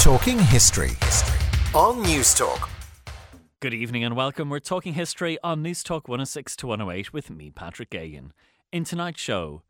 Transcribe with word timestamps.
Talking 0.00 0.38
History 0.38 0.92
on 1.74 2.02
News 2.02 2.32
Talk. 2.32 2.70
Good 3.60 3.74
evening 3.74 4.02
and 4.02 4.16
welcome. 4.16 4.48
We're 4.48 4.58
talking 4.58 4.94
history 4.94 5.36
on 5.44 5.60
News 5.60 5.82
Talk 5.82 6.08
106 6.08 6.56
to 6.56 6.68
108 6.68 7.12
with 7.12 7.28
me, 7.28 7.50
Patrick 7.50 7.90
Geoghegan. 7.90 8.30
In 8.72 8.84
tonight's 8.84 9.20
show, 9.20 9.62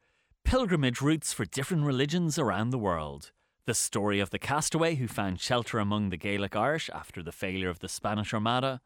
pilgrimage 0.45 1.01
routes 1.01 1.33
for 1.33 1.45
different 1.45 1.83
religions 1.83 2.39
around 2.39 2.71
the 2.71 2.79
world, 2.79 3.33
the 3.67 3.75
story 3.75 4.21
of 4.21 4.31
the 4.31 4.39
castaway 4.39 4.95
who 4.95 5.09
found 5.09 5.41
shelter 5.41 5.81
among 5.81 6.11
the 6.11 6.17
Gaelic 6.17 6.55
Irish 6.55 6.89
after 6.95 7.25
the 7.25 7.33
failure 7.33 7.69
of 7.69 7.81
the 7.81 7.89
Spanish 7.89 8.33
Armada, 8.33 8.81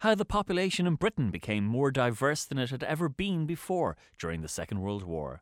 how 0.00 0.14
the 0.14 0.26
population 0.26 0.86
in 0.86 0.96
Britain 0.96 1.30
became 1.30 1.64
more 1.64 1.90
diverse 1.90 2.44
than 2.44 2.58
it 2.58 2.68
had 2.68 2.82
ever 2.82 3.08
been 3.08 3.46
before 3.46 3.96
during 4.18 4.42
the 4.42 4.46
Second 4.46 4.82
World 4.82 5.04
War, 5.04 5.40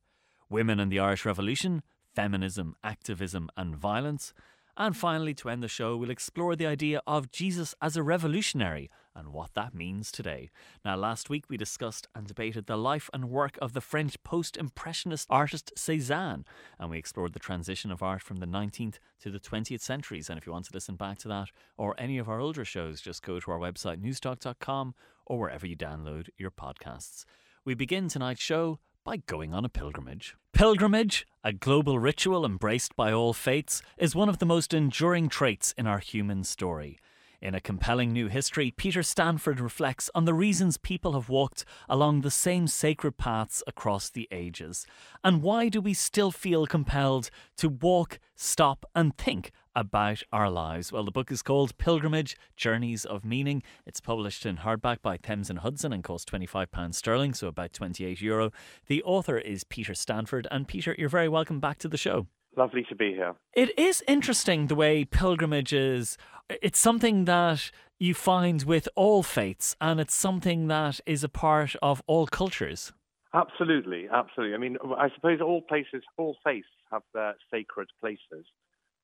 women 0.48 0.78
in 0.78 0.90
the 0.90 1.00
Irish 1.00 1.24
Revolution, 1.24 1.82
feminism, 2.14 2.76
activism, 2.84 3.50
and 3.56 3.74
violence 3.74 4.32
and 4.80 4.96
finally, 4.96 5.34
to 5.34 5.50
end 5.50 5.62
the 5.62 5.68
show, 5.68 5.94
we'll 5.94 6.08
explore 6.08 6.56
the 6.56 6.66
idea 6.66 7.02
of 7.06 7.30
Jesus 7.30 7.74
as 7.82 7.98
a 7.98 8.02
revolutionary 8.02 8.88
and 9.14 9.28
what 9.28 9.52
that 9.52 9.74
means 9.74 10.10
today. 10.10 10.48
Now, 10.86 10.96
last 10.96 11.28
week 11.28 11.44
we 11.50 11.58
discussed 11.58 12.08
and 12.14 12.26
debated 12.26 12.64
the 12.64 12.78
life 12.78 13.10
and 13.12 13.28
work 13.28 13.58
of 13.60 13.74
the 13.74 13.82
French 13.82 14.16
post 14.22 14.56
Impressionist 14.56 15.26
artist 15.28 15.70
Cézanne, 15.76 16.44
and 16.78 16.88
we 16.88 16.96
explored 16.96 17.34
the 17.34 17.38
transition 17.38 17.92
of 17.92 18.02
art 18.02 18.22
from 18.22 18.38
the 18.38 18.46
19th 18.46 18.96
to 19.20 19.30
the 19.30 19.38
20th 19.38 19.82
centuries. 19.82 20.30
And 20.30 20.38
if 20.38 20.46
you 20.46 20.52
want 20.52 20.64
to 20.64 20.74
listen 20.74 20.96
back 20.96 21.18
to 21.18 21.28
that 21.28 21.50
or 21.76 21.94
any 21.98 22.16
of 22.16 22.30
our 22.30 22.40
older 22.40 22.64
shows, 22.64 23.02
just 23.02 23.22
go 23.22 23.38
to 23.38 23.50
our 23.50 23.58
website, 23.58 24.02
newstalk.com, 24.02 24.94
or 25.26 25.38
wherever 25.38 25.66
you 25.66 25.76
download 25.76 26.28
your 26.38 26.50
podcasts. 26.50 27.26
We 27.66 27.74
begin 27.74 28.08
tonight's 28.08 28.40
show 28.40 28.78
by 29.04 29.16
going 29.16 29.54
on 29.54 29.64
a 29.64 29.68
pilgrimage. 29.68 30.36
Pilgrimage, 30.52 31.26
a 31.42 31.52
global 31.52 31.98
ritual 31.98 32.44
embraced 32.44 32.94
by 32.96 33.12
all 33.12 33.32
faiths, 33.32 33.82
is 33.96 34.14
one 34.14 34.28
of 34.28 34.38
the 34.38 34.46
most 34.46 34.74
enduring 34.74 35.28
traits 35.28 35.72
in 35.78 35.86
our 35.86 35.98
human 35.98 36.44
story. 36.44 36.98
In 37.40 37.54
a 37.54 37.60
compelling 37.60 38.12
new 38.12 38.28
history, 38.28 38.70
Peter 38.70 39.02
Stanford 39.02 39.60
reflects 39.60 40.10
on 40.14 40.26
the 40.26 40.34
reasons 40.34 40.76
people 40.76 41.14
have 41.14 41.30
walked 41.30 41.64
along 41.88 42.20
the 42.20 42.30
same 42.30 42.66
sacred 42.66 43.16
paths 43.16 43.62
across 43.66 44.10
the 44.10 44.28
ages. 44.30 44.86
And 45.24 45.42
why 45.42 45.70
do 45.70 45.80
we 45.80 45.94
still 45.94 46.30
feel 46.30 46.66
compelled 46.66 47.30
to 47.56 47.70
walk, 47.70 48.18
stop, 48.36 48.84
and 48.94 49.16
think 49.16 49.52
about 49.74 50.22
our 50.32 50.50
lives? 50.50 50.92
Well, 50.92 51.04
the 51.04 51.10
book 51.10 51.30
is 51.30 51.42
called 51.42 51.76
Pilgrimage 51.78 52.36
Journeys 52.56 53.04
of 53.04 53.24
Meaning. 53.24 53.62
It's 53.86 54.00
published 54.00 54.44
in 54.46 54.58
hardback 54.58 55.02
by 55.02 55.16
Thames 55.16 55.50
and 55.50 55.60
Hudson 55.60 55.92
and 55.92 56.04
costs 56.04 56.30
£25 56.30 56.94
sterling, 56.94 57.34
so 57.34 57.48
about 57.48 57.72
28 57.72 58.20
euro. 58.20 58.50
The 58.86 59.02
author 59.02 59.38
is 59.38 59.64
Peter 59.64 59.94
Stanford. 59.94 60.46
And 60.50 60.68
Peter, 60.68 60.94
you're 60.98 61.08
very 61.08 61.28
welcome 61.28 61.60
back 61.60 61.78
to 61.78 61.88
the 61.88 61.96
show. 61.96 62.26
Lovely 62.56 62.84
to 62.88 62.96
be 62.96 63.12
here. 63.12 63.34
It 63.54 63.78
is 63.78 64.02
interesting 64.08 64.66
the 64.66 64.74
way 64.74 65.04
pilgrimages, 65.04 66.18
it's 66.48 66.78
something 66.78 67.24
that 67.26 67.70
you 67.98 68.14
find 68.14 68.64
with 68.64 68.88
all 68.96 69.22
faiths, 69.22 69.76
and 69.80 70.00
it's 70.00 70.14
something 70.14 70.66
that 70.68 71.00
is 71.06 71.22
a 71.22 71.28
part 71.28 71.76
of 71.80 72.02
all 72.06 72.26
cultures. 72.26 72.92
Absolutely, 73.32 74.08
absolutely. 74.12 74.54
I 74.54 74.58
mean, 74.58 74.76
I 74.98 75.08
suppose 75.14 75.40
all 75.40 75.62
places, 75.62 76.02
all 76.18 76.36
faiths 76.42 76.66
have 76.90 77.02
their 77.14 77.36
sacred 77.52 77.88
places, 78.00 78.44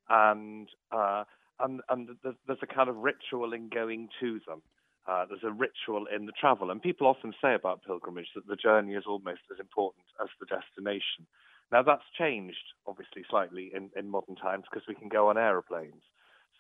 and 0.09 0.69
uh, 0.93 1.25
and 1.61 1.81
and 1.89 2.09
there's 2.23 2.59
a 2.62 2.67
kind 2.67 2.89
of 2.89 2.97
ritual 2.97 3.53
in 3.53 3.69
going 3.69 4.09
to 4.21 4.41
them. 4.47 4.63
Uh, 5.09 5.25
there's 5.29 5.45
a 5.45 5.53
ritual 5.53 6.07
in 6.15 6.27
the 6.27 6.33
travel, 6.33 6.71
and 6.71 6.83
people 6.83 7.07
often 7.07 7.33
say 7.41 7.55
about 7.55 7.85
pilgrimage 7.85 8.27
that 8.35 8.47
the 8.48 8.57
journey 8.57 8.95
is 8.95 9.05
almost 9.07 9.41
as 9.53 9.61
important 9.61 10.05
as 10.21 10.29
the 10.41 10.47
destination. 10.47 11.27
Now 11.71 11.83
that's 11.83 12.03
changed, 12.19 12.75
obviously, 12.87 13.25
slightly 13.29 13.71
in, 13.75 13.91
in 13.97 14.09
modern 14.09 14.37
times 14.37 14.65
because 14.71 14.87
we 14.89 14.95
can 14.95 15.09
go 15.09 15.29
on 15.29 15.39
aeroplanes. 15.39 16.03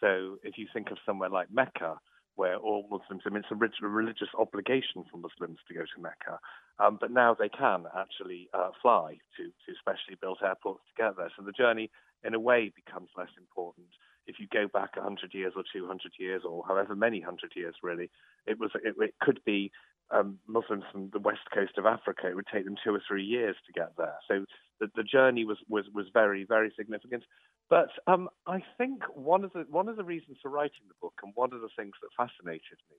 So 0.00 0.38
if 0.42 0.58
you 0.58 0.66
think 0.72 0.90
of 0.90 0.98
somewhere 1.06 1.30
like 1.30 1.48
Mecca, 1.52 1.98
where 2.36 2.56
all 2.56 2.86
Muslims, 2.90 3.22
I 3.24 3.30
mean, 3.30 3.42
it's 3.42 3.76
a 3.82 3.86
religious 3.86 4.28
obligation 4.38 5.04
for 5.10 5.16
Muslims 5.16 5.58
to 5.66 5.74
go 5.74 5.80
to 5.80 6.02
Mecca, 6.02 6.38
um, 6.78 6.98
but 7.00 7.10
now 7.10 7.34
they 7.34 7.48
can 7.48 7.84
actually 7.96 8.48
uh, 8.52 8.70
fly 8.82 9.16
to, 9.36 9.44
to 9.44 9.78
specially 9.80 10.16
built 10.20 10.38
airports 10.42 10.82
to 10.86 11.02
get 11.02 11.16
there. 11.16 11.32
So 11.36 11.42
the 11.42 11.52
journey, 11.52 11.90
in 12.26 12.34
a 12.34 12.40
way, 12.40 12.72
becomes 12.74 13.10
less 13.16 13.30
important. 13.38 13.86
If 14.26 14.36
you 14.40 14.46
go 14.52 14.66
back 14.66 14.96
100 14.96 15.32
years 15.34 15.52
or 15.54 15.62
200 15.72 16.12
years 16.18 16.42
or 16.44 16.64
however 16.66 16.96
many 16.96 17.20
hundred 17.20 17.52
years, 17.54 17.76
really, 17.82 18.10
it 18.46 18.58
was 18.58 18.70
it, 18.82 18.96
it 18.98 19.14
could 19.20 19.40
be 19.44 19.70
um, 20.10 20.38
Muslims 20.46 20.84
from 20.90 21.10
the 21.12 21.20
west 21.20 21.46
coast 21.54 21.78
of 21.78 21.86
Africa. 21.86 22.28
It 22.28 22.34
would 22.34 22.46
take 22.52 22.64
them 22.64 22.76
two 22.82 22.94
or 22.94 23.02
three 23.06 23.24
years 23.24 23.56
to 23.66 23.72
get 23.72 23.92
there. 23.96 24.16
So 24.28 24.44
the, 24.80 24.88
the 24.96 25.04
journey 25.04 25.44
was, 25.44 25.58
was 25.68 25.84
was 25.94 26.06
very 26.12 26.44
very 26.44 26.72
significant. 26.76 27.24
But 27.68 27.90
um, 28.06 28.28
I 28.46 28.62
think 28.78 29.02
one 29.14 29.44
of 29.44 29.52
the 29.52 29.64
one 29.70 29.88
of 29.88 29.96
the 29.96 30.04
reasons 30.04 30.38
for 30.42 30.50
writing 30.50 30.86
the 30.88 30.94
book 31.00 31.14
and 31.22 31.32
one 31.34 31.52
of 31.52 31.60
the 31.60 31.70
things 31.76 31.92
that 32.02 32.10
fascinated 32.16 32.78
me 32.90 32.96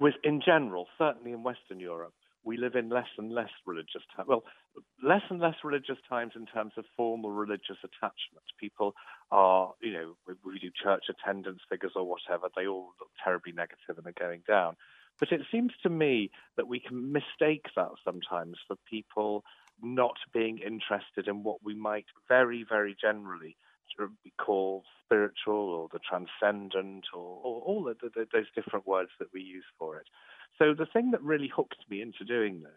was 0.00 0.14
in 0.22 0.40
general, 0.44 0.86
certainly 0.98 1.32
in 1.32 1.42
Western 1.42 1.80
Europe, 1.80 2.14
we 2.44 2.56
live 2.56 2.74
in 2.74 2.88
less 2.88 3.08
and 3.18 3.32
less 3.32 3.50
religious 3.66 4.02
times. 4.14 4.28
Well, 4.28 4.44
less 5.02 5.22
and 5.30 5.40
less 5.40 5.56
religious 5.64 5.98
times 6.08 6.32
in 6.36 6.46
terms 6.46 6.72
of 6.76 6.84
formal 6.96 7.30
religious 7.30 7.78
attachment. 7.82 8.44
People 8.60 8.94
are, 9.30 9.72
you 9.82 9.92
know, 9.92 10.16
we, 10.26 10.34
we 10.44 10.58
do 10.58 10.70
church 10.70 11.04
attendance 11.08 11.60
figures 11.68 11.92
or 11.96 12.04
whatever. 12.04 12.48
They 12.54 12.66
all 12.66 12.92
look 13.00 13.10
terribly 13.22 13.52
negative 13.52 13.96
and 13.96 14.06
are 14.06 14.20
going 14.20 14.42
down. 14.46 14.76
But 15.18 15.32
it 15.32 15.42
seems 15.50 15.72
to 15.82 15.90
me 15.90 16.30
that 16.56 16.68
we 16.68 16.80
can 16.80 17.12
mistake 17.12 17.66
that 17.76 17.90
sometimes 18.04 18.56
for 18.66 18.76
people 18.88 19.44
not 19.82 20.16
being 20.32 20.58
interested 20.58 21.28
in 21.28 21.42
what 21.42 21.58
we 21.64 21.74
might 21.74 22.06
very, 22.28 22.64
very 22.68 22.96
generally 23.00 23.56
be 24.22 24.32
called 24.38 24.84
spiritual 25.04 25.54
or 25.54 25.88
the 25.92 25.98
transcendent 25.98 27.06
or, 27.14 27.40
or 27.42 27.62
all 27.62 27.84
the, 27.84 27.94
the, 28.14 28.26
those 28.32 28.46
different 28.54 28.86
words 28.86 29.10
that 29.18 29.28
we 29.32 29.40
use 29.40 29.64
for 29.78 29.98
it. 29.98 30.06
So 30.58 30.74
the 30.74 30.86
thing 30.86 31.10
that 31.10 31.22
really 31.22 31.50
hooked 31.54 31.84
me 31.90 32.00
into 32.00 32.24
doing 32.24 32.62
this 32.62 32.72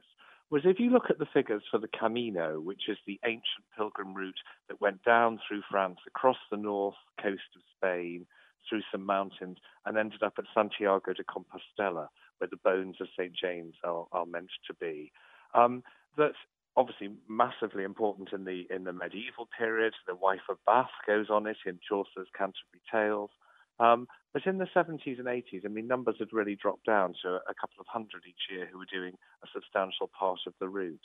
was 0.50 0.62
if 0.66 0.80
you 0.80 0.90
look 0.90 1.10
at 1.10 1.20
the 1.20 1.28
figures 1.34 1.64
for 1.70 1.78
the 1.78 1.90
Camino, 1.90 2.60
which 2.60 2.84
is 2.88 2.98
the 3.06 3.20
ancient 3.26 3.66
pilgrim 3.76 4.14
route 4.14 4.40
that 4.70 4.80
went 4.80 5.04
down 5.04 5.40
through 5.48 5.62
France, 5.70 6.00
across 6.08 6.38
the 6.50 6.58
north 6.58 6.96
coast 7.22 7.42
of 7.56 7.62
Spain, 7.76 8.26
through 8.70 8.82
some 8.92 9.06
mountains, 9.06 9.58
and 9.86 9.98
ended 9.98 10.24
up 10.24 10.34
at 10.38 10.46
Santiago 10.54 11.14
de 11.14 11.24
Compostela, 11.24 12.08
where 12.38 12.50
the 12.50 12.58
bones 12.64 12.96
of 13.02 13.08
St. 13.18 13.34
James 13.34 13.76
are, 13.84 14.06
are 14.12 14.26
meant 14.26 14.50
to 14.68 14.74
be. 14.76 15.12
Um, 15.54 15.84
that's 16.18 16.36
obviously 16.78 17.10
massively 17.28 17.84
important 17.84 18.30
in 18.32 18.46
the 18.46 18.66
in 18.70 18.84
the 18.86 18.94
medieval 18.94 19.50
period. 19.58 19.94
The 20.08 20.16
wife 20.16 20.48
of 20.50 20.58
Bath 20.66 20.94
goes 21.06 21.30
on 21.30 21.48
it 21.48 21.58
in 21.66 21.80
Chaucer's 21.88 22.30
Canterbury 22.38 22.82
Tales. 22.90 23.32
Um, 23.80 24.08
but 24.34 24.46
in 24.46 24.58
the 24.58 24.68
70s 24.76 25.20
and 25.20 25.28
80s, 25.28 25.64
I 25.64 25.68
mean, 25.68 25.88
numbers 25.88 26.16
had 26.18 26.34
really 26.34 26.56
dropped 26.56 26.86
down 26.86 27.14
to 27.22 27.36
a 27.48 27.54
couple 27.60 27.80
of 27.80 27.86
hundred 27.88 28.24
each 28.28 28.50
year 28.50 28.68
who 28.72 28.80
were 28.80 28.92
doing 28.92 29.14
a 29.44 29.48
substantial 29.54 30.10
part 30.18 30.40
of 30.48 30.54
the 30.60 30.68
route. 30.68 31.00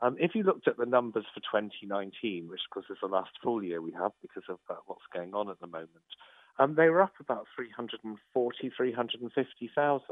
Um, 0.00 0.16
if 0.20 0.34
you 0.34 0.42
looked 0.42 0.68
at 0.68 0.76
the 0.76 0.86
numbers 0.86 1.24
for 1.34 1.40
2019, 1.40 2.48
which 2.48 2.60
of 2.66 2.74
course 2.74 2.86
is 2.90 2.98
the 3.00 3.08
last 3.08 3.30
full 3.42 3.62
year 3.62 3.80
we 3.80 3.92
have 3.92 4.12
because 4.20 4.44
of 4.48 4.58
uh, 4.70 4.74
what's 4.86 5.06
going 5.12 5.34
on 5.34 5.48
at 5.48 5.60
the 5.60 5.66
moment, 5.66 6.10
um, 6.58 6.74
they 6.74 6.88
were 6.88 7.02
up 7.02 7.14
about 7.20 7.46
340, 7.56 8.70
350,000. 8.76 10.02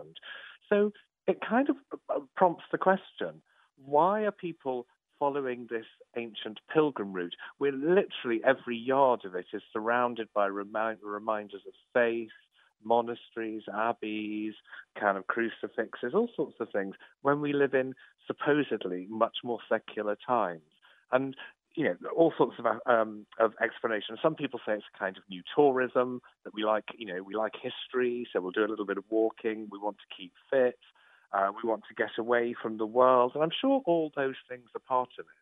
So 0.69 0.93
it 1.26 1.38
kind 1.49 1.69
of 1.70 1.76
uh, 2.09 2.20
prompts 2.37 2.65
the 2.72 2.78
question 2.78 3.43
why 3.84 4.22
are 4.22 4.32
people 4.32 4.87
following 5.20 5.69
this 5.70 5.86
ancient 6.16 6.58
pilgrim 6.75 7.12
route? 7.12 7.36
Where 7.58 7.70
literally 7.70 8.41
every 8.44 8.76
yard 8.76 9.20
of 9.25 9.36
it 9.36 9.47
is 9.53 9.62
surrounded 9.72 10.28
by 10.34 10.47
remind, 10.47 10.98
reminders 11.03 11.62
of 11.66 11.75
faith, 11.94 12.31
monasteries, 12.82 13.62
abbeys, 13.72 14.54
kind 14.98 15.16
of 15.16 15.26
crucifixes, 15.28 16.14
all 16.14 16.31
sorts 16.34 16.56
of 16.58 16.70
things, 16.72 16.97
when 17.22 17.41
we 17.41 17.53
live 17.53 17.75
in 17.75 17.94
supposedly 18.26 19.06
much 19.08 19.36
more 19.44 19.60
secular 19.69 20.16
times. 20.26 20.62
And 21.12 21.37
you 21.76 21.84
know, 21.84 21.94
all 22.16 22.32
sorts 22.37 22.56
of 22.58 22.66
um, 22.87 23.26
of 23.38 23.52
explanations. 23.62 24.19
Some 24.22 24.34
people 24.34 24.60
say 24.66 24.72
it's 24.72 24.84
a 24.94 24.98
kind 24.98 25.16
of 25.16 25.22
new 25.31 25.42
tourism 25.54 26.20
that 26.44 26.52
we 26.52 26.64
like. 26.64 26.84
You 26.98 27.06
know, 27.06 27.22
we 27.22 27.37
like 27.37 27.52
history, 27.55 28.26
so 28.32 28.40
we'll 28.40 28.50
do 28.50 28.64
a 28.64 28.67
little 28.67 28.87
bit 28.87 28.99
of 28.99 29.05
walking. 29.08 29.69
We 29.70 29.78
want 29.78 29.99
to 29.99 30.17
keep 30.17 30.32
fit. 30.50 30.78
Uh, 31.32 31.50
we 31.62 31.69
want 31.69 31.82
to 31.88 31.94
get 31.94 32.11
away 32.19 32.55
from 32.61 32.79
the 32.79 32.87
world, 32.87 33.32
and 33.35 33.43
I'm 33.43 33.50
sure 33.61 33.82
all 33.87 34.11
those 34.17 34.35
things 34.49 34.69
are 34.75 34.81
part 34.81 35.11
of 35.19 35.27
it. 35.27 35.41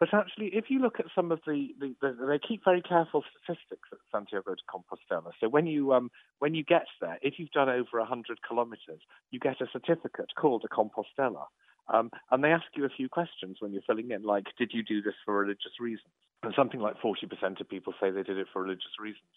But 0.00 0.12
actually, 0.12 0.48
if 0.48 0.66
you 0.68 0.80
look 0.80 0.98
at 0.98 1.06
some 1.14 1.30
of 1.30 1.40
the, 1.46 1.68
the, 1.78 1.94
the, 2.02 2.26
they 2.26 2.38
keep 2.38 2.64
very 2.64 2.82
careful 2.82 3.22
statistics 3.30 3.88
at 3.92 3.98
Santiago 4.12 4.54
de 4.54 4.62
Compostela. 4.68 5.30
So 5.40 5.48
when 5.48 5.66
you 5.66 5.94
um, 5.94 6.10
when 6.40 6.54
you 6.54 6.64
get 6.64 6.86
there, 7.00 7.18
if 7.22 7.34
you've 7.38 7.52
done 7.52 7.68
over 7.68 7.98
100 7.98 8.38
kilometres, 8.46 9.00
you 9.30 9.38
get 9.38 9.60
a 9.60 9.66
certificate 9.72 10.30
called 10.36 10.64
a 10.64 10.74
Compostela. 10.74 11.44
Um, 11.92 12.10
and 12.30 12.42
they 12.42 12.48
ask 12.48 12.64
you 12.74 12.84
a 12.84 12.96
few 12.96 13.08
questions 13.08 13.58
when 13.60 13.72
you're 13.72 13.82
filling 13.86 14.10
in, 14.10 14.22
like, 14.22 14.44
did 14.58 14.70
you 14.72 14.82
do 14.82 15.02
this 15.02 15.14
for 15.24 15.38
religious 15.38 15.78
reasons? 15.78 16.08
And 16.42 16.54
something 16.56 16.80
like 16.80 17.00
40% 17.00 17.60
of 17.60 17.68
people 17.68 17.92
say 18.00 18.10
they 18.10 18.22
did 18.22 18.38
it 18.38 18.46
for 18.52 18.62
religious 18.62 18.98
reasons. 18.98 19.28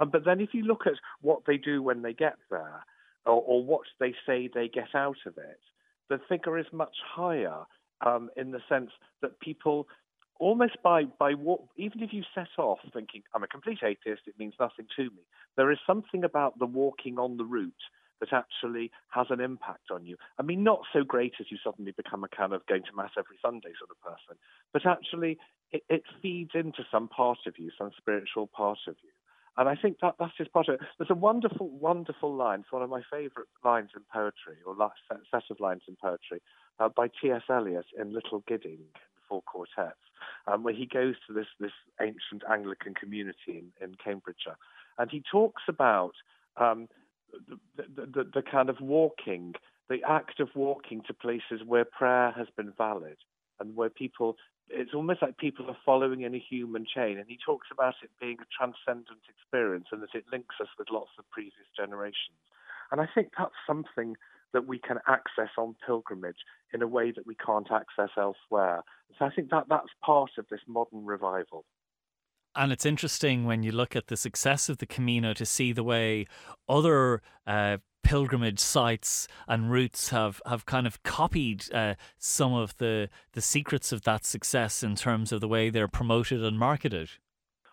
Um, 0.00 0.10
but 0.10 0.24
then 0.24 0.40
if 0.40 0.50
you 0.52 0.62
look 0.62 0.86
at 0.86 0.94
what 1.20 1.42
they 1.46 1.56
do 1.56 1.82
when 1.82 2.02
they 2.02 2.12
get 2.12 2.34
there, 2.50 2.84
or, 3.28 3.42
or 3.46 3.64
what 3.64 3.82
they 4.00 4.14
say 4.26 4.48
they 4.52 4.68
get 4.68 4.94
out 4.94 5.18
of 5.26 5.36
it, 5.36 5.60
the 6.08 6.20
figure 6.28 6.58
is 6.58 6.66
much 6.72 6.96
higher 7.14 7.60
um, 8.04 8.30
in 8.36 8.50
the 8.50 8.60
sense 8.68 8.90
that 9.22 9.38
people 9.40 9.86
almost 10.40 10.76
by 10.82 11.04
by 11.18 11.32
what 11.32 11.60
even 11.76 12.02
if 12.02 12.12
you 12.12 12.22
set 12.34 12.48
off 12.58 12.78
thinking 12.92 13.22
I'm 13.34 13.42
a 13.42 13.48
complete 13.48 13.80
atheist, 13.82 14.22
it 14.26 14.38
means 14.38 14.54
nothing 14.58 14.86
to 14.96 15.04
me. 15.04 15.22
There 15.56 15.70
is 15.70 15.78
something 15.86 16.24
about 16.24 16.58
the 16.58 16.66
walking 16.66 17.18
on 17.18 17.36
the 17.36 17.44
route 17.44 17.72
that 18.20 18.32
actually 18.32 18.90
has 19.10 19.26
an 19.30 19.40
impact 19.40 19.90
on 19.92 20.04
you. 20.04 20.16
I 20.38 20.42
mean, 20.42 20.64
not 20.64 20.80
so 20.92 21.04
great 21.04 21.34
as 21.38 21.46
you 21.50 21.58
suddenly 21.62 21.92
become 21.92 22.24
a 22.24 22.28
kind 22.28 22.52
of 22.52 22.66
going 22.66 22.82
to 22.82 22.96
mass 22.96 23.10
every 23.16 23.36
Sunday 23.40 23.70
sort 23.78 23.90
of 23.90 24.00
person, 24.00 24.40
but 24.72 24.86
actually 24.86 25.38
it, 25.70 25.82
it 25.88 26.02
feeds 26.20 26.50
into 26.54 26.84
some 26.90 27.08
part 27.08 27.38
of 27.46 27.54
you, 27.58 27.70
some 27.78 27.90
spiritual 27.96 28.48
part 28.48 28.78
of 28.88 28.96
you. 29.02 29.10
And 29.58 29.68
I 29.68 29.74
think 29.74 29.96
that 30.02 30.14
that's 30.20 30.36
just 30.38 30.52
part 30.52 30.68
of 30.68 30.74
it. 30.74 30.80
There's 30.98 31.10
a 31.10 31.16
wonderful, 31.16 31.68
wonderful 31.68 32.32
line. 32.32 32.60
It's 32.60 32.72
one 32.72 32.82
of 32.82 32.88
my 32.88 33.02
favourite 33.10 33.48
lines 33.64 33.90
in 33.94 34.02
poetry, 34.12 34.56
or 34.64 34.74
last 34.74 35.00
set 35.08 35.42
of 35.50 35.58
lines 35.58 35.82
in 35.88 35.96
poetry, 36.00 36.40
uh, 36.78 36.88
by 36.88 37.08
T.S. 37.20 37.42
Eliot 37.50 37.86
in 37.98 38.14
Little 38.14 38.44
Gidding, 38.46 38.78
four 39.28 39.42
quartets, 39.42 39.98
um, 40.46 40.62
where 40.62 40.74
he 40.74 40.86
goes 40.86 41.16
to 41.26 41.32
this 41.32 41.48
this 41.58 41.72
ancient 42.00 42.44
Anglican 42.48 42.94
community 42.94 43.48
in, 43.48 43.72
in 43.80 43.96
Cambridgeshire, 44.02 44.56
and 44.96 45.10
he 45.10 45.24
talks 45.28 45.62
about 45.68 46.12
um, 46.56 46.88
the, 47.76 47.82
the, 47.96 48.06
the, 48.06 48.30
the 48.34 48.42
kind 48.42 48.70
of 48.70 48.76
walking, 48.80 49.54
the 49.88 49.98
act 50.08 50.38
of 50.38 50.50
walking 50.54 51.02
to 51.08 51.12
places 51.14 51.66
where 51.66 51.84
prayer 51.84 52.32
has 52.36 52.46
been 52.56 52.72
valid 52.78 53.16
and 53.58 53.74
where 53.74 53.90
people 53.90 54.36
it's 54.70 54.94
almost 54.94 55.22
like 55.22 55.38
people 55.38 55.66
are 55.68 55.76
following 55.84 56.22
in 56.22 56.34
a 56.34 56.38
human 56.38 56.86
chain. 56.86 57.18
And 57.18 57.26
he 57.28 57.38
talks 57.44 57.68
about 57.72 57.94
it 58.02 58.10
being 58.20 58.38
a 58.40 58.46
transcendent 58.56 59.20
experience 59.28 59.86
and 59.92 60.02
that 60.02 60.14
it 60.14 60.24
links 60.32 60.56
us 60.60 60.68
with 60.78 60.88
lots 60.90 61.10
of 61.18 61.28
previous 61.30 61.68
generations. 61.76 62.38
And 62.90 63.00
I 63.00 63.08
think 63.14 63.30
that's 63.36 63.54
something 63.66 64.16
that 64.52 64.66
we 64.66 64.78
can 64.78 64.98
access 65.06 65.50
on 65.58 65.76
pilgrimage 65.86 66.38
in 66.72 66.82
a 66.82 66.86
way 66.86 67.12
that 67.12 67.26
we 67.26 67.34
can't 67.34 67.70
access 67.70 68.10
elsewhere. 68.16 68.82
So 69.18 69.24
I 69.24 69.30
think 69.30 69.50
that 69.50 69.64
that's 69.68 69.88
part 70.04 70.30
of 70.38 70.46
this 70.50 70.60
modern 70.66 71.04
revival. 71.04 71.64
And 72.54 72.72
it's 72.72 72.86
interesting 72.86 73.44
when 73.44 73.62
you 73.62 73.72
look 73.72 73.94
at 73.94 74.08
the 74.08 74.16
success 74.16 74.68
of 74.68 74.78
the 74.78 74.86
Camino 74.86 75.32
to 75.34 75.44
see 75.44 75.72
the 75.72 75.84
way 75.84 76.26
other 76.68 77.22
uh, 77.46 77.76
pilgrimage 78.02 78.58
sites 78.58 79.28
and 79.46 79.70
routes 79.70 80.10
have, 80.10 80.40
have 80.46 80.66
kind 80.66 80.86
of 80.86 81.02
copied 81.02 81.72
uh, 81.72 81.94
some 82.16 82.52
of 82.52 82.76
the, 82.78 83.08
the 83.32 83.40
secrets 83.40 83.92
of 83.92 84.02
that 84.02 84.24
success 84.24 84.82
in 84.82 84.94
terms 84.94 85.32
of 85.32 85.40
the 85.40 85.48
way 85.48 85.70
they're 85.70 85.88
promoted 85.88 86.42
and 86.42 86.58
marketed. 86.58 87.10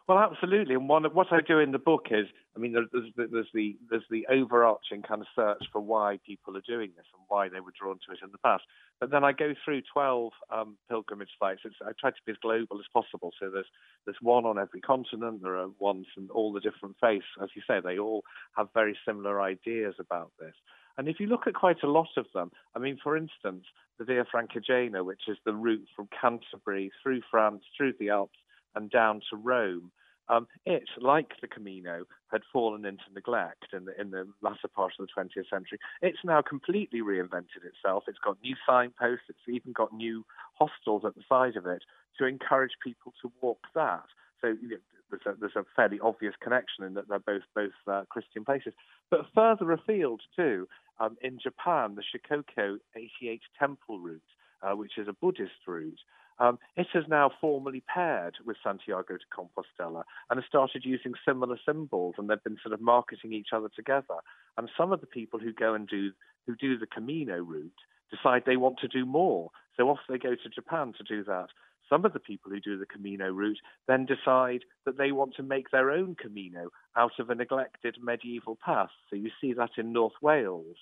Well, 0.08 0.20
absolutely. 0.20 0.76
And 0.76 0.88
one 0.88 1.06
of 1.06 1.16
what 1.16 1.28
I 1.32 1.42
do 1.42 1.60
in 1.60 1.72
the 1.72 1.80
book 1.80 2.08
is, 2.12 2.28
I 2.56 2.60
mean, 2.60 2.74
there's, 2.74 3.12
there's 3.18 3.48
the 3.54 3.76
there's 3.90 4.06
the 4.10 4.26
overarching 4.30 5.02
kind 5.02 5.22
of 5.22 5.28
search 5.36 5.64
for 5.74 5.82
why 5.82 6.20
people 6.26 6.56
are 6.56 6.62
doing 6.66 6.92
this 6.96 7.06
and 7.14 7.24
why 7.28 7.50
they 7.50 7.60
were 7.60 7.74
drawn 7.78 8.00
to 8.08 8.14
it 8.14 8.20
in 8.24 8.32
the 8.32 8.38
past. 8.38 8.64
But 9.00 9.12
then 9.12 9.26
I 9.26 9.34
go 9.34 9.54
through 9.64 9.82
12 9.92 10.32
um, 10.54 10.78
pilgrimage 10.90 11.32
sites. 11.38 11.62
It's, 11.66 11.76
I 11.86 11.92
try 12.00 12.12
to 12.12 12.26
be 12.26 12.32
as 12.32 12.38
global 12.42 12.80
as 12.80 12.86
possible. 12.94 13.32
So 13.40 13.50
there's 13.50 13.68
there's 14.06 14.18
one 14.22 14.46
on 14.46 14.58
every 14.58 14.80
continent. 14.80 15.42
There 15.42 15.58
are 15.58 15.68
ones 15.80 16.06
from 16.16 16.30
all 16.34 16.54
the 16.54 16.62
different 16.62 16.96
faiths. 17.02 17.26
As 17.44 17.50
you 17.56 17.62
say, 17.68 17.82
they 17.84 17.98
all 17.98 18.24
have 18.56 18.70
very 18.74 18.98
similar 19.06 19.42
ideas 19.42 19.96
about 20.00 20.32
this. 20.40 20.56
And 20.98 21.10
if 21.10 21.20
you 21.20 21.28
look 21.28 21.48
at 21.48 21.54
quite 21.56 21.84
a 21.84 21.92
lot 21.92 22.08
of 22.16 22.26
them, 22.34 22.52
I 22.74 22.80
mean, 22.80 22.98
for 23.04 23.18
instance, 23.18 23.66
the 24.00 24.06
Via 24.06 24.26
Francigena, 24.34 25.04
which 25.04 25.24
is 25.28 25.38
the 25.46 25.54
route 25.54 25.88
from 25.96 26.08
Canterbury 26.20 26.92
through 27.04 27.22
France, 27.30 27.64
through 27.76 27.94
the 28.00 28.10
Alps, 28.10 28.40
and 28.76 28.90
down 28.90 29.22
to 29.30 29.36
Rome. 29.36 29.92
Um, 30.28 30.48
it, 30.66 30.84
like 31.00 31.34
the 31.42 31.48
Camino, 31.48 32.06
had 32.32 32.42
fallen 32.52 32.86
into 32.86 33.04
neglect 33.14 33.68
in 33.74 33.86
the, 33.86 34.00
in 34.00 34.12
the 34.12 34.28
latter 34.42 34.68
part 34.68 34.94
of 35.00 35.08
the 35.08 35.22
20th 35.22 35.50
century. 35.50 35.80
It's 36.02 36.18
now 36.24 36.42
completely 36.42 37.02
reinvented 37.02 37.64
itself. 37.64 38.06
It's 38.08 38.18
got 38.24 38.38
new 38.44 38.56
signposts. 38.68 39.26
It's 39.30 39.48
even 39.48 39.72
got 39.72 39.94
new 39.94 40.26
hostels 40.56 41.04
at 41.06 41.16
the 41.16 41.22
side 41.30 41.56
of 41.56 41.66
it 41.68 41.84
to 42.18 42.26
encourage 42.26 42.74
people 42.84 43.14
to 43.22 43.32
walk 43.42 43.60
that. 43.76 44.06
So 44.42 44.48
you 44.48 44.70
know, 44.70 44.78
there's, 45.10 45.22
a, 45.26 45.40
there's, 45.40 45.56
a, 45.56 45.66
fairly 45.76 46.00
obvious 46.02 46.34
connection 46.42 46.84
in 46.84 46.94
that 46.96 47.08
they're 47.08 47.20
both 47.20 47.44
both 47.54 47.72
uh, 47.88 48.04
Christian 48.10 48.44
places. 48.44 48.74
But 49.10 49.28
further 49.34 49.72
afield 49.72 50.22
too, 50.36 50.68
um, 51.00 51.18
in 51.22 51.40
Japan, 51.42 51.96
the 51.96 52.04
Shikoku 52.04 52.78
88 52.96 53.42
Temple 53.60 54.00
route, 54.00 54.22
uh, 54.62 54.76
which 54.76 54.98
is 54.98 55.08
a 55.08 55.14
Buddhist 55.14 55.68
route, 55.68 56.00
um, 56.40 56.60
it 56.76 56.88
has 56.94 57.04
now 57.08 57.32
formally 57.40 57.84
paired 57.94 58.36
with 58.46 58.58
Santiago 58.64 59.16
de 59.18 59.24
Compostela 59.34 60.04
and 60.30 60.38
has 60.38 60.48
started 60.48 60.84
using 60.84 61.14
similar 61.26 61.58
symbols, 61.66 62.16
and 62.18 62.30
they've 62.30 62.44
been 62.44 62.58
sort 62.62 62.74
of 62.74 62.82
marketing 62.82 63.34
each 63.34 63.50
other 63.54 63.70
together. 63.76 64.20
And 64.58 64.70
some 64.78 64.92
of 64.92 65.02
the 65.02 65.08
people 65.08 65.40
who 65.40 65.54
go 65.54 65.74
and 65.74 65.88
do 65.88 66.12
who 66.46 66.56
do 66.56 66.78
the 66.78 66.88
Camino 66.88 67.38
route 67.38 67.72
decide 68.12 68.44
they 68.46 68.58
want 68.58 68.80
to 68.80 68.88
do 68.88 69.06
more, 69.06 69.50
so 69.76 69.90
off 69.90 70.00
they 70.08 70.18
go 70.18 70.36
to 70.36 70.50
Japan 70.54 70.94
to 70.98 71.04
do 71.04 71.24
that. 71.24 71.48
Some 71.90 72.04
of 72.04 72.14
the 72.14 72.20
people 72.20 72.52
who 72.52 72.60
do 72.60 72.78
the 72.78 72.86
Camino 72.86 73.32
route 73.32 73.60
then 73.88 74.06
decide 74.06 74.62
that 74.86 74.98
they 74.98 75.12
want 75.12 75.36
to 75.36 75.44
make 75.44 75.70
their 75.70 75.92
own 75.92 76.16
Camino 76.16 76.70
out 76.98 77.20
of 77.20 77.30
a 77.30 77.36
neglected 77.36 77.98
medieval 78.02 78.58
path. 78.64 78.90
So 79.10 79.16
you 79.16 79.30
see 79.40 79.54
that 79.54 79.72
in 79.78 79.94
North 79.94 80.14
Wales, 80.22 80.78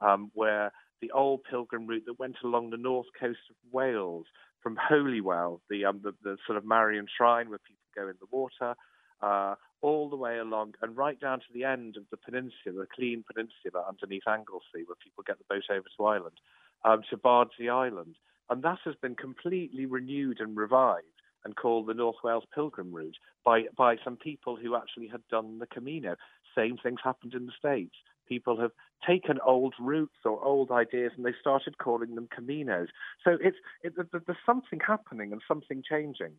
um, 0.00 0.30
where 0.34 0.72
the 1.00 1.10
old 1.12 1.44
pilgrim 1.44 1.86
route 1.86 2.04
that 2.06 2.18
went 2.18 2.36
along 2.42 2.70
the 2.70 2.76
north 2.76 3.06
coast 3.18 3.38
of 3.50 3.56
Wales 3.72 4.26
from 4.62 4.76
Holywell, 4.76 5.60
the, 5.70 5.84
um, 5.84 6.00
the, 6.02 6.12
the 6.22 6.36
sort 6.46 6.58
of 6.58 6.64
Marian 6.64 7.06
shrine 7.14 7.48
where 7.48 7.58
people 7.58 7.84
go 7.94 8.08
in 8.08 8.14
the 8.20 8.26
water, 8.30 8.74
uh, 9.22 9.54
all 9.80 10.08
the 10.08 10.16
way 10.16 10.38
along 10.38 10.74
and 10.82 10.96
right 10.96 11.20
down 11.20 11.38
to 11.38 11.52
the 11.52 11.64
end 11.64 11.96
of 11.96 12.04
the 12.10 12.16
peninsula, 12.16 12.52
the 12.66 12.86
Llŷn 12.98 13.24
peninsula 13.26 13.84
underneath 13.88 14.26
Anglesey, 14.26 14.84
where 14.86 14.96
people 15.02 15.24
get 15.26 15.38
the 15.38 15.44
boat 15.48 15.64
over 15.70 15.86
to 15.96 16.04
Ireland, 16.04 16.36
um, 16.84 17.02
to 17.10 17.16
Bardsey 17.16 17.70
Island. 17.70 18.16
And 18.50 18.62
that 18.62 18.78
has 18.84 18.94
been 19.00 19.14
completely 19.14 19.86
renewed 19.86 20.40
and 20.40 20.56
revived 20.56 21.04
and 21.44 21.54
called 21.54 21.86
the 21.86 21.94
North 21.94 22.16
Wales 22.24 22.44
Pilgrim 22.54 22.92
Route 22.92 23.16
by, 23.44 23.64
by 23.76 23.96
some 24.04 24.16
people 24.16 24.56
who 24.56 24.74
actually 24.74 25.08
had 25.08 25.22
done 25.30 25.58
the 25.58 25.66
Camino. 25.66 26.16
Same 26.56 26.76
things 26.82 27.00
happened 27.02 27.34
in 27.34 27.46
the 27.46 27.52
States 27.56 27.94
people 28.28 28.60
have 28.60 28.72
taken 29.06 29.38
old 29.44 29.74
routes 29.80 30.16
or 30.24 30.42
old 30.44 30.70
ideas 30.70 31.12
and 31.16 31.24
they 31.24 31.34
started 31.40 31.78
calling 31.78 32.14
them 32.14 32.28
caminos. 32.36 32.88
So 33.24 33.36
it's 33.40 33.56
it, 33.82 33.94
there's 33.96 34.38
something 34.44 34.80
happening 34.86 35.32
and 35.32 35.40
something 35.48 35.82
changing. 35.88 36.32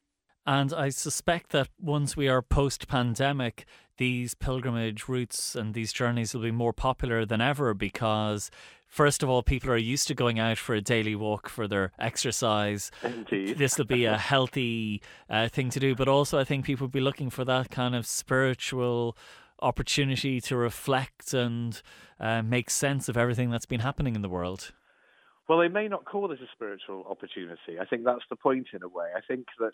And 0.46 0.74
I 0.74 0.90
suspect 0.90 1.52
that 1.52 1.70
once 1.80 2.18
we 2.18 2.28
are 2.28 2.42
post 2.42 2.88
pandemic, 2.88 3.66
these 3.98 4.34
pilgrimage 4.34 5.08
routes 5.08 5.56
and 5.56 5.74
these 5.74 5.94
journeys 5.94 6.34
will 6.34 6.42
be 6.42 6.52
more 6.52 6.74
popular 6.74 7.26
than 7.26 7.42
ever 7.42 7.74
because, 7.74 8.50
first 8.88 9.22
of 9.22 9.30
all, 9.30 9.44
people 9.44 9.70
are 9.70 9.78
used 9.78 10.08
to 10.08 10.16
going 10.16 10.40
out 10.40 10.58
for 10.58 10.74
a 10.74 10.82
daily 10.82 11.14
walk 11.14 11.50
for 11.50 11.68
their 11.68 11.92
exercise. 12.00 12.90
Indeed. 13.04 13.58
This 13.58 13.78
will 13.78 13.86
be 13.86 14.06
a 14.06 14.18
healthy 14.32 15.02
uh, 15.30 15.50
thing 15.50 15.70
to 15.72 15.80
do. 15.80 15.94
But 15.94 16.08
also, 16.08 16.40
I 16.40 16.46
think 16.46 16.66
people 16.66 16.86
will 16.86 16.92
be 16.92 17.00
looking 17.00 17.30
for 17.30 17.46
that 17.46 17.70
kind 17.70 17.94
of 17.94 18.08
spiritual 18.08 19.16
opportunity 19.62 20.42
to 20.42 20.56
reflect 20.56 21.34
and 21.34 21.82
uh, 22.20 22.42
make 22.42 22.70
sense 22.70 23.10
of 23.10 23.18
everything 23.18 23.50
that's 23.50 23.66
been 23.66 23.82
happening 23.82 24.16
in 24.16 24.22
the 24.22 24.30
world? 24.30 24.72
Well, 25.48 25.60
they 25.60 25.68
may 25.68 25.88
not 25.88 26.06
call 26.06 26.28
this 26.28 26.40
a 26.42 26.52
spiritual 26.54 27.06
opportunity. 27.10 27.80
I 27.82 27.86
think 27.86 28.04
that's 28.04 28.24
the 28.30 28.36
point 28.36 28.68
in 28.74 28.84
a 28.84 28.88
way. 28.88 29.08
I 29.16 29.22
think 29.28 29.48
that 29.60 29.74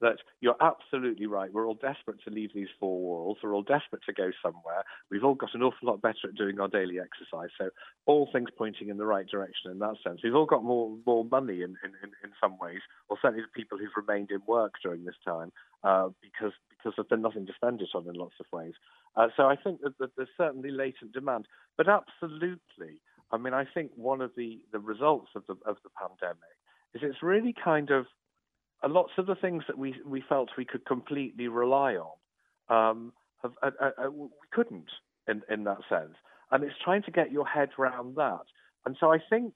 that 0.00 0.18
you're 0.40 0.56
absolutely 0.60 1.26
right. 1.26 1.52
We're 1.52 1.66
all 1.66 1.78
desperate 1.80 2.18
to 2.24 2.30
leave 2.30 2.50
these 2.54 2.68
four 2.78 3.00
walls. 3.00 3.38
We're 3.42 3.54
all 3.54 3.62
desperate 3.62 4.02
to 4.06 4.12
go 4.12 4.30
somewhere. 4.42 4.84
We've 5.10 5.24
all 5.24 5.34
got 5.34 5.54
an 5.54 5.62
awful 5.62 5.88
lot 5.88 6.02
better 6.02 6.28
at 6.28 6.34
doing 6.34 6.60
our 6.60 6.68
daily 6.68 6.98
exercise. 7.00 7.48
So 7.58 7.70
all 8.04 8.28
things 8.32 8.50
pointing 8.56 8.88
in 8.90 8.98
the 8.98 9.06
right 9.06 9.26
direction 9.26 9.70
in 9.70 9.78
that 9.78 9.96
sense. 10.04 10.20
We've 10.22 10.34
all 10.34 10.46
got 10.46 10.64
more 10.64 10.94
more 11.06 11.24
money 11.24 11.62
in, 11.62 11.76
in, 11.82 11.92
in 12.22 12.30
some 12.40 12.58
ways, 12.58 12.80
or 13.08 13.16
certainly 13.22 13.42
the 13.42 13.60
people 13.60 13.78
who've 13.78 13.88
remained 13.96 14.30
in 14.30 14.40
work 14.46 14.74
during 14.82 15.04
this 15.04 15.16
time 15.24 15.50
uh, 15.82 16.08
because 16.20 16.52
because 16.78 16.94
there's 16.96 17.08
been 17.08 17.22
nothing 17.22 17.46
to 17.46 17.52
spend 17.54 17.80
it 17.80 17.88
on 17.94 18.08
in 18.08 18.14
lots 18.14 18.34
of 18.40 18.46
ways. 18.52 18.74
Uh, 19.16 19.28
so 19.36 19.44
I 19.46 19.56
think 19.56 19.80
that, 19.82 19.98
that 19.98 20.10
there's 20.16 20.28
certainly 20.36 20.70
latent 20.70 21.12
demand, 21.12 21.46
but 21.76 21.86
absolutely. 21.88 23.00
I 23.32 23.38
mean, 23.38 23.54
I 23.54 23.64
think 23.64 23.90
one 23.96 24.20
of 24.20 24.32
the, 24.36 24.60
the 24.72 24.78
results 24.78 25.30
of 25.34 25.44
the 25.46 25.54
of 25.66 25.76
the 25.82 25.90
pandemic 25.98 26.56
is 26.94 27.02
it's 27.02 27.22
really 27.22 27.54
kind 27.64 27.90
of 27.90 28.06
uh, 28.82 28.88
lots 28.88 29.12
of 29.18 29.26
the 29.26 29.34
things 29.34 29.64
that 29.66 29.78
we 29.78 29.94
we 30.06 30.22
felt 30.28 30.50
we 30.56 30.64
could 30.64 30.84
completely 30.86 31.48
rely 31.48 31.96
on 31.96 32.16
um, 32.68 33.12
have, 33.42 33.52
uh, 33.62 33.70
uh, 33.80 33.90
uh, 34.06 34.10
we 34.10 34.28
couldn't 34.52 34.90
in 35.28 35.42
in 35.50 35.64
that 35.64 35.78
sense, 35.88 36.14
and 36.50 36.62
it's 36.62 36.74
trying 36.84 37.02
to 37.02 37.10
get 37.10 37.32
your 37.32 37.46
head 37.46 37.70
around 37.78 38.16
that. 38.16 38.44
And 38.84 38.96
so 39.00 39.12
I 39.12 39.18
think 39.30 39.54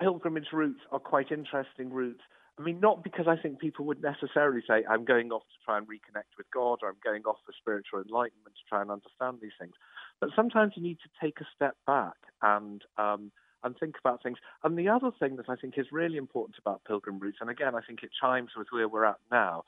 pilgrimage 0.00 0.48
routes 0.52 0.80
are 0.92 0.98
quite 0.98 1.30
interesting 1.30 1.90
routes 1.90 2.20
I 2.60 2.62
mean, 2.62 2.78
not 2.78 3.02
because 3.02 3.26
I 3.26 3.36
think 3.36 3.58
people 3.58 3.86
would 3.86 4.02
necessarily 4.02 4.60
say, 4.68 4.84
I'm 4.88 5.06
going 5.06 5.32
off 5.32 5.42
to 5.42 5.64
try 5.64 5.78
and 5.78 5.86
reconnect 5.86 6.36
with 6.36 6.46
God 6.52 6.80
or 6.82 6.90
I'm 6.90 7.00
going 7.02 7.22
off 7.22 7.38
for 7.46 7.54
spiritual 7.58 8.00
enlightenment 8.00 8.54
to 8.54 8.68
try 8.68 8.82
and 8.82 8.90
understand 8.90 9.38
these 9.40 9.56
things. 9.58 9.72
But 10.20 10.30
sometimes 10.36 10.74
you 10.76 10.82
need 10.82 10.98
to 11.00 11.08
take 11.24 11.40
a 11.40 11.46
step 11.56 11.76
back 11.86 12.16
and 12.42 12.82
um, 12.98 13.32
and 13.62 13.76
think 13.78 13.96
about 13.98 14.22
things. 14.22 14.38
And 14.62 14.78
the 14.78 14.88
other 14.88 15.10
thing 15.18 15.36
that 15.36 15.48
I 15.48 15.56
think 15.56 15.74
is 15.78 15.86
really 15.90 16.16
important 16.16 16.56
about 16.58 16.84
pilgrim 16.84 17.18
routes, 17.18 17.38
and 17.40 17.50
again, 17.50 17.74
I 17.74 17.80
think 17.80 18.02
it 18.02 18.10
chimes 18.20 18.50
with 18.56 18.68
where 18.70 18.88
we're 18.88 19.04
at 19.04 19.18
now, 19.30 19.64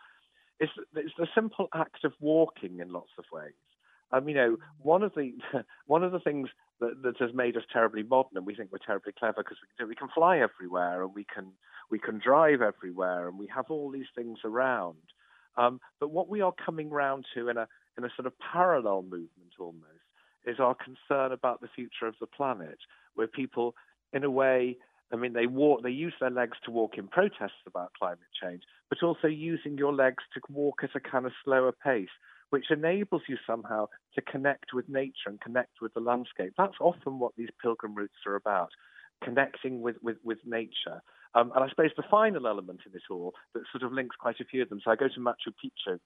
is 0.60 0.68
it's 0.94 1.14
the 1.16 1.26
simple 1.34 1.68
act 1.74 2.04
of 2.04 2.12
walking 2.20 2.80
in 2.80 2.92
lots 2.92 3.10
of 3.18 3.24
ways. 3.32 3.52
Um, 4.12 4.28
you 4.28 4.34
know, 4.34 4.56
one 4.82 5.02
of 5.02 5.12
the 5.14 5.32
one 5.86 6.04
of 6.04 6.12
the 6.12 6.20
things 6.20 6.48
that, 6.80 7.02
that 7.02 7.16
has 7.18 7.32
made 7.32 7.56
us 7.56 7.64
terribly 7.72 8.02
modern, 8.02 8.36
and 8.36 8.46
we 8.46 8.54
think 8.54 8.70
we're 8.70 8.86
terribly 8.86 9.12
clever 9.18 9.42
because 9.42 9.58
we 9.62 9.68
can, 9.78 9.88
we 9.88 9.94
can 9.94 10.08
fly 10.14 10.38
everywhere, 10.38 11.02
and 11.02 11.14
we 11.14 11.24
can 11.24 11.52
we 11.92 11.98
can 11.98 12.18
drive 12.18 12.62
everywhere, 12.62 13.28
and 13.28 13.38
we 13.38 13.48
have 13.54 13.66
all 13.68 13.90
these 13.90 14.12
things 14.16 14.38
around. 14.44 14.96
Um, 15.58 15.78
but 16.00 16.10
what 16.10 16.30
we 16.30 16.40
are 16.40 16.54
coming 16.66 16.88
round 16.90 17.26
to 17.34 17.50
in 17.50 17.58
a 17.58 17.68
in 17.98 18.04
a 18.04 18.10
sort 18.16 18.26
of 18.26 18.32
parallel 18.52 19.02
movement 19.02 19.52
almost 19.60 20.06
is 20.46 20.58
our 20.58 20.74
concern 20.74 21.30
about 21.30 21.60
the 21.60 21.68
future 21.76 22.06
of 22.06 22.14
the 22.18 22.26
planet, 22.26 22.78
where 23.14 23.26
people, 23.26 23.74
in 24.14 24.24
a 24.24 24.30
way, 24.30 24.78
I 25.12 25.16
mean, 25.16 25.34
they 25.34 25.46
walk, 25.46 25.82
they 25.82 25.90
use 25.90 26.14
their 26.18 26.30
legs 26.30 26.56
to 26.64 26.70
walk 26.70 26.96
in 26.96 27.06
protests 27.06 27.62
about 27.66 27.92
climate 27.98 28.32
change, 28.42 28.62
but 28.88 29.02
also 29.02 29.28
using 29.28 29.76
your 29.76 29.92
legs 29.92 30.24
to 30.32 30.40
walk 30.48 30.78
at 30.82 30.96
a 30.96 31.00
kind 31.00 31.26
of 31.26 31.32
slower 31.44 31.72
pace, 31.72 32.14
which 32.48 32.70
enables 32.70 33.22
you 33.28 33.36
somehow 33.46 33.86
to 34.14 34.22
connect 34.22 34.72
with 34.72 34.88
nature 34.88 35.28
and 35.28 35.40
connect 35.42 35.82
with 35.82 35.92
the 35.92 36.00
landscape. 36.00 36.54
That's 36.56 36.80
often 36.80 37.18
what 37.18 37.32
these 37.36 37.50
pilgrim 37.60 37.94
routes 37.94 38.26
are 38.26 38.36
about, 38.36 38.70
connecting 39.22 39.82
with, 39.82 39.96
with, 40.02 40.16
with 40.24 40.38
nature. 40.46 41.02
Um, 41.34 41.52
and 41.54 41.64
I 41.64 41.68
suppose 41.68 41.90
the 41.96 42.02
final 42.10 42.46
element 42.46 42.80
in 42.86 42.94
it 42.94 43.02
all 43.10 43.34
that 43.54 43.62
sort 43.72 43.84
of 43.84 43.92
links 43.92 44.16
quite 44.18 44.40
a 44.40 44.44
few 44.44 44.62
of 44.62 44.68
them. 44.68 44.80
So 44.84 44.90
I 44.90 44.96
go 44.96 45.08
to 45.08 45.20
Machu 45.20 45.52
Picchu 45.64 45.98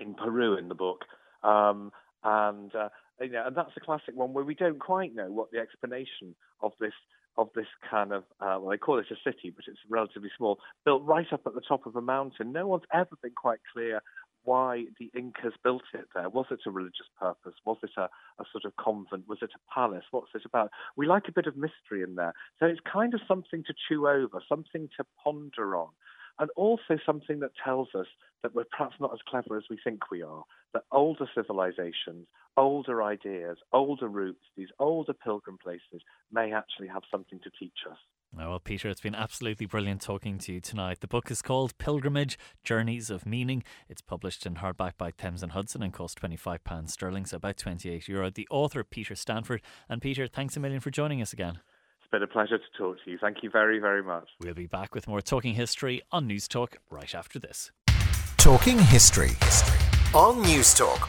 in 0.00 0.14
Peru 0.14 0.56
in 0.56 0.68
the 0.68 0.74
book, 0.74 1.04
um, 1.42 1.92
and 2.24 2.74
uh, 2.74 2.88
you 3.20 3.30
know, 3.30 3.44
and 3.46 3.56
that's 3.56 3.76
a 3.76 3.80
classic 3.80 4.14
one 4.14 4.32
where 4.32 4.44
we 4.44 4.54
don't 4.54 4.78
quite 4.78 5.14
know 5.14 5.30
what 5.30 5.50
the 5.50 5.58
explanation 5.58 6.34
of 6.62 6.72
this 6.80 6.92
of 7.38 7.48
this 7.54 7.66
kind 7.90 8.12
of 8.12 8.22
uh, 8.40 8.56
well, 8.60 8.70
they 8.70 8.78
call 8.78 8.98
it 8.98 9.06
a 9.10 9.16
city, 9.30 9.52
but 9.54 9.64
it's 9.68 9.78
relatively 9.90 10.30
small, 10.36 10.58
built 10.84 11.02
right 11.04 11.30
up 11.32 11.42
at 11.46 11.54
the 11.54 11.60
top 11.60 11.86
of 11.86 11.96
a 11.96 12.00
mountain. 12.00 12.52
No 12.52 12.66
one's 12.66 12.84
ever 12.92 13.16
been 13.22 13.32
quite 13.36 13.60
clear 13.72 14.00
why 14.46 14.86
the 14.98 15.10
Incas 15.14 15.52
built 15.62 15.82
it 15.92 16.06
there. 16.14 16.30
Was 16.30 16.46
it 16.50 16.60
a 16.66 16.70
religious 16.70 17.08
purpose? 17.20 17.52
Was 17.66 17.76
it 17.82 17.90
a, 17.98 18.08
a 18.40 18.44
sort 18.50 18.64
of 18.64 18.74
convent? 18.76 19.28
Was 19.28 19.38
it 19.42 19.50
a 19.54 19.74
palace? 19.74 20.04
What's 20.10 20.34
it 20.34 20.46
about? 20.46 20.70
We 20.96 21.06
like 21.06 21.28
a 21.28 21.32
bit 21.32 21.46
of 21.46 21.56
mystery 21.56 22.02
in 22.02 22.14
there. 22.14 22.32
So 22.58 22.66
it's 22.66 22.80
kind 22.90 23.12
of 23.12 23.20
something 23.28 23.62
to 23.64 23.74
chew 23.88 24.08
over, 24.08 24.40
something 24.48 24.88
to 24.96 25.04
ponder 25.22 25.76
on 25.76 25.90
and 26.38 26.50
also 26.56 26.98
something 27.04 27.40
that 27.40 27.52
tells 27.62 27.88
us 27.94 28.06
that 28.42 28.54
we're 28.54 28.64
perhaps 28.70 28.96
not 29.00 29.12
as 29.12 29.20
clever 29.28 29.56
as 29.56 29.64
we 29.70 29.78
think 29.82 30.10
we 30.10 30.22
are, 30.22 30.44
that 30.74 30.84
older 30.92 31.26
civilizations, 31.34 32.26
older 32.56 33.02
ideas, 33.02 33.56
older 33.72 34.08
routes, 34.08 34.44
these 34.56 34.68
older 34.78 35.14
pilgrim 35.14 35.58
places 35.62 36.02
may 36.30 36.52
actually 36.52 36.88
have 36.88 37.02
something 37.10 37.40
to 37.42 37.50
teach 37.58 37.78
us. 37.90 37.98
Oh, 38.38 38.50
well, 38.50 38.60
Peter, 38.60 38.88
it's 38.90 39.00
been 39.00 39.14
absolutely 39.14 39.64
brilliant 39.64 40.02
talking 40.02 40.36
to 40.38 40.52
you 40.52 40.60
tonight. 40.60 41.00
The 41.00 41.08
book 41.08 41.30
is 41.30 41.40
called 41.40 41.76
Pilgrimage 41.78 42.38
Journeys 42.62 43.08
of 43.08 43.24
Meaning. 43.24 43.64
It's 43.88 44.02
published 44.02 44.44
in 44.44 44.56
hardback 44.56 44.92
by 44.98 45.10
Thames 45.10 45.42
and 45.42 45.52
Hudson 45.52 45.82
and 45.82 45.92
costs 45.92 46.20
£25 46.20 46.90
sterling, 46.90 47.24
so 47.24 47.38
about 47.38 47.56
28 47.56 48.06
euro. 48.08 48.28
The 48.28 48.46
author, 48.50 48.84
Peter 48.84 49.14
Stanford. 49.14 49.62
And 49.88 50.02
Peter, 50.02 50.26
thanks 50.26 50.56
a 50.56 50.60
million 50.60 50.80
for 50.80 50.90
joining 50.90 51.22
us 51.22 51.32
again. 51.32 51.60
It's 52.00 52.10
been 52.10 52.22
a 52.22 52.26
pleasure 52.26 52.58
to 52.58 52.78
talk 52.78 53.02
to 53.04 53.10
you. 53.10 53.18
Thank 53.18 53.38
you 53.42 53.48
very, 53.50 53.78
very 53.78 54.02
much. 54.02 54.28
We'll 54.40 54.54
be 54.54 54.66
back 54.66 54.94
with 54.94 55.08
more 55.08 55.22
Talking 55.22 55.54
History 55.54 56.02
on 56.12 56.26
News 56.26 56.46
Talk 56.46 56.76
right 56.90 57.14
after 57.14 57.38
this. 57.38 57.72
Talking 58.36 58.78
History, 58.78 59.30
History 59.40 59.78
on 60.14 60.42
News 60.42 60.74
Talk. 60.74 61.08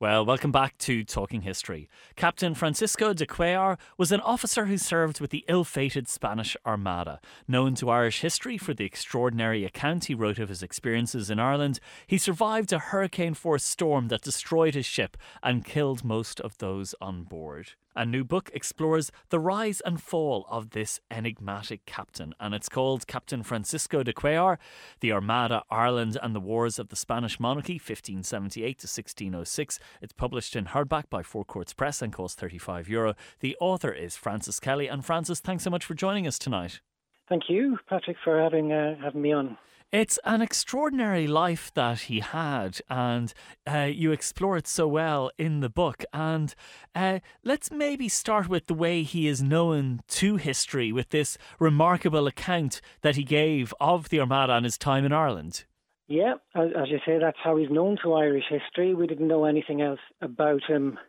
Well, 0.00 0.24
welcome 0.24 0.50
back 0.50 0.78
to 0.78 1.04
Talking 1.04 1.42
History. 1.42 1.86
Captain 2.16 2.54
Francisco 2.54 3.12
de 3.12 3.26
Cuellar 3.26 3.76
was 3.98 4.10
an 4.10 4.20
officer 4.20 4.64
who 4.64 4.78
served 4.78 5.20
with 5.20 5.28
the 5.28 5.44
ill 5.46 5.62
fated 5.62 6.08
Spanish 6.08 6.56
Armada. 6.64 7.20
Known 7.46 7.74
to 7.74 7.90
Irish 7.90 8.22
history 8.22 8.56
for 8.56 8.72
the 8.72 8.86
extraordinary 8.86 9.62
account 9.62 10.06
he 10.06 10.14
wrote 10.14 10.38
of 10.38 10.48
his 10.48 10.62
experiences 10.62 11.28
in 11.28 11.38
Ireland, 11.38 11.80
he 12.06 12.16
survived 12.16 12.72
a 12.72 12.78
hurricane 12.78 13.34
force 13.34 13.62
storm 13.62 14.08
that 14.08 14.22
destroyed 14.22 14.72
his 14.72 14.86
ship 14.86 15.18
and 15.42 15.66
killed 15.66 16.02
most 16.02 16.40
of 16.40 16.56
those 16.56 16.94
on 17.02 17.24
board. 17.24 17.72
A 17.96 18.06
new 18.06 18.22
book 18.22 18.50
explores 18.54 19.10
the 19.30 19.40
rise 19.40 19.80
and 19.80 20.00
fall 20.00 20.46
of 20.48 20.70
this 20.70 21.00
enigmatic 21.10 21.86
captain, 21.86 22.34
and 22.38 22.54
it's 22.54 22.68
called 22.68 23.08
Captain 23.08 23.42
Francisco 23.42 24.04
de 24.04 24.12
Cuellar 24.12 24.58
The 25.00 25.10
Armada, 25.10 25.64
Ireland, 25.70 26.16
and 26.22 26.34
the 26.34 26.40
Wars 26.40 26.78
of 26.78 26.88
the 26.88 26.96
Spanish 26.96 27.40
Monarchy, 27.40 27.74
1578 27.74 28.78
to 28.78 28.86
1606. 28.86 29.80
It's 30.00 30.12
published 30.12 30.54
in 30.54 30.66
hardback 30.66 31.10
by 31.10 31.24
Four 31.24 31.44
Courts 31.44 31.72
Press 31.72 32.00
and 32.00 32.12
costs 32.12 32.40
35 32.40 32.88
euro. 32.88 33.14
The 33.40 33.56
author 33.60 33.90
is 33.90 34.16
Francis 34.16 34.60
Kelly. 34.60 34.86
And 34.86 35.04
Francis, 35.04 35.40
thanks 35.40 35.64
so 35.64 35.70
much 35.70 35.84
for 35.84 35.94
joining 35.94 36.28
us 36.28 36.38
tonight. 36.38 36.80
Thank 37.28 37.44
you, 37.48 37.78
Patrick, 37.88 38.16
for 38.22 38.40
having 38.40 38.72
uh, 38.72 38.96
having 39.02 39.22
me 39.22 39.32
on. 39.32 39.58
It's 39.92 40.20
an 40.24 40.40
extraordinary 40.40 41.26
life 41.26 41.74
that 41.74 42.02
he 42.02 42.20
had, 42.20 42.80
and 42.88 43.34
uh, 43.68 43.88
you 43.92 44.12
explore 44.12 44.56
it 44.56 44.68
so 44.68 44.86
well 44.86 45.32
in 45.36 45.58
the 45.58 45.68
book. 45.68 46.04
And 46.12 46.54
uh, 46.94 47.18
let's 47.42 47.72
maybe 47.72 48.08
start 48.08 48.48
with 48.48 48.68
the 48.68 48.74
way 48.74 49.02
he 49.02 49.26
is 49.26 49.42
known 49.42 50.02
to 50.06 50.36
history 50.36 50.92
with 50.92 51.10
this 51.10 51.36
remarkable 51.58 52.28
account 52.28 52.80
that 53.00 53.16
he 53.16 53.24
gave 53.24 53.74
of 53.80 54.10
the 54.10 54.20
Armada 54.20 54.52
and 54.52 54.64
his 54.64 54.78
time 54.78 55.04
in 55.04 55.12
Ireland. 55.12 55.64
Yeah, 56.06 56.34
as 56.54 56.86
you 56.86 57.00
say, 57.04 57.18
that's 57.18 57.38
how 57.42 57.56
he's 57.56 57.70
known 57.70 57.96
to 58.04 58.14
Irish 58.14 58.44
history. 58.48 58.94
We 58.94 59.08
didn't 59.08 59.26
know 59.26 59.44
anything 59.44 59.82
else 59.82 60.00
about 60.20 60.62
him 60.68 61.00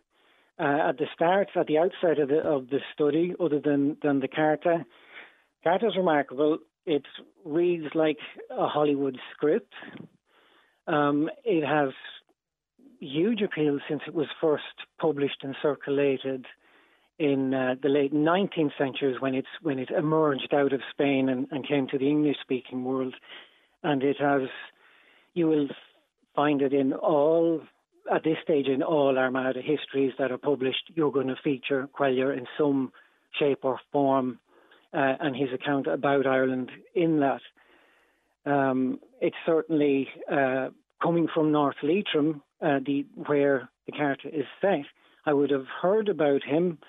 uh, 0.58 0.90
at 0.90 0.98
the 0.98 1.06
start, 1.14 1.50
at 1.56 1.68
the 1.68 1.78
outset 1.78 2.18
of 2.18 2.30
the, 2.30 2.40
of 2.40 2.70
the 2.70 2.80
study, 2.96 3.36
other 3.40 3.60
than, 3.60 3.98
than 4.02 4.22
the 4.22 4.28
Carta. 4.28 4.86
Carta's 5.64 5.96
remarkable 5.96 6.58
it 6.86 7.04
reads 7.46 7.94
like 7.94 8.18
a 8.50 8.68
Hollywood 8.68 9.18
script. 9.34 9.74
Um, 10.88 11.30
it 11.44 11.66
has 11.66 11.90
huge 13.00 13.42
appeal 13.42 13.80
since 13.90 14.02
it 14.08 14.14
was 14.14 14.28
first 14.40 14.64
published 15.00 15.44
and 15.44 15.56
circulated 15.62 16.46
in 17.18 17.54
uh, 17.54 17.76
the 17.82 17.90
late 17.90 18.14
19th 18.14 18.72
century 18.78 19.16
when 19.20 19.36
it's 19.36 19.48
when 19.62 19.80
it 19.80 19.90
emerged 19.92 20.54
out 20.54 20.74
of 20.74 20.82
Spain 20.92 21.30
and, 21.30 21.48
and 21.52 21.68
came 21.68 21.88
to 21.88 21.98
the 21.98 22.08
English 22.08 22.38
speaking 22.42 22.84
world 22.84 23.14
and 23.84 24.02
it 24.04 24.18
has 24.20 24.44
you 25.34 25.48
will 25.48 25.68
find 26.36 26.62
it 26.62 26.74
in 26.74 26.94
all 26.94 27.62
at 28.12 28.24
this 28.24 28.38
stage 28.44 28.68
in 28.68 28.82
all 28.82 29.18
Armada 29.18 29.62
histories 29.62 30.14
that 30.18 30.32
are 30.32 30.38
published 30.38 30.92
you're 30.96 31.12
going 31.12 31.28
to 31.28 31.36
feature 31.44 31.88
Cuellar 31.98 32.36
in 32.36 32.48
some 32.58 32.92
shape 33.38 33.60
or 33.64 33.80
form 33.92 34.40
uh, 34.93 35.15
and 35.19 35.36
his 35.36 35.50
account 35.53 35.88
about 35.88 36.27
Ireland 36.27 36.71
in 36.95 37.19
that. 37.19 37.41
Um, 38.45 39.00
it's 39.21 39.36
certainly 39.45 40.07
uh, 40.31 40.69
coming 41.01 41.27
from 41.33 41.51
North 41.51 41.75
Leitrim, 41.83 42.41
uh, 42.62 42.79
the, 42.86 43.05
where 43.15 43.69
the 43.86 43.91
character 43.91 44.29
is 44.29 44.45
set. 44.60 44.86
I 45.25 45.33
would 45.33 45.51
have 45.51 45.65
heard 45.81 46.10
about 46.10 46.43
him 46.43 46.79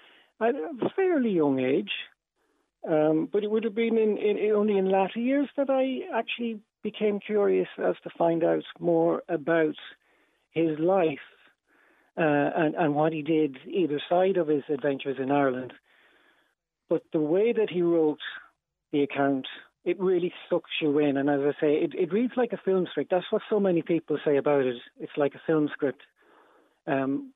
at 0.41 0.55
a 0.55 0.91
fairly 0.97 1.31
young 1.31 1.61
age, 1.61 1.93
um, 2.89 3.29
but 3.33 3.45
it 3.45 3.51
would 3.51 3.65
have 3.65 3.75
been 3.75 3.99
in, 3.99 4.17
in, 4.17 4.53
only 4.53 4.79
in 4.79 4.91
latter 4.91 5.21
years 5.21 5.49
that 5.57 5.71
I 5.71 6.01
actually 6.17 6.61
became 6.83 7.21
curious 7.21 7.69
as 7.79 7.95
to 8.03 8.11
find 8.19 8.43
out 8.43 8.65
more 8.81 9.23
about 9.29 9.77
his 10.51 10.79
life 10.79 11.19
uh, 12.17 12.51
and, 12.57 12.75
and 12.75 12.95
what 12.95 13.13
he 13.13 13.23
did 13.23 13.57
either 13.67 14.01
side 14.09 14.37
of 14.37 14.49
his 14.49 14.65
adventures 14.69 15.17
in 15.21 15.31
Ireland. 15.31 15.73
But 16.93 17.05
the 17.11 17.21
way 17.21 17.55
that 17.55 17.71
he 17.71 17.81
wrote 17.81 18.21
the 18.93 19.03
account, 19.03 19.47
it 19.83 19.99
really 19.99 20.31
sucks 20.51 20.69
you 20.83 20.99
in. 20.99 21.17
And 21.17 21.31
as 21.31 21.41
I 21.41 21.53
say, 21.59 21.73
it, 21.77 21.95
it 21.95 22.13
reads 22.13 22.35
like 22.37 22.53
a 22.53 22.61
film 22.63 22.87
script. 22.91 23.11
That's 23.11 23.25
what 23.31 23.41
so 23.49 23.59
many 23.59 23.81
people 23.81 24.19
say 24.23 24.37
about 24.37 24.67
it. 24.67 24.77
It's 25.01 25.17
like 25.17 25.35
a 25.35 25.41
film 25.47 25.71
script. 25.73 26.03
Um, 26.87 27.33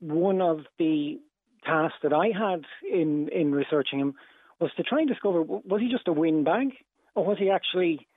one 0.00 0.40
of 0.40 0.60
the 0.78 1.20
tasks 1.66 1.98
that 2.02 2.14
I 2.14 2.28
had 2.28 2.62
in, 2.90 3.28
in 3.28 3.52
researching 3.52 3.98
him 4.00 4.14
was 4.58 4.70
to 4.78 4.82
try 4.82 5.00
and 5.00 5.08
discover 5.08 5.42
was 5.42 5.82
he 5.82 5.90
just 5.90 6.08
a 6.08 6.14
windbag 6.14 6.68
or 7.14 7.26
was 7.26 7.36
he 7.38 7.50
actually 7.50 8.08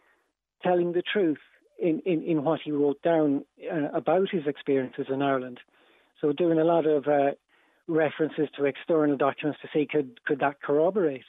telling 0.64 0.94
the 0.94 1.04
truth 1.04 1.40
in, 1.78 2.02
in, 2.06 2.24
in 2.24 2.46
what 2.46 2.62
he 2.64 2.72
wrote 2.72 3.02
down 3.02 3.44
uh, 3.70 3.90
about 3.94 4.30
his 4.32 4.48
experiences 4.48 5.08
in 5.10 5.22
Ireland. 5.22 5.60
So 6.22 6.32
doing 6.32 6.60
a 6.60 6.64
lot 6.64 6.86
of 6.86 7.08
uh, 7.10 7.32
references 7.90 8.48
to 8.56 8.66
external 8.66 9.18
documents 9.18 9.60
to 9.62 9.68
see 9.74 9.88
could 9.90 10.24
could 10.26 10.40
that 10.40 10.62
corroborate. 10.62 11.24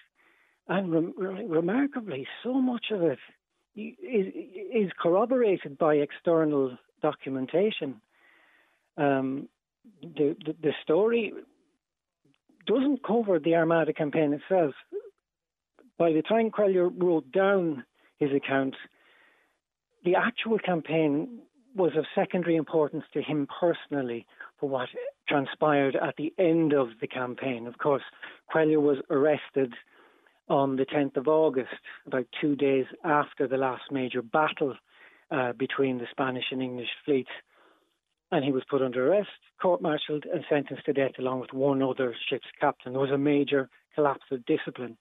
And 0.68 1.12
re- 1.16 1.44
remarkably, 1.46 2.28
so 2.44 2.54
much 2.54 2.86
of 2.92 3.02
it 3.02 3.18
is, 3.74 4.26
is 4.72 4.90
corroborated 5.00 5.78
by 5.78 5.96
external 5.96 6.78
documentation. 7.02 8.00
Um, 8.96 9.48
the, 10.02 10.36
the, 10.44 10.54
the 10.62 10.72
story 10.82 11.32
doesn't 12.66 13.02
cover 13.04 13.38
the 13.38 13.56
Armada 13.56 13.92
campaign 13.92 14.32
itself. 14.32 14.74
By 15.98 16.12
the 16.12 16.22
time 16.22 16.50
Cuellar 16.50 16.90
wrote 17.02 17.32
down 17.32 17.84
his 18.18 18.30
account, 18.32 18.76
the 20.04 20.14
actual 20.14 20.58
campaign 20.58 21.40
was 21.74 21.92
of 21.96 22.04
secondary 22.14 22.56
importance 22.56 23.04
to 23.12 23.22
him 23.22 23.48
personally 23.60 24.26
what 24.66 24.88
transpired 25.28 25.96
at 25.96 26.16
the 26.16 26.32
end 26.38 26.72
of 26.72 26.88
the 27.00 27.06
campaign. 27.06 27.66
Of 27.66 27.78
course, 27.78 28.02
Cuellar 28.52 28.80
was 28.80 28.98
arrested 29.10 29.74
on 30.48 30.76
the 30.76 30.84
10th 30.84 31.16
of 31.16 31.28
August, 31.28 31.70
about 32.06 32.26
two 32.40 32.56
days 32.56 32.86
after 33.04 33.46
the 33.46 33.56
last 33.56 33.82
major 33.90 34.20
battle 34.20 34.74
uh, 35.30 35.52
between 35.52 35.98
the 35.98 36.06
Spanish 36.10 36.46
and 36.50 36.60
English 36.60 36.88
fleets. 37.04 37.30
And 38.32 38.44
he 38.44 38.52
was 38.52 38.64
put 38.68 38.82
under 38.82 39.10
arrest, 39.12 39.28
court 39.60 39.80
martialed, 39.80 40.24
and 40.32 40.44
sentenced 40.48 40.84
to 40.86 40.92
death 40.92 41.18
along 41.18 41.40
with 41.40 41.52
one 41.52 41.82
other 41.82 42.14
ship's 42.28 42.46
captain. 42.60 42.92
There 42.92 43.00
was 43.00 43.10
a 43.10 43.18
major 43.18 43.68
collapse 43.94 44.24
of 44.30 44.44
discipline. 44.46 44.96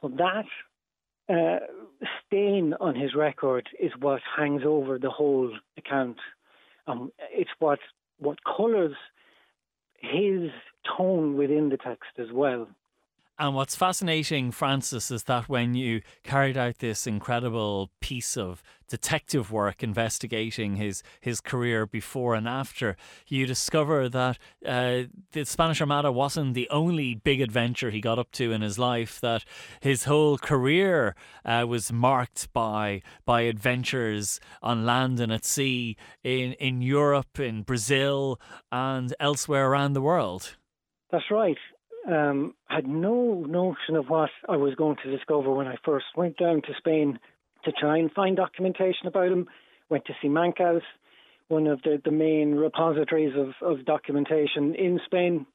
So 0.00 0.08
that 0.16 0.44
uh, 1.28 1.58
stain 2.26 2.74
on 2.80 2.94
his 2.94 3.14
record 3.14 3.68
is 3.80 3.92
what 4.00 4.20
hangs 4.36 4.62
over 4.64 4.98
the 4.98 5.10
whole 5.10 5.52
account. 5.76 6.18
Um, 6.86 7.12
it's 7.32 7.50
what 7.58 7.80
what 8.18 8.38
colours 8.44 8.94
his 10.00 10.50
tone 10.96 11.36
within 11.36 11.68
the 11.68 11.76
text 11.76 12.10
as 12.18 12.28
well. 12.32 12.68
And 13.40 13.54
what's 13.54 13.76
fascinating, 13.76 14.50
Francis, 14.50 15.12
is 15.12 15.22
that 15.24 15.48
when 15.48 15.74
you 15.74 16.00
carried 16.24 16.56
out 16.56 16.78
this 16.78 17.06
incredible 17.06 17.92
piece 18.00 18.36
of 18.36 18.64
detective 18.88 19.52
work 19.52 19.80
investigating 19.80 20.74
his, 20.74 21.04
his 21.20 21.40
career 21.40 21.86
before 21.86 22.34
and 22.34 22.48
after, 22.48 22.96
you 23.28 23.46
discover 23.46 24.08
that 24.08 24.38
uh, 24.66 25.02
the 25.30 25.44
Spanish 25.44 25.80
Armada 25.80 26.10
wasn't 26.10 26.54
the 26.54 26.68
only 26.70 27.14
big 27.14 27.40
adventure 27.40 27.90
he 27.90 28.00
got 28.00 28.18
up 28.18 28.32
to 28.32 28.50
in 28.50 28.60
his 28.60 28.76
life, 28.76 29.20
that 29.20 29.44
his 29.78 30.04
whole 30.04 30.36
career 30.36 31.14
uh, 31.44 31.64
was 31.68 31.92
marked 31.92 32.52
by, 32.52 33.02
by 33.24 33.42
adventures 33.42 34.40
on 34.62 34.84
land 34.84 35.20
and 35.20 35.30
at 35.30 35.44
sea 35.44 35.96
in, 36.24 36.54
in 36.54 36.82
Europe, 36.82 37.38
in 37.38 37.62
Brazil, 37.62 38.40
and 38.72 39.14
elsewhere 39.20 39.70
around 39.70 39.92
the 39.92 40.02
world. 40.02 40.56
That's 41.12 41.30
right 41.30 41.56
um, 42.06 42.54
had 42.68 42.86
no 42.86 43.44
notion 43.46 43.96
of 43.96 44.08
what 44.08 44.30
I 44.48 44.56
was 44.56 44.74
going 44.74 44.96
to 45.02 45.16
discover 45.16 45.52
when 45.52 45.66
I 45.66 45.76
first 45.84 46.06
went 46.16 46.36
down 46.38 46.62
to 46.62 46.74
Spain 46.78 47.18
to 47.64 47.72
try 47.72 47.98
and 47.98 48.10
find 48.12 48.36
documentation 48.36 49.06
about 49.06 49.32
him. 49.32 49.46
Went 49.90 50.04
to 50.06 50.12
Simancas, 50.22 50.82
one 51.48 51.66
of 51.66 51.82
the, 51.82 52.00
the 52.04 52.10
main 52.10 52.54
repositories 52.54 53.34
of, 53.36 53.54
of 53.66 53.84
documentation 53.84 54.74
in 54.74 55.00
Spain. 55.06 55.46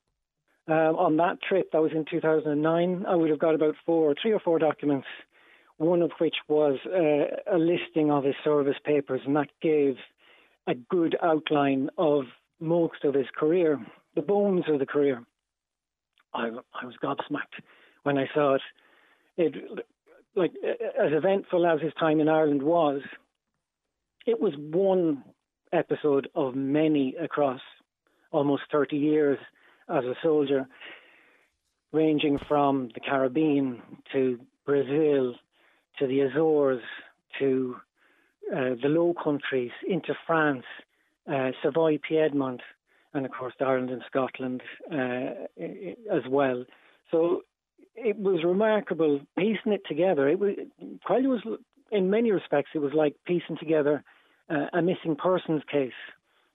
Um, 0.67 0.95
on 0.95 1.17
that 1.17 1.41
trip, 1.41 1.71
that 1.71 1.81
was 1.81 1.91
in 1.93 2.05
2009, 2.09 3.05
I 3.07 3.15
would 3.15 3.29
have 3.29 3.39
got 3.39 3.55
about 3.55 3.75
four, 3.85 4.15
three 4.21 4.31
or 4.31 4.39
four 4.39 4.59
documents, 4.59 5.07
one 5.77 6.01
of 6.01 6.11
which 6.19 6.35
was 6.47 6.79
uh, 6.85 7.53
a 7.53 7.57
listing 7.57 8.11
of 8.11 8.23
his 8.23 8.35
service 8.43 8.77
papers, 8.85 9.21
and 9.25 9.35
that 9.35 9.49
gave 9.61 9.95
a 10.67 10.73
good 10.73 11.17
outline 11.21 11.89
of 11.97 12.23
most 12.59 13.03
of 13.03 13.13
his 13.13 13.27
career, 13.35 13.77
the 14.15 14.21
bones 14.21 14.63
of 14.69 14.79
the 14.79 14.85
career. 14.85 15.23
I, 16.33 16.49
I 16.81 16.85
was 16.85 16.95
gobsmacked 17.01 17.61
when 18.03 18.17
I 18.17 18.27
saw 18.33 18.55
it. 18.55 18.61
It, 19.37 19.85
like 20.35 20.51
as 20.63 21.11
eventful 21.11 21.65
as 21.65 21.81
his 21.81 21.93
time 21.99 22.19
in 22.19 22.27
Ireland 22.27 22.63
was, 22.63 23.01
it 24.25 24.39
was 24.39 24.53
one 24.57 25.23
episode 25.71 26.29
of 26.35 26.55
many 26.55 27.15
across 27.15 27.61
almost 28.31 28.63
30 28.71 28.97
years 28.97 29.37
as 29.89 30.03
a 30.05 30.15
soldier, 30.23 30.67
ranging 31.91 32.39
from 32.47 32.89
the 32.93 32.99
Caribbean 32.99 33.81
to 34.11 34.39
Brazil 34.65 35.35
to 35.99 36.07
the 36.07 36.21
Azores 36.21 36.81
to 37.39 37.75
uh, 38.51 38.75
the 38.81 38.89
Low 38.89 39.13
Countries 39.21 39.71
into 39.87 40.13
France, 40.25 40.65
uh, 41.31 41.51
Savoy 41.61 41.99
Piedmont, 42.07 42.61
and 43.13 43.25
of 43.25 43.31
course 43.31 43.53
Ireland 43.59 43.89
and 43.89 44.03
Scotland 44.07 44.61
uh, 44.91 45.45
as 46.11 46.23
well. 46.29 46.65
So 47.11 47.41
it 47.95 48.17
was 48.17 48.43
remarkable 48.43 49.21
piecing 49.37 49.73
it 49.73 49.81
together. 49.87 50.27
It 50.27 50.39
was 50.39 50.55
Cuellar 51.07 51.29
was, 51.29 51.59
in 51.91 52.09
many 52.09 52.31
respects, 52.31 52.71
it 52.73 52.79
was 52.79 52.93
like 52.93 53.15
piecing 53.25 53.57
together 53.57 54.03
uh, 54.49 54.67
a 54.73 54.81
missing 54.81 55.15
persons 55.15 55.61
case, 55.71 55.91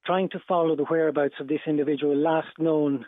trying 0.04 0.28
to 0.30 0.40
follow 0.46 0.76
the 0.76 0.84
whereabouts 0.84 1.34
of 1.40 1.48
this 1.48 1.60
individual 1.66 2.16
last 2.16 2.58
known. 2.58 3.06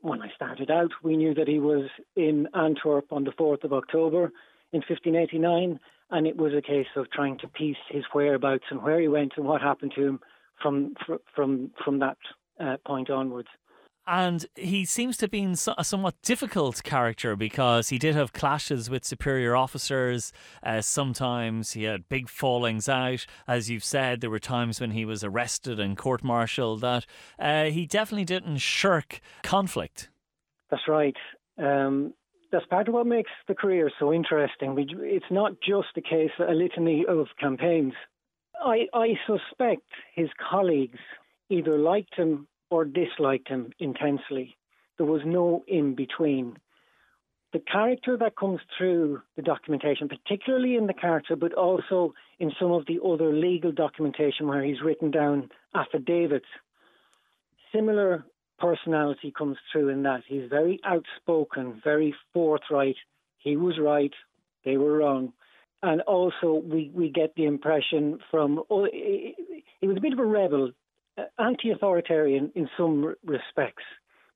When 0.00 0.20
I 0.20 0.30
started 0.34 0.68
out, 0.68 0.90
we 1.04 1.16
knew 1.16 1.32
that 1.34 1.46
he 1.46 1.60
was 1.60 1.88
in 2.16 2.48
Antwerp 2.54 3.12
on 3.12 3.22
the 3.22 3.30
4th 3.30 3.62
of 3.62 3.72
October 3.72 4.32
in 4.72 4.80
1589, 4.80 5.78
and 6.10 6.26
it 6.26 6.36
was 6.36 6.52
a 6.54 6.60
case 6.60 6.88
of 6.96 7.08
trying 7.12 7.38
to 7.38 7.46
piece 7.46 7.76
his 7.88 8.02
whereabouts 8.12 8.64
and 8.70 8.82
where 8.82 9.00
he 9.00 9.06
went 9.06 9.34
and 9.36 9.46
what 9.46 9.62
happened 9.62 9.92
to 9.94 10.04
him 10.04 10.20
from 10.60 10.94
from 11.34 11.70
from 11.84 11.98
that 12.00 12.18
uh, 12.62 12.76
point 12.86 13.10
onwards. 13.10 13.48
And 14.06 14.46
he 14.56 14.84
seems 14.84 15.16
to 15.18 15.24
have 15.24 15.30
been 15.30 15.54
a 15.78 15.84
somewhat 15.84 16.20
difficult 16.22 16.82
character 16.82 17.36
because 17.36 17.90
he 17.90 17.98
did 17.98 18.16
have 18.16 18.32
clashes 18.32 18.90
with 18.90 19.04
superior 19.04 19.54
officers. 19.54 20.32
Uh, 20.62 20.80
sometimes 20.80 21.72
he 21.72 21.84
had 21.84 22.08
big 22.08 22.28
fallings 22.28 22.88
out. 22.88 23.26
As 23.46 23.70
you've 23.70 23.84
said, 23.84 24.20
there 24.20 24.30
were 24.30 24.40
times 24.40 24.80
when 24.80 24.90
he 24.90 25.04
was 25.04 25.22
arrested 25.22 25.78
and 25.78 25.96
court 25.96 26.24
martialed 26.24 26.80
that 26.80 27.06
uh, 27.38 27.64
he 27.66 27.86
definitely 27.86 28.24
didn't 28.24 28.58
shirk 28.58 29.20
conflict. 29.44 30.10
That's 30.70 30.88
right. 30.88 31.16
Um, 31.56 32.12
that's 32.50 32.66
part 32.66 32.88
of 32.88 32.94
what 32.94 33.06
makes 33.06 33.30
the 33.46 33.54
career 33.54 33.88
so 34.00 34.12
interesting. 34.12 34.74
It's 35.00 35.30
not 35.30 35.52
just 35.60 35.96
a 35.96 36.02
case, 36.02 36.32
a 36.40 36.52
litany 36.52 37.04
of 37.08 37.28
campaigns. 37.38 37.94
I, 38.60 38.86
I 38.92 39.14
suspect 39.26 39.88
his 40.14 40.28
colleagues 40.50 40.98
either 41.50 41.78
liked 41.78 42.14
him 42.16 42.48
or 42.72 42.86
disliked 42.86 43.48
him 43.48 43.70
intensely. 43.78 44.56
There 44.96 45.04
was 45.04 45.20
no 45.26 45.62
in 45.68 45.94
between. 45.94 46.56
The 47.52 47.58
character 47.58 48.16
that 48.16 48.34
comes 48.34 48.60
through 48.78 49.20
the 49.36 49.42
documentation, 49.42 50.08
particularly 50.08 50.76
in 50.76 50.86
the 50.86 50.94
character, 50.94 51.36
but 51.36 51.52
also 51.52 52.14
in 52.38 52.50
some 52.58 52.72
of 52.72 52.86
the 52.86 52.98
other 53.06 53.30
legal 53.30 53.72
documentation 53.72 54.48
where 54.48 54.62
he's 54.64 54.80
written 54.82 55.10
down 55.10 55.50
affidavits, 55.74 56.46
similar 57.74 58.24
personality 58.58 59.34
comes 59.36 59.58
through 59.70 59.90
in 59.90 60.04
that. 60.04 60.22
He's 60.26 60.48
very 60.48 60.80
outspoken, 60.82 61.82
very 61.84 62.14
forthright. 62.32 62.96
He 63.36 63.54
was 63.54 63.78
right, 63.78 64.14
they 64.64 64.78
were 64.78 64.96
wrong. 64.96 65.34
And 65.82 66.00
also, 66.02 66.62
we, 66.64 66.90
we 66.94 67.10
get 67.10 67.34
the 67.34 67.44
impression 67.44 68.18
from, 68.30 68.62
oh, 68.70 68.86
he 68.90 69.86
was 69.86 69.98
a 69.98 70.00
bit 70.00 70.14
of 70.14 70.20
a 70.20 70.24
rebel 70.24 70.70
uh, 71.18 71.24
anti-authoritarian 71.38 72.52
in 72.54 72.68
some 72.76 73.14
respects. 73.24 73.84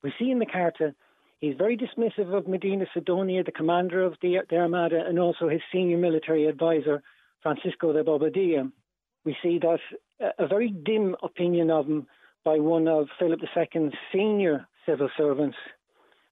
We 0.03 0.13
see 0.19 0.31
in 0.31 0.39
the 0.39 0.45
Carta 0.45 0.93
he's 1.39 1.55
very 1.57 1.77
dismissive 1.77 2.33
of 2.35 2.47
Medina 2.47 2.85
Sidonia, 2.93 3.43
the 3.43 3.51
commander 3.51 4.03
of 4.03 4.15
the, 4.21 4.37
the 4.49 4.57
Armada, 4.57 5.03
and 5.07 5.19
also 5.19 5.49
his 5.49 5.61
senior 5.71 5.97
military 5.97 6.45
advisor, 6.45 7.01
Francisco 7.41 7.93
de 7.93 8.03
Bobadilla. 8.03 8.71
We 9.25 9.35
see 9.43 9.59
that 9.59 9.79
a, 10.19 10.43
a 10.43 10.47
very 10.47 10.69
dim 10.69 11.15
opinion 11.21 11.69
of 11.69 11.87
him 11.87 12.07
by 12.43 12.59
one 12.59 12.87
of 12.87 13.07
Philip 13.19 13.41
II's 13.41 13.91
senior 14.13 14.67
civil 14.85 15.09
servants, 15.17 15.57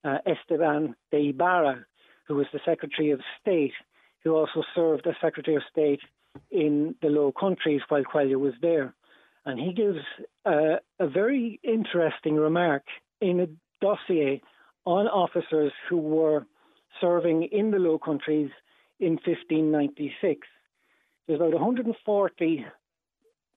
uh, 0.03 0.17
Esteban 0.25 0.95
de 1.11 1.29
Ibarra, 1.29 1.85
who 2.27 2.35
was 2.35 2.47
the 2.53 2.59
Secretary 2.65 3.11
of 3.11 3.19
State, 3.41 3.73
who 4.23 4.35
also 4.35 4.63
served 4.73 5.05
as 5.07 5.15
Secretary 5.21 5.57
of 5.57 5.63
State 5.69 5.99
in 6.51 6.95
the 7.01 7.09
Low 7.09 7.31
Countries 7.31 7.81
while 7.89 8.03
Cuellar 8.03 8.39
was 8.39 8.53
there. 8.61 8.93
And 9.45 9.59
he 9.59 9.73
gives 9.73 9.99
uh, 10.45 10.77
a 10.99 11.07
very 11.07 11.59
interesting 11.63 12.35
remark 12.35 12.83
in 13.21 13.39
a 13.39 13.47
dossier 13.79 14.41
on 14.85 15.07
officers 15.07 15.71
who 15.89 15.97
were 15.97 16.45
serving 16.99 17.43
in 17.51 17.71
the 17.71 17.77
Low 17.77 17.99
Countries 17.99 18.49
in 18.99 19.13
1596. 19.25 20.47
There's 21.27 21.39
about 21.39 21.53
140 21.53 22.65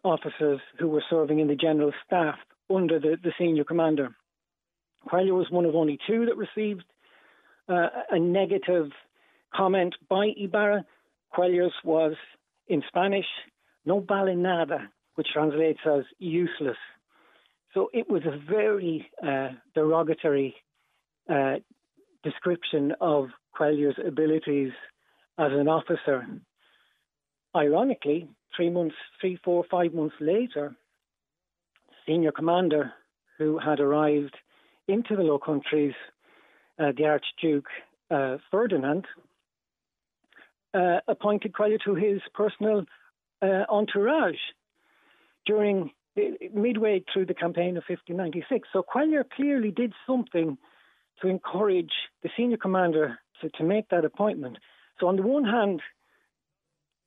officers 0.05 0.61
who 0.79 0.89
were 0.89 1.03
serving 1.09 1.39
in 1.39 1.49
the 1.49 1.57
general 1.57 1.93
staff 2.05 2.37
under 2.75 2.99
the, 2.99 3.17
the 3.23 3.33
senior 3.39 3.65
commander. 3.65 4.11
Cuellar 5.09 5.37
was 5.37 5.51
one 5.51 5.65
of 5.65 5.75
only 5.75 5.99
two 6.07 6.27
that 6.27 6.37
received 6.37 6.85
uh, 7.69 7.89
a 8.11 8.19
negative 8.19 8.91
comment 9.55 9.95
by 10.09 10.33
Ibarra. 10.37 10.85
Cuellar's 11.37 11.73
was 11.85 12.15
in 12.69 12.83
Spanish, 12.89 13.27
no 13.85 14.01
vale 14.01 14.35
nada, 14.37 14.91
which 15.19 15.27
translates 15.33 15.81
as 15.85 16.05
useless. 16.21 16.77
So 17.75 17.91
it 17.93 18.09
was 18.09 18.23
a 18.25 18.39
very 18.49 19.11
uh, 19.21 19.49
derogatory 19.75 20.55
uh, 21.29 21.57
description 22.23 22.93
of 23.01 23.27
Cuellar's 23.59 23.99
abilities 24.07 24.71
as 25.37 25.51
an 25.51 25.67
officer. 25.67 26.25
Ironically, 27.57 28.29
three 28.57 28.71
months, 28.71 28.95
three, 29.21 29.41
four, 29.45 29.65
five 29.69 29.93
months 29.93 30.15
later, 30.21 30.77
senior 32.07 32.31
commander 32.31 32.93
who 33.39 33.59
had 33.59 33.81
arrived 33.81 34.37
into 34.87 35.17
the 35.17 35.23
Low 35.25 35.41
Countries, 35.41 35.95
uh, 36.79 36.93
the 36.97 37.07
Archduke 37.07 37.67
uh, 38.13 38.37
Ferdinand, 38.53 39.05
uh, 40.75 40.99
appointed 41.09 41.55
Cuellar 41.55 41.79
to 41.87 41.97
his 41.97 42.21
personal 42.35 42.85
uh, 43.43 43.65
entourage 43.69 44.39
during 45.49 45.91
midway 46.53 47.03
through 47.13 47.27
the 47.27 47.35
campaign 47.35 47.77
of 47.77 47.85
1596. 47.89 48.69
So 48.73 48.83
Cuellar 48.83 49.25
clearly 49.35 49.71
did 49.71 49.93
something 50.07 50.59
to 51.21 51.29
encourage 51.29 51.93
the 52.23 52.31
senior 52.37 52.57
commander 52.57 53.19
to, 53.41 53.49
to 53.51 53.65
make 53.65 53.89
that 53.89 54.05
appointment. 54.05 54.59
So 55.01 55.09
on 55.09 55.17
the 55.17 55.23
one 55.23 55.45
hand, 55.45 55.81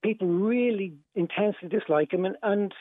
people 0.04 0.27
really 0.27 0.93
intensely 1.15 1.69
dislike 1.69 2.12
him, 2.13 2.25
and, 2.25 2.36
and 2.41 2.73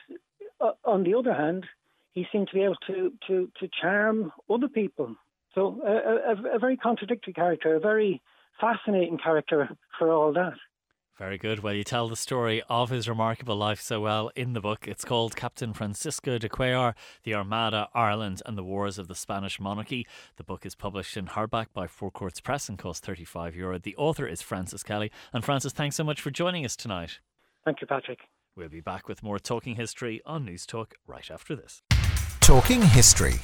uh, 0.61 0.73
on 0.85 1.05
the 1.05 1.15
other 1.15 1.35
hand, 1.35 1.67
he 2.13 2.27
seemed 2.33 2.49
to 2.49 2.55
be 2.55 2.63
able 2.63 2.77
to 2.87 3.13
to, 3.27 3.51
to 3.61 3.69
charm 3.81 4.33
other 4.49 4.69
people. 4.69 5.15
So 5.55 5.81
a, 5.85 6.57
a 6.57 6.59
very 6.59 6.77
contradictory 6.77 7.33
character, 7.33 7.75
a 7.75 7.81
very 7.81 8.23
fascinating 8.61 9.19
character 9.19 9.69
for 9.99 10.13
all 10.13 10.33
that. 10.33 10.55
Very 11.21 11.37
good. 11.37 11.61
Well, 11.61 11.75
you 11.75 11.85
tell 11.85 12.09
the 12.09 12.17
story 12.17 12.63
of 12.71 12.89
his 12.89 13.07
remarkable 13.07 13.55
life 13.55 13.79
so 13.79 14.01
well 14.01 14.31
in 14.35 14.55
the 14.55 14.61
book. 14.63 14.89
It's 14.89 15.05
called 15.05 15.37
Captain 15.37 15.75
Francisco 15.75 16.39
de 16.39 16.49
Cuellar, 16.49 16.95
The 17.25 17.35
Armada, 17.35 17.91
Ireland, 17.93 18.41
and 18.47 18.57
the 18.57 18.65
Wars 18.65 18.99
of 18.99 19.07
the 19.07 19.15
Spanish 19.15 19.61
Monarchy. 19.61 20.07
The 20.39 20.45
book 20.45 20.65
is 20.65 20.75
published 20.75 21.19
in 21.19 21.27
hardback 21.27 21.67
by 21.75 21.89
Four 21.89 22.11
Courts 22.11 22.41
Press 22.41 22.71
and 22.71 22.79
costs 22.79 23.05
35 23.05 23.55
euro. 23.55 23.79
The 23.79 23.95
author 23.97 24.27
is 24.27 24.41
Francis 24.41 24.83
Kelly. 24.83 25.13
And 25.31 25.45
Francis, 25.45 25.75
thanks 25.75 25.97
so 25.97 26.05
much 26.05 26.23
for 26.23 26.31
joining 26.31 26.65
us 26.65 26.75
tonight. 26.75 27.19
Thank 27.67 27.83
you, 27.83 27.87
Patrick. 27.87 28.21
We'll 28.57 28.71
be 28.71 28.81
back 28.81 29.07
with 29.07 29.23
more 29.23 29.39
Talking 29.39 29.77
History 29.77 30.23
on 30.25 30.47
News 30.47 30.65
Talk 30.65 30.95
right 31.07 31.31
after 31.31 31.55
this. 31.55 31.83
Talking 32.41 32.81
History 32.81 33.35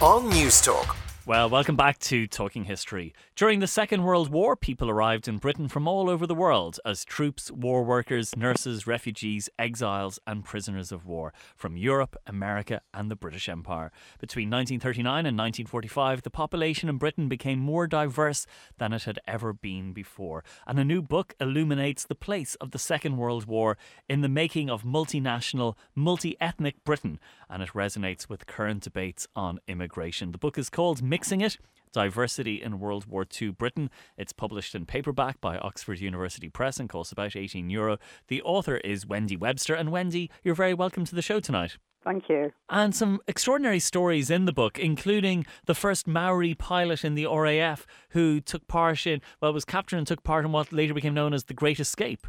on 0.00 0.30
News 0.30 0.62
Talk. 0.62 0.96
Well, 1.26 1.48
welcome 1.48 1.74
back 1.74 2.00
to 2.00 2.26
Talking 2.26 2.64
History. 2.64 3.14
During 3.34 3.60
the 3.60 3.66
Second 3.66 4.02
World 4.02 4.28
War, 4.28 4.56
people 4.56 4.90
arrived 4.90 5.26
in 5.26 5.38
Britain 5.38 5.68
from 5.68 5.88
all 5.88 6.10
over 6.10 6.26
the 6.26 6.34
world 6.34 6.78
as 6.84 7.02
troops, 7.02 7.50
war 7.50 7.82
workers, 7.82 8.36
nurses, 8.36 8.86
refugees, 8.86 9.48
exiles, 9.58 10.18
and 10.26 10.44
prisoners 10.44 10.92
of 10.92 11.06
war 11.06 11.32
from 11.56 11.78
Europe, 11.78 12.14
America, 12.26 12.82
and 12.92 13.10
the 13.10 13.16
British 13.16 13.48
Empire. 13.48 13.90
Between 14.20 14.50
1939 14.50 15.24
and 15.24 15.38
1945, 15.38 16.20
the 16.24 16.28
population 16.30 16.90
in 16.90 16.98
Britain 16.98 17.26
became 17.26 17.58
more 17.58 17.86
diverse 17.86 18.46
than 18.76 18.92
it 18.92 19.04
had 19.04 19.18
ever 19.26 19.54
been 19.54 19.94
before. 19.94 20.44
And 20.66 20.78
a 20.78 20.84
new 20.84 21.00
book 21.00 21.34
illuminates 21.40 22.04
the 22.04 22.14
place 22.14 22.54
of 22.56 22.72
the 22.72 22.78
Second 22.78 23.16
World 23.16 23.46
War 23.46 23.78
in 24.10 24.20
the 24.20 24.28
making 24.28 24.68
of 24.68 24.82
multinational, 24.82 25.76
multi 25.94 26.36
ethnic 26.38 26.84
Britain, 26.84 27.18
and 27.48 27.62
it 27.62 27.70
resonates 27.70 28.28
with 28.28 28.46
current 28.46 28.82
debates 28.82 29.26
on 29.34 29.58
immigration. 29.66 30.32
The 30.32 30.38
book 30.38 30.58
is 30.58 30.68
called 30.68 31.02
Mixing 31.14 31.42
It 31.42 31.58
Diversity 31.92 32.60
in 32.60 32.80
World 32.80 33.06
War 33.06 33.24
II 33.40 33.52
Britain. 33.52 33.88
It's 34.18 34.32
published 34.32 34.74
in 34.74 34.84
paperback 34.84 35.40
by 35.40 35.58
Oxford 35.58 36.00
University 36.00 36.48
Press 36.48 36.80
and 36.80 36.88
costs 36.88 37.12
about 37.12 37.36
18 37.36 37.70
euro. 37.70 37.98
The 38.26 38.42
author 38.42 38.78
is 38.78 39.06
Wendy 39.06 39.36
Webster. 39.36 39.76
And 39.76 39.92
Wendy, 39.92 40.28
you're 40.42 40.56
very 40.56 40.74
welcome 40.74 41.04
to 41.04 41.14
the 41.14 41.22
show 41.22 41.38
tonight. 41.38 41.76
Thank 42.02 42.28
you. 42.28 42.50
And 42.68 42.96
some 42.96 43.20
extraordinary 43.28 43.78
stories 43.78 44.28
in 44.28 44.44
the 44.46 44.52
book, 44.52 44.76
including 44.76 45.46
the 45.66 45.74
first 45.76 46.08
Maori 46.08 46.52
pilot 46.52 47.04
in 47.04 47.14
the 47.14 47.28
RAF 47.28 47.86
who 48.08 48.40
took 48.40 48.66
part 48.66 49.06
in, 49.06 49.20
well, 49.40 49.52
was 49.52 49.64
captured 49.64 49.98
and 49.98 50.06
took 50.08 50.24
part 50.24 50.44
in 50.44 50.50
what 50.50 50.72
later 50.72 50.94
became 50.94 51.14
known 51.14 51.32
as 51.32 51.44
the 51.44 51.54
Great 51.54 51.78
Escape. 51.78 52.26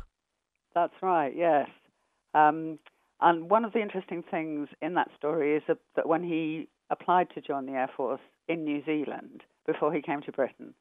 That's 0.76 0.93
right, 1.02 1.34
yes. 1.36 1.67
Um, 2.36 2.78
and 3.19 3.50
one 3.50 3.65
of 3.65 3.74
the 3.74 3.82
interesting 3.82 4.24
things 4.30 4.67
in 4.80 4.93
that 4.93 5.10
story 5.17 5.56
is 5.56 5.63
that, 5.67 5.80
that 5.95 6.08
when 6.08 6.24
he 6.24 6.67
applied 6.89 7.30
to 7.32 7.41
join 7.41 7.65
the 7.65 7.74
Air 7.74 7.89
Force 7.95 8.21
in 8.48 8.63
New 8.63 8.84
Zealand 8.86 9.41
before 9.65 9.93
he 9.93 10.02
came 10.02 10.21
to 10.21 10.32
Britain, 10.32 10.74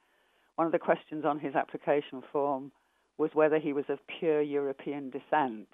one 0.56 0.66
of 0.66 0.72
the 0.72 0.78
questions 0.78 1.24
on 1.24 1.38
his 1.38 1.54
application 1.54 2.22
form 2.32 2.70
was 3.18 3.30
whether 3.34 3.58
he 3.58 3.72
was 3.72 3.84
of 3.88 3.98
pure 4.18 4.42
European 4.42 5.10
descent. 5.10 5.68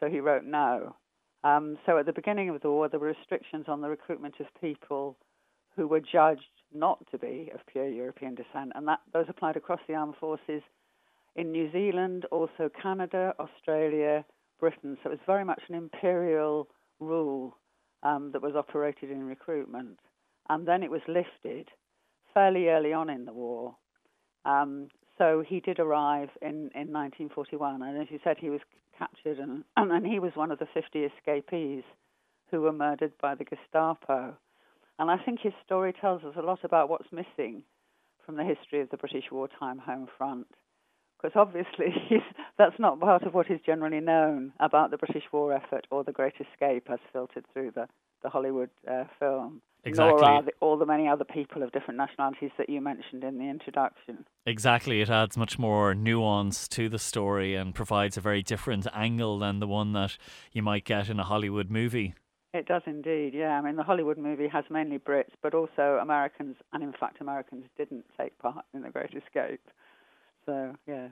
So 0.00 0.08
he 0.08 0.20
wrote 0.20 0.44
no. 0.44 0.96
Um, 1.44 1.78
so 1.86 1.98
at 1.98 2.06
the 2.06 2.12
beginning 2.12 2.48
of 2.50 2.60
the 2.60 2.70
war, 2.70 2.88
there 2.88 3.00
were 3.00 3.06
restrictions 3.06 3.66
on 3.68 3.80
the 3.80 3.88
recruitment 3.88 4.34
of 4.40 4.46
people 4.60 5.16
who 5.76 5.86
were 5.86 6.00
judged 6.00 6.42
not 6.74 6.98
to 7.10 7.18
be 7.18 7.50
of 7.54 7.60
pure 7.66 7.88
European 7.88 8.34
descent, 8.34 8.72
and 8.74 8.88
that 8.88 9.00
those 9.12 9.26
applied 9.28 9.56
across 9.56 9.80
the 9.86 9.94
armed 9.94 10.16
forces 10.16 10.62
in 11.36 11.52
New 11.52 11.70
Zealand, 11.70 12.26
also 12.30 12.70
Canada, 12.82 13.34
Australia, 13.38 14.24
Britain. 14.58 14.96
So 15.02 15.10
it 15.10 15.12
was 15.12 15.20
very 15.26 15.44
much 15.44 15.62
an 15.68 15.74
imperial 15.74 16.68
rule 16.98 17.56
um, 18.02 18.30
that 18.32 18.42
was 18.42 18.54
operated 18.54 19.10
in 19.10 19.24
recruitment. 19.24 19.98
And 20.48 20.66
then 20.66 20.82
it 20.82 20.90
was 20.90 21.00
lifted 21.08 21.68
fairly 22.34 22.68
early 22.68 22.92
on 22.92 23.10
in 23.10 23.24
the 23.24 23.32
war. 23.32 23.76
Um, 24.44 24.88
so 25.18 25.42
he 25.46 25.60
did 25.60 25.78
arrive 25.78 26.28
in, 26.42 26.70
in 26.74 26.92
1941, 26.92 27.82
and 27.82 28.00
as 28.00 28.08
you 28.10 28.20
said, 28.22 28.36
he 28.38 28.50
was 28.50 28.60
captured, 28.98 29.38
and, 29.38 29.64
and 29.76 30.06
he 30.06 30.18
was 30.18 30.32
one 30.34 30.50
of 30.50 30.58
the 30.58 30.68
50 30.72 31.00
escapees 31.00 31.82
who 32.50 32.60
were 32.60 32.72
murdered 32.72 33.12
by 33.20 33.34
the 33.34 33.44
Gestapo. 33.44 34.36
And 34.98 35.10
I 35.10 35.16
think 35.18 35.40
his 35.40 35.52
story 35.64 35.92
tells 35.92 36.22
us 36.22 36.34
a 36.38 36.42
lot 36.42 36.60
about 36.62 36.88
what's 36.88 37.10
missing 37.12 37.62
from 38.24 38.36
the 38.36 38.44
history 38.44 38.80
of 38.80 38.90
the 38.90 38.96
British 38.96 39.24
wartime 39.30 39.78
home 39.78 40.08
front 40.16 40.46
because 41.20 41.36
obviously 41.36 41.94
that's 42.58 42.78
not 42.78 43.00
part 43.00 43.22
of 43.22 43.34
what 43.34 43.50
is 43.50 43.60
generally 43.64 44.00
known 44.00 44.52
about 44.60 44.90
the 44.90 44.98
British 44.98 45.24
war 45.32 45.52
effort 45.52 45.86
or 45.90 46.04
the 46.04 46.12
Great 46.12 46.34
Escape 46.40 46.88
as 46.90 46.98
filtered 47.12 47.44
through 47.52 47.72
the, 47.74 47.86
the 48.22 48.28
Hollywood 48.28 48.70
uh, 48.90 49.04
film. 49.18 49.62
Exactly. 49.84 50.20
Nor 50.20 50.30
are 50.30 50.42
the, 50.42 50.52
all 50.60 50.76
the 50.76 50.86
many 50.86 51.06
other 51.06 51.24
people 51.24 51.62
of 51.62 51.70
different 51.70 51.96
nationalities 51.96 52.50
that 52.58 52.68
you 52.68 52.80
mentioned 52.80 53.22
in 53.22 53.38
the 53.38 53.48
introduction. 53.48 54.24
Exactly. 54.44 55.00
It 55.00 55.08
adds 55.08 55.36
much 55.36 55.60
more 55.60 55.94
nuance 55.94 56.66
to 56.68 56.88
the 56.88 56.98
story 56.98 57.54
and 57.54 57.72
provides 57.72 58.16
a 58.16 58.20
very 58.20 58.42
different 58.42 58.88
angle 58.92 59.38
than 59.38 59.60
the 59.60 59.66
one 59.68 59.92
that 59.92 60.18
you 60.52 60.62
might 60.62 60.84
get 60.84 61.08
in 61.08 61.20
a 61.20 61.24
Hollywood 61.24 61.70
movie. 61.70 62.14
It 62.52 62.66
does 62.66 62.82
indeed, 62.86 63.32
yeah. 63.34 63.58
I 63.58 63.60
mean, 63.60 63.76
the 63.76 63.82
Hollywood 63.82 64.18
movie 64.18 64.48
has 64.48 64.64
mainly 64.70 64.98
Brits, 64.98 65.32
but 65.42 65.54
also 65.54 65.98
Americans, 66.00 66.56
and 66.72 66.82
in 66.82 66.92
fact, 66.98 67.20
Americans 67.20 67.66
didn't 67.76 68.06
take 68.18 68.36
part 68.38 68.64
in 68.72 68.82
The 68.82 68.88
Great 68.88 69.14
Escape. 69.14 69.60
So 70.46 70.74
yeah. 70.86 71.08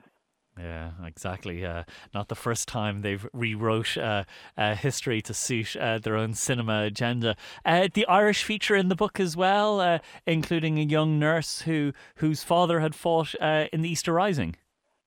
Yeah, 0.57 0.91
exactly. 1.05 1.65
Uh, 1.65 1.83
not 2.13 2.29
the 2.29 2.35
first 2.35 2.69
time 2.69 3.01
they've 3.01 3.27
rewrote 3.33 3.97
uh, 3.97 4.23
uh, 4.57 4.75
history 4.75 5.21
to 5.23 5.33
suit 5.33 5.75
uh, 5.75 5.97
their 5.97 6.15
own 6.15 6.33
cinema 6.33 6.83
agenda. 6.83 7.35
Uh, 7.65 7.89
the 7.93 8.07
Irish 8.07 8.43
feature 8.43 8.75
in 8.75 8.87
the 8.87 8.95
book 8.95 9.19
as 9.19 9.35
well, 9.35 9.81
uh, 9.81 9.99
including 10.25 10.79
a 10.79 10.83
young 10.83 11.19
nurse 11.19 11.61
who 11.61 11.91
whose 12.17 12.41
father 12.41 12.79
had 12.79 12.95
fought 12.95 13.35
in 13.35 13.81
the 13.81 13.89
Easter 13.89 14.13
Rising. 14.13 14.55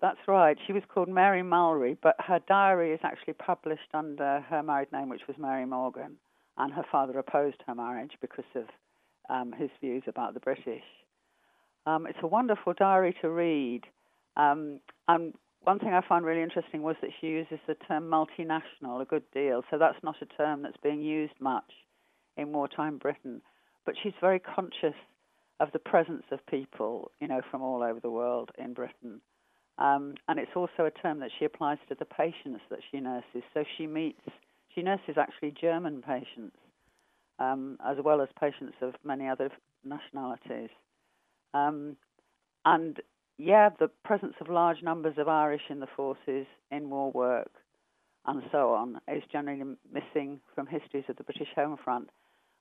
That's 0.01 0.21
right. 0.29 0.57
She 0.67 0.73
was 0.73 0.83
called 0.87 1.09
Mary 1.09 1.43
Mallory, 1.43 1.97
but 2.01 2.15
her 2.21 2.41
diary 2.47 2.93
is 2.93 3.01
actually 3.03 3.33
published 3.33 3.95
under 3.95 4.41
her 4.49 4.63
married 4.63 4.93
name, 4.93 5.09
which 5.09 5.27
was 5.27 5.37
Mary 5.39 5.65
Morgan, 5.65 6.19
and 6.57 6.73
her 6.73 6.85
father 6.93 7.19
opposed 7.19 7.63
her 7.67 7.75
marriage 7.75 8.13
because 8.21 8.45
of 8.55 8.65
um, 9.29 9.53
his 9.53 9.71
views 9.81 10.05
about 10.07 10.35
the 10.35 10.41
British. 10.41 10.85
Um, 11.87 12.07
it's 12.07 12.19
a 12.23 12.29
wonderful 12.29 12.75
diary 12.75 13.17
to 13.23 13.31
read. 13.31 13.83
Um, 14.39 14.81
and 15.09 15.35
one 15.63 15.79
thing 15.79 15.93
I 15.93 16.01
found 16.09 16.25
really 16.25 16.43
interesting 16.43 16.83
was 16.83 16.97
that 17.03 17.11
she 17.21 17.27
uses 17.27 17.59
the 17.67 17.75
term 17.75 18.05
multinational 18.05 19.03
a 19.03 19.05
good 19.05 19.25
deal. 19.35 19.63
So 19.71 19.79
that's 19.79 20.03
not 20.03 20.17
a 20.23 20.27
term 20.27 20.63
that's 20.63 20.77
being 20.83 21.03
used 21.03 21.35
much 21.41 21.71
in 22.37 22.53
wartime 22.53 22.99
Britain. 22.99 23.43
But 23.85 23.97
she's 24.03 24.15
very 24.21 24.39
conscious 24.39 24.95
of 25.61 25.73
the 25.73 25.79
presence 25.79 26.23
of 26.31 26.47
people, 26.47 27.11
you 27.21 27.27
know, 27.27 27.41
from 27.51 27.63
all 27.63 27.83
over 27.83 28.01
the 28.01 28.11
world 28.11 28.51
in 28.59 28.73
Britain. 28.75 29.21
Um, 29.79 30.15
and 30.29 30.39
it's 30.39 30.53
also 30.55 30.87
a 30.87 30.91
term 30.91 31.21
that 31.21 31.31
she 31.39 31.45
applies 31.45 31.79
to 31.89 31.95
the 31.95 32.05
patients 32.05 32.61
that 32.71 32.81
she 32.91 33.01
nurses. 33.01 33.43
So 33.55 33.65
she 33.77 33.87
meets, 33.87 34.21
she 34.75 34.83
nurses 34.83 35.17
actually 35.17 35.55
German 35.61 36.03
patients, 36.03 36.57
um, 37.39 37.79
as 37.87 37.97
well 38.05 38.21
as 38.21 38.29
patients 38.41 38.75
of 38.83 38.95
many 39.05 39.29
other 39.29 39.51
nationalities. 39.85 40.71
Um, 41.55 41.97
and 42.65 43.01
yeah, 43.39 43.71
the 43.79 43.89
presence 44.05 44.35
of 44.41 44.49
large 44.49 44.83
numbers 44.83 45.15
of 45.17 45.29
Irish 45.29 45.63
in 45.71 45.81
the 45.81 45.87
forces, 45.97 46.47
in 46.71 46.91
war 46.91 47.13
work, 47.13 47.53
and 48.27 48.43
so 48.51 48.75
on, 48.75 49.01
is 49.09 49.23
generally 49.33 49.77
missing 49.93 50.41
from 50.55 50.67
histories 50.67 51.05
of 51.09 51.17
the 51.17 51.25
British 51.25 51.49
home 51.55 51.77
front. 51.83 52.11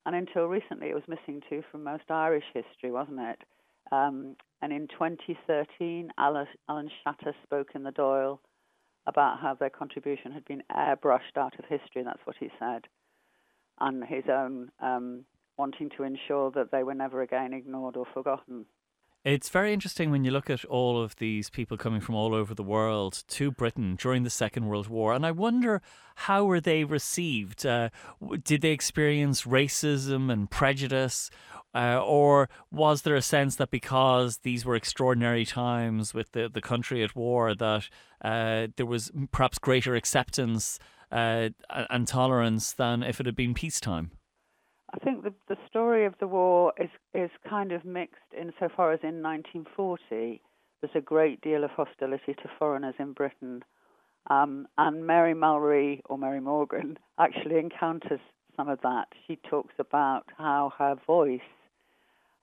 And 0.06 0.14
until 0.14 0.46
recently, 0.46 0.88
it 0.88 0.94
was 0.94 1.02
missing 1.08 1.42
too 1.50 1.62
from 1.70 1.84
most 1.84 2.04
Irish 2.10 2.44
history, 2.54 2.92
wasn't 2.92 3.20
it? 3.20 3.42
Um, 3.90 4.36
and 4.62 4.72
in 4.72 4.86
2013, 4.88 6.10
Alan, 6.16 6.46
Shatter 7.04 7.34
spoke 7.42 7.70
in 7.74 7.82
the 7.82 7.90
Dáil 7.90 8.38
about 9.06 9.40
how 9.40 9.54
their 9.54 9.70
contribution 9.70 10.32
had 10.32 10.44
been 10.44 10.62
airbrushed 10.74 11.36
out 11.36 11.58
of 11.58 11.64
history, 11.64 12.02
that's 12.04 12.24
what 12.24 12.36
he 12.38 12.50
said, 12.58 12.86
and 13.80 14.04
his 14.04 14.24
own 14.30 14.70
um, 14.80 15.24
wanting 15.56 15.90
to 15.96 16.04
ensure 16.04 16.50
that 16.52 16.70
they 16.70 16.82
were 16.82 16.94
never 16.94 17.22
again 17.22 17.52
ignored 17.52 17.96
or 17.96 18.06
forgotten. 18.12 18.66
It's 19.24 19.48
very 19.48 19.72
interesting 19.72 20.12
when 20.12 20.24
you 20.24 20.30
look 20.30 20.48
at 20.48 20.64
all 20.66 21.02
of 21.02 21.16
these 21.16 21.50
people 21.50 21.76
coming 21.76 22.00
from 22.00 22.14
all 22.14 22.32
over 22.32 22.54
the 22.54 22.62
world 22.62 23.24
to 23.28 23.50
Britain 23.50 23.96
during 23.96 24.22
the 24.22 24.30
Second 24.30 24.66
World 24.66 24.86
War, 24.86 25.12
and 25.12 25.26
I 25.26 25.32
wonder 25.32 25.82
how 26.14 26.44
were 26.44 26.60
they 26.60 26.84
received? 26.84 27.66
Uh, 27.66 27.90
did 28.44 28.62
they 28.62 28.70
experience 28.70 29.42
racism 29.42 30.30
and 30.30 30.48
prejudice, 30.48 31.30
uh, 31.74 32.00
or 32.00 32.48
was 32.70 33.02
there 33.02 33.16
a 33.16 33.22
sense 33.22 33.56
that 33.56 33.72
because 33.72 34.38
these 34.38 34.64
were 34.64 34.76
extraordinary 34.76 35.44
times 35.44 36.14
with 36.14 36.30
the 36.30 36.48
the 36.48 36.62
country 36.62 37.02
at 37.02 37.16
war, 37.16 37.56
that 37.56 37.88
uh, 38.22 38.68
there 38.76 38.86
was 38.86 39.10
perhaps 39.32 39.58
greater 39.58 39.96
acceptance 39.96 40.78
uh, 41.10 41.48
and 41.90 42.06
tolerance 42.06 42.72
than 42.72 43.02
if 43.02 43.18
it 43.18 43.26
had 43.26 43.36
been 43.36 43.52
peacetime? 43.52 44.12
I 44.94 44.98
think 44.98 45.22
the, 45.22 45.34
the 45.48 45.56
story 45.68 46.06
of 46.06 46.14
the 46.18 46.26
war 46.26 46.72
is, 46.78 46.88
is 47.14 47.30
kind 47.48 47.72
of 47.72 47.84
mixed 47.84 48.32
insofar 48.38 48.92
as 48.92 49.00
in 49.02 49.22
1940 49.22 50.40
there's 50.80 50.90
a 50.94 51.00
great 51.00 51.40
deal 51.40 51.64
of 51.64 51.70
hostility 51.70 52.34
to 52.34 52.50
foreigners 52.58 52.94
in 52.98 53.12
Britain. 53.12 53.64
Um, 54.30 54.68
and 54.78 55.06
Mary 55.06 55.34
Mallory, 55.34 56.02
or 56.04 56.18
Mary 56.18 56.40
Morgan, 56.40 56.98
actually 57.18 57.58
encounters 57.58 58.20
some 58.56 58.68
of 58.68 58.80
that. 58.82 59.08
She 59.26 59.38
talks 59.50 59.74
about 59.78 60.24
how 60.36 60.72
her 60.78 60.94
voice 61.06 61.40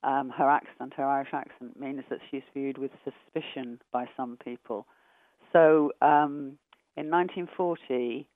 um, 0.04 0.30
her 0.30 0.48
accent, 0.48 0.94
her 0.98 1.06
Irish 1.06 1.34
accent, 1.34 1.80
means 1.80 2.04
that 2.10 2.20
she's 2.30 2.44
viewed 2.54 2.78
with 2.78 2.92
suspicion 3.04 3.80
by 3.92 4.06
some 4.16 4.38
people. 4.44 4.86
So 5.52 5.92
um, 6.02 6.60
in 6.96 7.10
1940, 7.10 8.28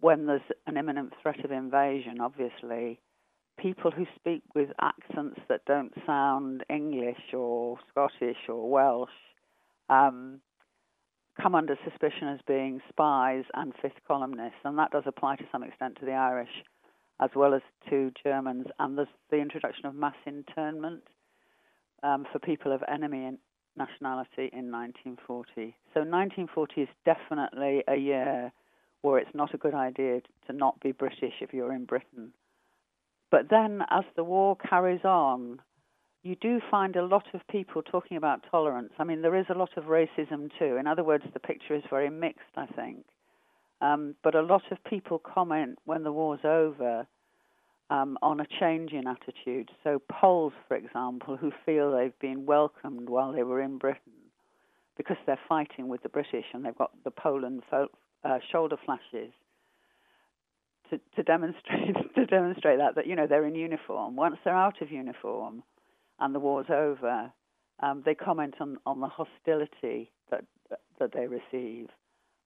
when 0.00 0.26
there's 0.26 0.40
an 0.68 0.76
imminent 0.76 1.12
threat 1.20 1.44
of 1.44 1.50
invasion, 1.50 2.20
obviously, 2.20 3.00
people 3.60 3.90
who 3.90 4.06
speak 4.16 4.42
with 4.54 4.70
accents 4.80 5.40
that 5.48 5.64
don't 5.66 5.92
sound 6.06 6.64
English 6.70 7.34
or 7.34 7.78
Scottish 7.90 8.48
or 8.48 8.70
Welsh 8.70 9.10
um, 9.88 10.40
come 11.40 11.54
under 11.54 11.76
suspicion 11.84 12.28
as 12.28 12.40
being 12.46 12.80
spies 12.88 13.44
and 13.54 13.72
fifth 13.80 14.00
columnists, 14.06 14.58
and 14.64 14.78
that 14.78 14.90
does 14.90 15.04
apply 15.06 15.36
to 15.36 15.44
some 15.52 15.62
extent 15.62 15.96
to 16.00 16.06
the 16.06 16.12
Irish 16.12 16.64
as 17.20 17.30
well 17.36 17.54
as 17.54 17.62
to 17.90 18.10
Germans. 18.24 18.66
And 18.78 18.96
there's 18.96 19.08
the 19.30 19.38
introduction 19.38 19.86
of 19.86 19.94
mass 19.94 20.14
internment 20.26 21.02
um, 22.02 22.26
for 22.32 22.38
people 22.38 22.72
of 22.72 22.82
enemy 22.90 23.36
nationality 23.76 24.50
in 24.52 24.70
1940. 24.70 25.76
So 25.94 26.00
1940 26.00 26.82
is 26.82 26.88
definitely 27.04 27.82
a 27.86 27.96
year 27.96 28.52
where 29.02 29.18
it's 29.18 29.34
not 29.34 29.54
a 29.54 29.58
good 29.58 29.74
idea 29.74 30.20
to 30.46 30.52
not 30.52 30.80
be 30.80 30.92
British 30.92 31.34
if 31.40 31.52
you're 31.52 31.72
in 31.72 31.84
Britain. 31.84 32.32
But 33.30 33.48
then, 33.48 33.82
as 33.90 34.04
the 34.16 34.24
war 34.24 34.56
carries 34.56 35.04
on, 35.04 35.60
you 36.22 36.36
do 36.36 36.60
find 36.70 36.96
a 36.96 37.04
lot 37.04 37.24
of 37.32 37.40
people 37.48 37.82
talking 37.82 38.16
about 38.16 38.44
tolerance. 38.50 38.92
I 38.98 39.04
mean, 39.04 39.22
there 39.22 39.36
is 39.36 39.46
a 39.48 39.54
lot 39.54 39.70
of 39.76 39.84
racism 39.84 40.50
too. 40.58 40.76
In 40.76 40.86
other 40.86 41.04
words, 41.04 41.24
the 41.32 41.40
picture 41.40 41.74
is 41.74 41.82
very 41.88 42.10
mixed, 42.10 42.56
I 42.56 42.66
think. 42.66 43.04
Um, 43.80 44.14
but 44.22 44.34
a 44.34 44.42
lot 44.42 44.62
of 44.70 44.84
people 44.84 45.18
comment 45.18 45.78
when 45.84 46.02
the 46.02 46.12
war's 46.12 46.44
over 46.44 47.06
um, 47.88 48.18
on 48.20 48.40
a 48.40 48.46
change 48.60 48.92
in 48.92 49.06
attitude. 49.06 49.70
So, 49.82 50.02
Poles, 50.10 50.52
for 50.68 50.76
example, 50.76 51.36
who 51.40 51.52
feel 51.64 51.92
they've 51.92 52.18
been 52.18 52.44
welcomed 52.46 53.08
while 53.08 53.32
they 53.32 53.42
were 53.42 53.62
in 53.62 53.78
Britain 53.78 54.12
because 54.96 55.16
they're 55.24 55.40
fighting 55.48 55.88
with 55.88 56.02
the 56.02 56.08
British 56.10 56.44
and 56.52 56.64
they've 56.64 56.76
got 56.76 56.90
the 57.04 57.10
Poland 57.10 57.62
fo- 57.70 57.88
uh, 58.24 58.38
shoulder 58.52 58.76
flashes 58.84 59.32
to, 60.90 61.00
to 61.16 61.22
demonstrate 61.22 61.94
to 62.14 62.26
demonstrate 62.26 62.78
that 62.78 62.94
that 62.96 63.06
you 63.06 63.16
know 63.16 63.26
they're 63.26 63.46
in 63.46 63.54
uniform. 63.54 64.16
Once 64.16 64.36
they're 64.44 64.54
out 64.54 64.80
of 64.82 64.90
uniform, 64.90 65.62
and 66.18 66.34
the 66.34 66.40
war's 66.40 66.66
over, 66.70 67.32
um, 67.82 68.02
they 68.04 68.14
comment 68.14 68.54
on, 68.60 68.78
on 68.86 69.00
the 69.00 69.08
hostility 69.08 70.10
that 70.30 70.44
that 70.98 71.12
they 71.12 71.26
receive. 71.26 71.88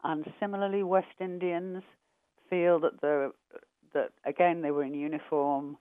And 0.02 0.24
similarly, 0.38 0.82
West 0.82 1.06
Indians 1.20 1.82
feel 2.50 2.78
that 2.80 3.00
the 3.00 3.32
that 3.94 4.10
again 4.24 4.62
they 4.62 4.70
were 4.70 4.84
in 4.84 4.94
uniform, 4.94 5.76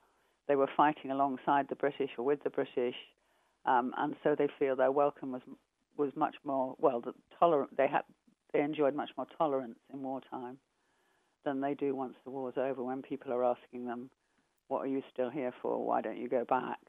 they 0.47 0.55
were 0.55 0.69
fighting 0.75 1.11
alongside 1.11 1.67
the 1.69 1.75
British 1.75 2.11
or 2.17 2.25
with 2.25 2.43
the 2.43 2.49
British, 2.49 2.95
um, 3.65 3.93
and 3.97 4.15
so 4.23 4.35
they 4.37 4.47
feel 4.59 4.75
their 4.75 4.91
welcome 4.91 5.31
was 5.31 5.41
was 5.97 6.11
much 6.15 6.35
more 6.43 6.75
well. 6.79 7.01
The 7.01 7.13
tolerant 7.39 7.75
they 7.77 7.87
had 7.87 8.03
they 8.53 8.61
enjoyed 8.61 8.95
much 8.95 9.09
more 9.17 9.27
tolerance 9.37 9.79
in 9.93 10.01
wartime 10.01 10.57
than 11.45 11.61
they 11.61 11.73
do 11.73 11.95
once 11.95 12.15
the 12.23 12.31
war's 12.31 12.57
over. 12.57 12.83
When 12.83 13.01
people 13.01 13.33
are 13.33 13.43
asking 13.43 13.85
them, 13.85 14.09
"What 14.67 14.79
are 14.79 14.87
you 14.87 15.03
still 15.11 15.29
here 15.29 15.53
for? 15.61 15.85
Why 15.85 16.01
don't 16.01 16.17
you 16.17 16.29
go 16.29 16.45
back?" 16.45 16.79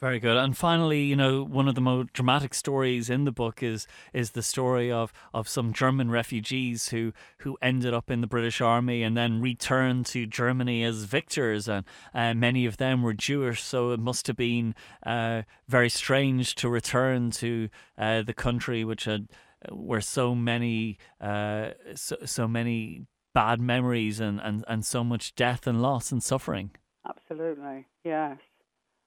Very 0.00 0.18
good. 0.18 0.36
And 0.36 0.56
finally, 0.56 1.02
you 1.04 1.14
know, 1.14 1.44
one 1.44 1.68
of 1.68 1.76
the 1.76 1.80
most 1.80 2.12
dramatic 2.12 2.52
stories 2.52 3.08
in 3.08 3.24
the 3.24 3.32
book 3.32 3.62
is 3.62 3.86
is 4.12 4.32
the 4.32 4.42
story 4.42 4.90
of, 4.90 5.12
of 5.32 5.48
some 5.48 5.72
German 5.72 6.10
refugees 6.10 6.88
who, 6.88 7.12
who 7.38 7.56
ended 7.62 7.94
up 7.94 8.10
in 8.10 8.20
the 8.20 8.26
British 8.26 8.60
Army 8.60 9.04
and 9.04 9.16
then 9.16 9.40
returned 9.40 10.06
to 10.06 10.26
Germany 10.26 10.82
as 10.82 11.04
victors. 11.04 11.68
And 11.68 11.86
uh, 12.12 12.34
many 12.34 12.66
of 12.66 12.78
them 12.78 13.02
were 13.02 13.14
Jewish, 13.14 13.62
so 13.62 13.92
it 13.92 14.00
must 14.00 14.26
have 14.26 14.36
been 14.36 14.74
uh, 15.06 15.42
very 15.68 15.88
strange 15.88 16.56
to 16.56 16.68
return 16.68 17.30
to 17.32 17.68
uh, 17.96 18.22
the 18.22 18.34
country 18.34 18.84
which 18.84 19.04
had 19.04 19.28
where 19.70 20.00
so 20.00 20.34
many 20.34 20.98
uh, 21.20 21.70
so, 21.94 22.16
so 22.24 22.48
many 22.48 23.06
bad 23.34 23.60
memories 23.60 24.20
and, 24.20 24.40
and, 24.40 24.64
and 24.68 24.86
so 24.86 25.04
much 25.04 25.34
death 25.34 25.66
and 25.66 25.82
loss 25.82 26.10
and 26.10 26.22
suffering. 26.22 26.70
Absolutely, 27.06 27.86
yes 28.04 28.38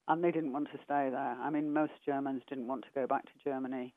and 0.08 0.24
they 0.24 0.32
didn't 0.32 0.54
want 0.54 0.68
to 0.72 0.78
stay 0.84 1.10
there. 1.12 1.38
I 1.42 1.50
mean, 1.50 1.74
most 1.74 1.94
Germans 2.06 2.42
didn't 2.48 2.68
want 2.68 2.84
to 2.84 2.90
go 2.96 3.08
back 3.08 3.24
to 3.26 3.44
Germany. 3.44 3.94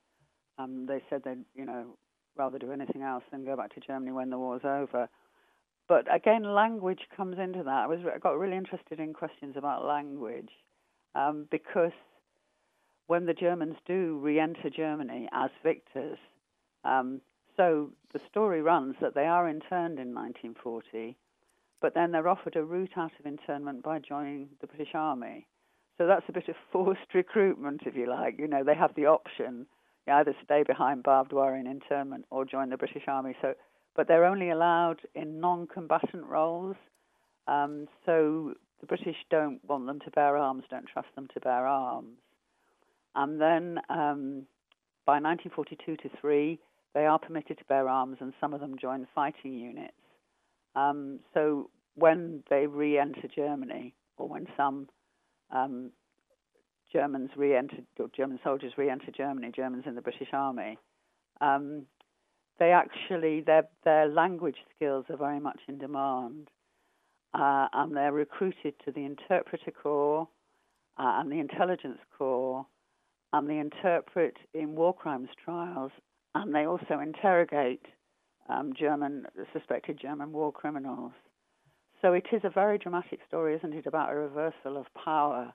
Um, 0.58 0.86
they 0.86 1.02
said 1.08 1.22
they'd, 1.24 1.44
you 1.54 1.64
know, 1.64 1.96
rather 2.36 2.58
do 2.58 2.72
anything 2.72 3.02
else 3.02 3.24
than 3.30 3.44
go 3.44 3.56
back 3.56 3.74
to 3.74 3.80
Germany 3.80 4.12
when 4.12 4.30
the 4.30 4.38
war's 4.38 4.64
over. 4.64 5.08
But 5.88 6.12
again, 6.14 6.42
language 6.42 7.00
comes 7.16 7.38
into 7.38 7.62
that. 7.62 7.84
I 7.84 7.86
was 7.86 8.00
I 8.12 8.18
got 8.18 8.38
really 8.38 8.56
interested 8.56 9.00
in 9.00 9.12
questions 9.12 9.54
about 9.56 9.84
language 9.84 10.50
um, 11.14 11.46
because 11.50 11.92
when 13.06 13.26
the 13.26 13.34
Germans 13.34 13.76
do 13.86 14.18
re-enter 14.22 14.70
Germany 14.70 15.28
as 15.32 15.50
victors, 15.64 16.18
um, 16.84 17.20
so 17.60 17.90
the 18.14 18.20
story 18.30 18.62
runs 18.62 18.94
that 19.02 19.14
they 19.14 19.26
are 19.26 19.46
interned 19.46 19.98
in 19.98 20.14
1940, 20.14 21.14
but 21.82 21.92
then 21.92 22.10
they're 22.10 22.26
offered 22.26 22.56
a 22.56 22.64
route 22.64 22.96
out 22.96 23.12
of 23.20 23.26
internment 23.26 23.82
by 23.82 23.98
joining 23.98 24.48
the 24.62 24.66
British 24.66 24.94
Army. 24.94 25.46
So 25.98 26.06
that's 26.06 26.24
a 26.30 26.32
bit 26.32 26.48
of 26.48 26.54
forced 26.72 27.12
recruitment, 27.12 27.82
if 27.84 27.94
you 27.94 28.08
like. 28.08 28.38
You 28.38 28.48
know, 28.48 28.64
they 28.64 28.74
have 28.74 28.94
the 28.94 29.04
option 29.06 29.66
you 30.06 30.14
either 30.14 30.34
stay 30.42 30.62
behind 30.66 31.02
barbed 31.02 31.34
wire 31.34 31.54
in 31.54 31.66
internment 31.66 32.24
or 32.30 32.46
join 32.46 32.70
the 32.70 32.78
British 32.78 33.02
Army. 33.06 33.36
So, 33.42 33.52
but 33.94 34.08
they're 34.08 34.24
only 34.24 34.48
allowed 34.48 35.02
in 35.14 35.38
non-combatant 35.38 36.24
roles. 36.24 36.76
Um, 37.46 37.88
so 38.06 38.54
the 38.80 38.86
British 38.86 39.16
don't 39.30 39.62
want 39.68 39.84
them 39.84 40.00
to 40.06 40.10
bear 40.12 40.38
arms, 40.38 40.64
don't 40.70 40.86
trust 40.86 41.08
them 41.14 41.28
to 41.34 41.40
bear 41.40 41.66
arms. 41.66 42.16
And 43.14 43.38
then 43.38 43.80
um, 43.90 44.46
by 45.04 45.20
1942 45.20 45.96
to 45.96 46.16
3, 46.22 46.58
they 46.94 47.06
are 47.06 47.18
permitted 47.18 47.58
to 47.58 47.64
bear 47.64 47.88
arms, 47.88 48.18
and 48.20 48.32
some 48.40 48.54
of 48.54 48.60
them 48.60 48.76
join 48.78 49.06
fighting 49.14 49.54
units. 49.54 49.94
Um, 50.74 51.20
so 51.34 51.70
when 51.94 52.42
they 52.50 52.66
re-enter 52.66 53.28
Germany, 53.34 53.94
or 54.16 54.28
when 54.28 54.46
some 54.56 54.88
um, 55.50 55.90
Germans 56.92 57.30
re-entered, 57.36 57.86
or 57.98 58.08
German 58.16 58.38
soldiers 58.42 58.72
re-enter 58.76 59.10
Germany, 59.16 59.52
Germans 59.54 59.84
in 59.86 59.94
the 59.94 60.02
British 60.02 60.28
Army, 60.32 60.78
um, 61.40 61.86
they 62.58 62.72
actually 62.72 63.40
their 63.40 63.68
their 63.84 64.06
language 64.06 64.58
skills 64.74 65.06
are 65.08 65.16
very 65.16 65.40
much 65.40 65.60
in 65.68 65.78
demand, 65.78 66.48
uh, 67.34 67.68
and 67.72 67.96
they're 67.96 68.12
recruited 68.12 68.74
to 68.84 68.92
the 68.92 69.04
interpreter 69.04 69.70
corps 69.70 70.28
uh, 70.98 71.20
and 71.20 71.32
the 71.32 71.38
intelligence 71.38 71.98
corps, 72.18 72.66
and 73.32 73.48
they 73.48 73.58
interpret 73.58 74.36
in 74.52 74.74
war 74.74 74.94
crimes 74.94 75.28
trials, 75.42 75.92
and 76.34 76.54
they 76.54 76.66
also 76.66 77.00
interrogate 77.00 77.84
um, 78.48 78.72
German 78.78 79.26
suspected 79.52 79.98
German 80.00 80.32
war 80.32 80.52
criminals. 80.52 81.12
So 82.02 82.12
it 82.14 82.26
is 82.32 82.42
a 82.44 82.50
very 82.50 82.78
dramatic 82.78 83.20
story, 83.28 83.54
isn't 83.56 83.74
it, 83.74 83.86
about 83.86 84.12
a 84.12 84.16
reversal 84.16 84.76
of 84.76 84.86
power. 84.94 85.52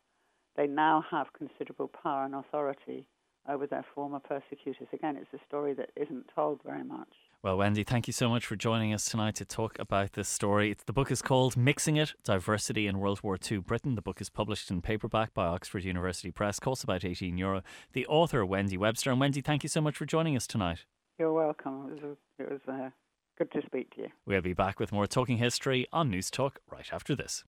They 0.56 0.68
now 0.68 1.04
have 1.10 1.28
considerable 1.34 1.90
power 2.04 2.26
and 2.26 2.36
authority 2.36 3.08
over 3.50 3.68
their 3.68 3.86
former 3.94 4.20
persecutors. 4.20 4.88
Again, 4.94 5.18
it's 5.18 5.34
a 5.34 5.46
story 5.48 5.74
that 5.74 5.90
isn't 5.96 6.26
told 6.34 6.62
very 6.64 6.84
much. 6.84 7.14
Well, 7.44 7.58
Wendy, 7.58 7.84
thank 7.84 8.08
you 8.08 8.14
so 8.14 8.28
much 8.28 8.46
for 8.46 8.56
joining 8.56 8.94
us 8.94 9.06
tonight 9.06 9.36
to 9.36 9.46
talk 9.46 9.78
about 9.78 10.14
this 10.14 10.28
story. 10.28 10.72
It's, 10.72 10.84
the 10.84 10.94
book 10.94 11.12
is 11.12 11.22
called 11.22 11.56
Mixing 11.56 11.96
It 11.98 12.14
Diversity 12.24 12.88
in 12.88 13.00
World 13.00 13.22
War 13.22 13.38
II 13.40 13.60
Britain. 13.60 13.96
The 13.96 14.02
book 14.02 14.20
is 14.20 14.30
published 14.30 14.72
in 14.72 14.82
paperback 14.82 15.34
by 15.34 15.46
Oxford 15.46 15.84
University 15.84 16.32
Press, 16.32 16.60
costs 16.60 16.84
about 16.84 17.06
18 17.06 17.38
euro. 17.38 17.62
The 17.94 18.08
author, 18.08 18.44
Wendy 18.46 18.78
Webster. 18.78 19.12
And 19.12 19.20
Wendy, 19.20 19.42
thank 19.42 19.62
you 19.62 19.70
so 19.70 19.82
much 19.82 19.96
for 19.96 20.06
joining 20.06 20.36
us 20.36 20.48
tonight. 20.48 20.86
You're 21.20 21.34
welcome. 21.34 21.92
It 21.96 22.04
was, 22.04 22.18
a, 22.40 22.44
it 22.44 22.52
was 22.52 22.62
uh, 22.68 22.90
Good 23.38 23.52
to 23.52 23.62
speak 23.66 23.94
to 23.96 24.04
you. 24.04 24.08
We'll 24.26 24.42
be 24.42 24.54
back 24.54 24.80
with 24.80 24.94
more 24.94 25.08
Talking 25.08 25.38
History 25.38 25.88
on 25.92 26.10
News 26.10 26.32
Talk 26.32 26.62
right 26.72 26.88
after 26.94 27.18
this. 27.18 27.44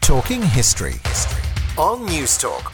Talking 0.00 0.40
History 0.42 0.94
on 1.76 2.06
News 2.06 2.38
Talk. 2.38 2.72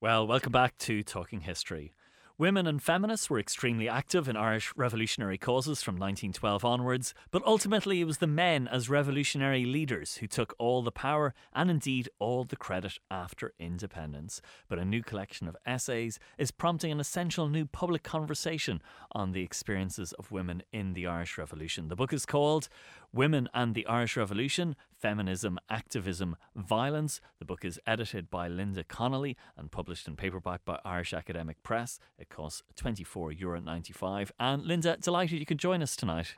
Well, 0.00 0.26
welcome 0.26 0.50
back 0.50 0.78
to 0.78 1.02
Talking 1.02 1.42
History. 1.42 1.92
Women 2.40 2.68
and 2.68 2.80
feminists 2.80 3.28
were 3.28 3.40
extremely 3.40 3.88
active 3.88 4.28
in 4.28 4.36
Irish 4.36 4.72
revolutionary 4.76 5.38
causes 5.38 5.82
from 5.82 5.96
1912 5.96 6.64
onwards, 6.64 7.12
but 7.32 7.42
ultimately 7.44 8.00
it 8.00 8.04
was 8.04 8.18
the 8.18 8.28
men 8.28 8.68
as 8.68 8.88
revolutionary 8.88 9.64
leaders 9.64 10.18
who 10.18 10.28
took 10.28 10.54
all 10.56 10.80
the 10.80 10.92
power 10.92 11.34
and 11.52 11.68
indeed 11.68 12.08
all 12.20 12.44
the 12.44 12.54
credit 12.54 13.00
after 13.10 13.54
independence. 13.58 14.40
But 14.68 14.78
a 14.78 14.84
new 14.84 15.02
collection 15.02 15.48
of 15.48 15.56
essays 15.66 16.20
is 16.38 16.52
prompting 16.52 16.92
an 16.92 17.00
essential 17.00 17.48
new 17.48 17.66
public 17.66 18.04
conversation 18.04 18.82
on 19.10 19.32
the 19.32 19.42
experiences 19.42 20.12
of 20.12 20.30
women 20.30 20.62
in 20.72 20.92
the 20.92 21.08
Irish 21.08 21.38
Revolution. 21.38 21.88
The 21.88 21.96
book 21.96 22.12
is 22.12 22.24
called 22.24 22.68
Women 23.12 23.48
and 23.54 23.74
the 23.74 23.86
Irish 23.86 24.16
Revolution 24.16 24.76
Feminism, 24.92 25.58
Activism, 25.70 26.36
Violence. 26.54 27.20
The 27.38 27.44
book 27.44 27.64
is 27.64 27.80
edited 27.86 28.30
by 28.30 28.48
Linda 28.48 28.84
Connolly 28.84 29.36
and 29.56 29.70
published 29.70 30.08
in 30.08 30.16
paperback 30.16 30.64
by 30.64 30.78
Irish 30.84 31.14
Academic 31.14 31.62
Press. 31.62 31.98
It 32.18 32.28
costs 32.28 32.62
€24.95. 32.76 34.30
And 34.38 34.64
Linda, 34.64 34.96
delighted 34.96 35.38
you 35.38 35.46
could 35.46 35.58
join 35.58 35.82
us 35.82 35.96
tonight. 35.96 36.34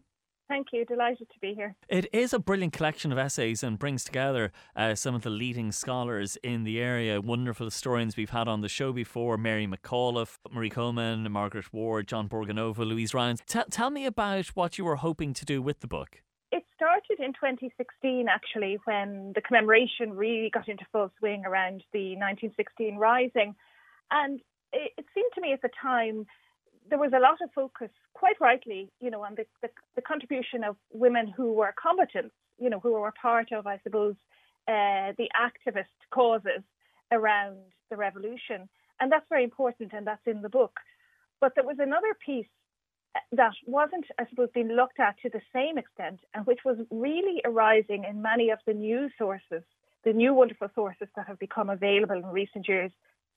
Thank 0.50 0.68
you. 0.72 0.84
Delighted 0.84 1.28
to 1.30 1.38
be 1.40 1.54
here. 1.54 1.76
It 1.88 2.08
is 2.12 2.32
a 2.32 2.40
brilliant 2.40 2.72
collection 2.72 3.12
of 3.12 3.18
essays 3.18 3.62
and 3.62 3.78
brings 3.78 4.02
together 4.02 4.50
uh, 4.74 4.96
some 4.96 5.14
of 5.14 5.22
the 5.22 5.30
leading 5.30 5.70
scholars 5.70 6.36
in 6.42 6.64
the 6.64 6.80
area. 6.80 7.20
Wonderful 7.20 7.66
historians 7.66 8.16
we've 8.16 8.30
had 8.30 8.48
on 8.48 8.60
the 8.60 8.68
show 8.68 8.92
before 8.92 9.38
Mary 9.38 9.68
McAuliffe, 9.68 10.38
Marie 10.50 10.68
Coleman, 10.68 11.30
Margaret 11.30 11.72
Ward, 11.72 12.08
John 12.08 12.28
Borgonovo, 12.28 12.78
Louise 12.78 13.14
Ryan. 13.14 13.36
T- 13.46 13.60
tell 13.70 13.90
me 13.90 14.04
about 14.06 14.46
what 14.48 14.76
you 14.76 14.84
were 14.84 14.96
hoping 14.96 15.34
to 15.34 15.44
do 15.44 15.62
with 15.62 15.80
the 15.80 15.86
book. 15.86 16.20
It 16.52 16.64
started 16.74 17.20
in 17.20 17.32
2016, 17.32 18.26
actually, 18.28 18.78
when 18.84 19.32
the 19.34 19.40
commemoration 19.40 20.14
really 20.16 20.50
got 20.50 20.68
into 20.68 20.84
full 20.90 21.10
swing 21.18 21.44
around 21.46 21.84
the 21.92 22.16
1916 22.16 22.96
Rising. 22.96 23.54
And 24.10 24.40
it, 24.72 24.92
it 24.98 25.06
seemed 25.14 25.30
to 25.36 25.40
me 25.40 25.52
at 25.52 25.62
the 25.62 25.70
time 25.80 26.26
there 26.88 26.98
was 26.98 27.12
a 27.14 27.20
lot 27.20 27.38
of 27.40 27.50
focus, 27.54 27.90
quite 28.14 28.40
rightly, 28.40 28.90
you 29.00 29.10
know, 29.10 29.22
on 29.22 29.34
the, 29.36 29.46
the, 29.62 29.68
the 29.94 30.02
contribution 30.02 30.64
of 30.64 30.76
women 30.92 31.32
who 31.34 31.52
were 31.52 31.72
combatants, 31.80 32.34
you 32.58 32.68
know, 32.68 32.80
who 32.80 32.92
were 32.92 33.12
part 33.20 33.52
of, 33.52 33.66
I 33.66 33.78
suppose, 33.84 34.16
uh, 34.66 35.14
the 35.16 35.28
activist 35.38 35.94
causes 36.12 36.62
around 37.12 37.58
the 37.90 37.96
revolution. 37.96 38.68
And 38.98 39.10
that's 39.10 39.26
very 39.28 39.44
important, 39.44 39.92
and 39.92 40.06
that's 40.06 40.26
in 40.26 40.42
the 40.42 40.48
book. 40.48 40.72
But 41.40 41.54
there 41.54 41.64
was 41.64 41.76
another 41.78 42.14
piece 42.24 42.46
that 43.32 43.52
wasn't, 43.66 44.06
I 44.18 44.26
suppose, 44.28 44.48
being 44.54 44.68
looked 44.68 45.00
at 45.00 45.16
to 45.22 45.30
the 45.30 45.40
same 45.52 45.78
extent, 45.78 46.20
and 46.34 46.46
which 46.46 46.60
was 46.64 46.78
really 46.90 47.40
arising 47.44 48.04
in 48.04 48.22
many 48.22 48.50
of 48.50 48.58
the 48.66 48.74
new 48.74 49.08
sources, 49.18 49.62
the 50.04 50.12
new 50.12 50.32
wonderful 50.34 50.68
sources 50.74 51.08
that 51.16 51.26
have 51.26 51.38
become 51.38 51.70
available 51.70 52.16
in 52.16 52.26
recent 52.26 52.68
years, 52.68 52.92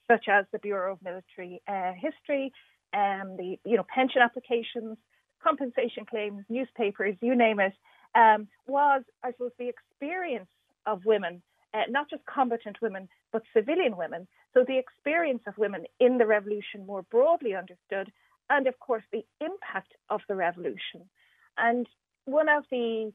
such 0.08 0.28
as 0.28 0.46
the 0.52 0.60
Bureau 0.60 0.94
of 0.94 1.02
Military 1.02 1.62
uh, 1.68 1.94
History, 1.94 2.52
um, 2.94 3.38
the 3.38 3.58
you 3.66 3.78
know 3.78 3.86
pension 3.94 4.22
applications, 4.22 4.98
compensation 5.44 6.06
claims, 6.06 6.44
newspapers, 6.50 7.16
you 7.22 7.36
name 7.36 7.60
it, 7.60 7.74
um, 8.16 8.48
was, 8.68 9.04
I 9.24 9.32
suppose, 9.32 9.52
the 9.58 9.70
experience 9.70 10.50
of 10.86 11.06
women, 11.06 11.42
uh, 11.74 11.82
not 11.90 12.10
just 12.10 12.24
combatant 12.26 12.82
women, 12.82 13.10
but 13.32 13.44
civilian 13.54 13.98
women. 13.98 14.28
So 14.54 14.64
the 14.68 14.78
experience 14.78 15.42
of 15.48 15.58
women 15.58 15.86
in 16.00 16.18
the 16.18 16.28
revolution 16.28 16.86
more 16.86 17.02
broadly 17.04 17.56
understood 17.56 18.12
and 18.50 18.68
of 18.68 18.80
course 18.80 19.04
the 19.12 19.26
impact 19.42 19.94
of 20.10 20.22
the 20.28 20.36
revolution. 20.36 21.10
And 21.58 21.88
one 22.26 22.50
of 22.50 22.64
the 22.72 23.12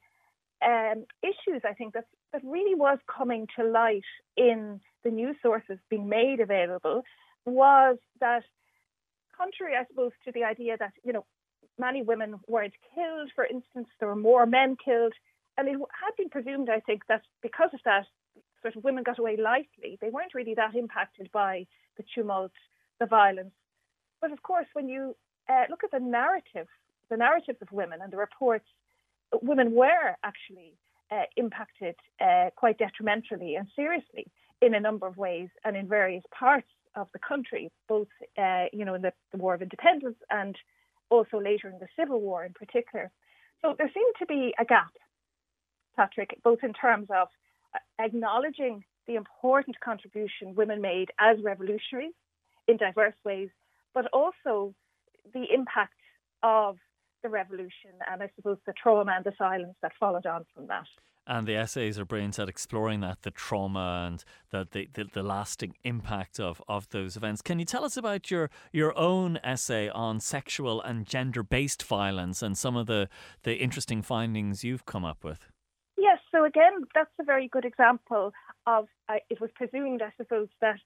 um, 0.65 1.05
issues 1.23 1.63
I 1.65 1.75
think 1.75 1.95
that 1.95 2.07
that 2.33 2.43
really 2.45 2.75
was 2.75 2.99
coming 3.07 3.47
to 3.57 3.65
light 3.65 4.05
in 4.37 4.81
the 5.05 5.11
news 5.11 5.37
sources 5.43 5.79
being 5.89 6.09
made 6.09 6.41
available 6.41 7.03
was 7.47 7.97
that, 8.21 8.43
contrary, 9.37 9.75
I 9.77 9.87
suppose, 9.87 10.13
to 10.27 10.33
the 10.33 10.45
idea 10.45 10.77
that 10.79 10.93
you 11.05 11.13
know 11.13 11.25
many 11.79 12.03
women 12.03 12.41
weren't 12.47 12.75
killed, 12.95 13.31
for 13.35 13.47
instance, 13.47 13.89
there 13.99 14.09
were 14.09 14.17
more 14.17 14.47
men 14.47 14.77
killed, 14.85 15.15
and 15.57 15.69
it 15.69 15.73
had 15.75 16.17
been 16.17 16.29
presumed, 16.29 16.69
I 16.69 16.81
think, 16.81 17.03
that 17.09 17.23
because 17.43 17.71
of 17.73 17.81
that, 17.85 18.05
sort 18.63 18.77
of 18.77 18.85
women 18.85 19.05
got 19.05 19.19
away 19.19 19.37
lightly. 19.37 19.99
They 20.01 20.11
weren't 20.11 20.35
really 20.35 20.55
that 20.55 20.75
impacted 20.75 21.31
by 21.33 21.67
the 21.97 22.05
tumult, 22.15 22.53
the 22.99 23.07
violence, 23.07 23.55
but 24.21 24.33
of 24.33 24.43
course, 24.43 24.67
when 24.73 24.89
you 24.89 25.17
uh, 25.49 25.65
look 25.71 25.85
at 25.85 25.91
the 25.91 26.01
narrative, 26.01 26.67
the 27.11 27.17
narratives 27.17 27.59
of 27.63 27.73
women 27.73 28.01
and 28.03 28.13
the 28.13 28.17
reports, 28.17 28.67
women 29.43 29.73
were 29.73 30.17
actually 30.23 30.75
uh, 31.11 31.23
impacted 31.37 31.95
uh, 32.21 32.51
quite 32.57 32.79
detrimentally 32.79 33.55
and 33.55 33.67
seriously 33.75 34.27
in 34.61 34.75
a 34.75 34.81
number 34.81 35.07
of 35.07 35.17
ways 35.17 35.49
and 35.65 35.77
in 35.77 35.89
various 35.89 36.25
parts 36.37 36.69
of 36.97 37.09
the 37.13 37.19
country, 37.19 37.71
both 37.89 38.09
uh, 38.37 38.65
you 38.73 38.85
know 38.85 38.95
in 38.95 39.03
the, 39.03 39.13
the, 39.33 39.39
War 39.39 39.55
of 39.55 39.63
Independence 39.63 40.17
and 40.31 40.57
also 41.11 41.41
later 41.41 41.69
in 41.69 41.79
the 41.79 41.87
Civil 41.99 42.21
War 42.21 42.45
in 42.45 42.53
particular. 42.53 43.11
So 43.63 43.75
there 43.77 43.91
seemed 43.93 44.15
to 44.19 44.27
be 44.27 44.55
a 44.59 44.65
gap, 44.65 44.93
Patrick, 45.97 46.39
both 46.43 46.59
in 46.63 46.73
terms 46.73 47.09
of 47.11 47.29
uh, 47.75 47.79
acknowledging 48.03 48.85
the 49.07 49.15
important 49.15 49.81
contribution 49.81 50.55
women 50.55 50.81
made 50.81 51.11
as 51.19 51.39
revolutionaries 51.43 52.13
in 52.67 52.77
diverse 52.77 53.15
ways 53.25 53.49
but 53.99 54.07
also 54.13 54.73
the 55.35 55.45
impact 55.53 55.99
of 56.45 56.77
the 57.25 57.29
revolution 57.29 57.91
and 58.09 58.23
I 58.23 58.31
suppose 58.37 58.59
the 58.65 58.73
trauma 58.81 59.13
and 59.17 59.25
the 59.25 59.33
silence 59.37 59.75
that 59.83 59.91
followed 59.99 60.25
on 60.25 60.45
from 60.55 60.69
that. 60.69 60.87
And 61.27 61.49
the 61.49 61.57
essays 61.57 61.99
are 61.99 62.05
brilliant 62.05 62.39
at 62.39 62.49
exploring 62.49 63.01
that, 63.01 63.23
the 63.23 63.33
trauma 63.33 64.07
and 64.07 64.25
the, 64.51 64.69
the, 64.71 64.89
the, 64.95 65.11
the, 65.13 65.23
lasting 65.25 65.75
impact 65.83 66.39
of, 66.39 66.63
of 66.69 66.89
those 66.91 67.17
events. 67.17 67.43
Can 67.43 67.59
you 67.59 67.65
tell 67.65 67.85
us 67.85 67.97
about 67.97 68.31
your, 68.31 68.51
your 68.73 68.97
own 68.97 69.41
essay 69.43 69.89
on 69.89 70.21
sexual 70.21 70.81
and 70.81 71.05
gender 71.05 71.43
based 71.43 71.83
violence 71.83 72.41
and 72.41 72.57
some 72.57 72.77
of 72.77 72.87
the, 72.87 73.09
the 73.43 73.57
interesting 73.57 74.01
findings 74.01 74.63
you've 74.63 74.87
come 74.87 75.05
up 75.05 75.25
with? 75.25 75.41
Yes, 75.99 76.19
so 76.31 76.45
again, 76.45 76.85
that's 76.95 77.11
a 77.21 77.25
very 77.25 77.49
good 77.49 77.65
example 77.65 78.33
of 78.65 78.87
uh, 79.09 79.17
it 79.29 79.41
was 79.41 79.51
presumed, 79.57 80.03
I 80.03 80.13
suppose, 80.17 80.49
that 80.61 80.79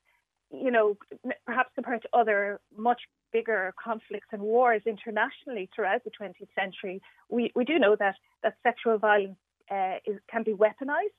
you 0.53 0.71
know, 0.71 0.97
perhaps 1.47 1.71
compared 1.75 2.03
to 2.03 2.09
other 2.13 2.61
much 2.77 3.01
bigger 3.33 3.75
conflicts 3.83 4.29
and 4.33 4.43
wars 4.43 4.83
internationally 4.87 5.69
throughout 5.75 6.05
the 6.05 6.11
20th 6.11 6.49
century, 6.55 7.01
we, 7.31 7.51
we 7.55 7.65
do 7.65 7.79
know 7.79 7.97
that, 7.99 8.17
that 8.43 8.55
sexual 8.63 8.99
violence 8.99 9.39
uh, 9.71 9.97
is, 10.07 10.19
can 10.31 10.43
be 10.43 10.53
weaponized. 10.53 11.19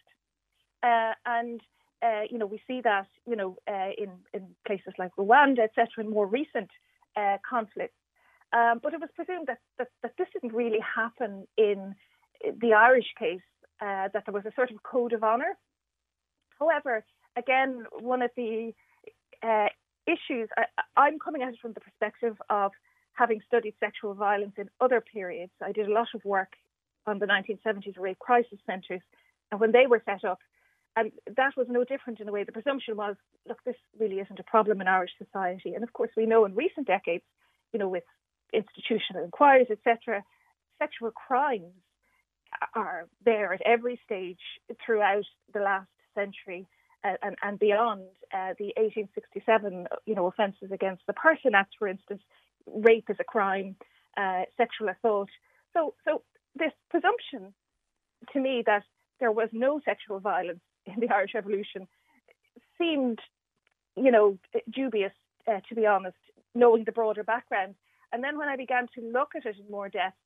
Uh, 0.84 1.14
and, 1.26 1.62
uh, 2.04 2.22
you 2.30 2.38
know, 2.38 2.46
we 2.46 2.62
see 2.68 2.82
that, 2.82 3.08
you 3.28 3.36
know, 3.36 3.58
uh, 3.68 3.90
in, 3.98 4.12
in 4.34 4.48
places 4.68 4.94
like 5.00 5.12
Rwanda, 5.18 5.64
etc., 5.64 5.88
in 6.04 6.10
more 6.10 6.28
recent 6.28 6.70
uh, 7.16 7.38
conflicts. 7.48 7.96
Um, 8.52 8.80
but 8.84 8.94
it 8.94 9.00
was 9.00 9.10
presumed 9.16 9.48
that, 9.48 9.60
that, 9.80 9.88
that, 10.04 10.12
this 10.18 10.28
didn't 10.34 10.54
really 10.54 10.80
happen 10.80 11.48
in 11.58 11.96
the 12.62 12.74
Irish 12.74 13.08
case, 13.18 13.42
uh, 13.82 14.10
that 14.14 14.24
there 14.26 14.34
was 14.34 14.46
a 14.46 14.54
sort 14.56 14.70
of 14.70 14.84
code 14.84 15.14
of 15.14 15.24
honour. 15.24 15.58
However, 16.60 17.04
again, 17.36 17.86
one 18.00 18.22
of 18.22 18.30
the 18.36 18.74
uh, 19.44 19.68
issues, 20.08 20.50
I, 20.96 21.08
am 21.08 21.20
coming 21.20 21.42
at 21.42 21.54
it 21.54 21.60
from 21.62 21.74
the 21.74 21.80
perspective 21.80 22.36
of 22.50 22.72
having 23.14 23.42
studied 23.46 23.76
sexual 23.80 24.14
violence 24.14 24.54
in 24.58 24.70
other 24.82 25.02
periods. 25.02 25.52
I 25.62 25.72
did 25.72 25.88
a 25.88 25.94
lot 25.94 26.08
of 26.16 26.26
work 26.26 26.54
on 27.06 27.20
the 27.20 27.26
1970s 27.26 28.00
rape 28.00 28.20
crisis 28.20 28.60
centres, 28.66 29.02
and 29.52 29.60
when 29.60 29.72
they 29.72 29.88
were 29.88 30.02
set 30.06 30.24
up, 30.24 30.40
and 30.96 31.12
that 31.38 31.58
was 31.58 31.68
no 31.70 31.84
different 31.84 32.20
in 32.20 32.30
a 32.30 32.32
way. 32.32 32.44
The 32.44 32.52
presumption 32.52 32.96
was, 32.96 33.16
look, 33.48 33.58
this 33.66 33.76
really 34.00 34.20
isn't 34.20 34.40
a 34.40 34.44
problem 34.44 34.80
in 34.80 34.88
Irish 34.88 35.12
society. 35.18 35.74
And 35.74 35.84
of 35.84 35.92
course, 35.92 36.12
we 36.16 36.28
know 36.28 36.46
in 36.46 36.54
recent 36.54 36.86
decades, 36.86 37.24
you 37.72 37.80
know, 37.80 37.90
with 37.90 38.04
institutional 38.54 39.24
inquiries, 39.24 39.68
etc., 39.72 40.24
sexual 40.80 41.12
crimes 41.12 41.74
are 42.76 43.08
there 43.26 43.54
at 43.54 43.62
every 43.66 44.00
stage 44.06 44.40
throughout 44.86 45.26
the 45.54 45.62
last 45.62 45.90
century 46.14 46.68
and, 47.04 47.36
and 47.42 47.60
beyond 47.60 48.02
uh, 48.34 48.54
the 48.58 48.74
1867, 48.78 49.88
you 50.06 50.16
know, 50.16 50.28
offences 50.28 50.72
against 50.72 51.04
the 51.08 51.14
Person 51.14 51.54
Act, 51.56 51.76
for 51.78 51.88
instance, 51.88 52.22
rape 52.66 53.10
is 53.10 53.18
a 53.20 53.24
crime, 53.24 53.76
uh, 54.18 54.44
sexual 54.58 54.90
assault. 54.90 55.30
So, 55.74 55.94
so 56.06 56.22
this 56.56 56.72
presumption 56.90 57.54
to 58.32 58.40
me 58.40 58.64
that 58.66 58.84
there 59.20 59.32
was 59.32 59.50
no 59.52 59.82
sexual 59.84 60.20
violence 60.20 60.62
in 60.86 61.00
the 61.00 61.14
Irish 61.14 61.34
Revolution 61.34 61.88
seemed, 62.78 63.20
you 63.96 64.12
know, 64.12 64.38
dubious, 64.72 65.14
uh, 65.48 65.60
to 65.70 65.76
be 65.76 65.86
honest, 65.86 66.18
knowing 66.56 66.84
the 66.86 66.92
broader 66.92 67.24
background. 67.24 67.76
And 68.12 68.24
then 68.24 68.38
when 68.38 68.48
I 68.48 68.56
began 68.56 68.88
to 68.96 69.02
look 69.02 69.32
at 69.36 69.46
it 69.46 69.56
in 69.60 69.70
more 69.72 69.90
depth, 69.90 70.18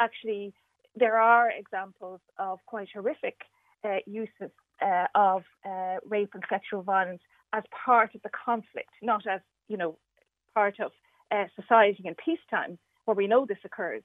actually, 0.00 0.54
there 0.94 1.18
are 1.18 1.50
examples 1.50 2.20
of 2.38 2.58
quite 2.66 2.88
horrific 2.94 3.36
uh, 3.84 3.96
uses 4.06 4.52
uh, 4.82 5.06
of 5.14 5.44
uh, 5.64 5.96
rape 6.08 6.30
and 6.34 6.42
sexual 6.48 6.82
violence 6.82 7.22
as 7.52 7.62
part 7.84 8.14
of 8.14 8.22
the 8.22 8.30
conflict, 8.30 8.90
not 9.02 9.26
as 9.26 9.40
you 9.68 9.76
know 9.76 9.98
part 10.54 10.80
of 10.80 10.92
uh, 11.30 11.44
society 11.60 12.02
in 12.04 12.14
peacetime, 12.14 12.78
where 13.04 13.14
we 13.14 13.26
know 13.26 13.46
this 13.46 13.58
occurs. 13.64 14.02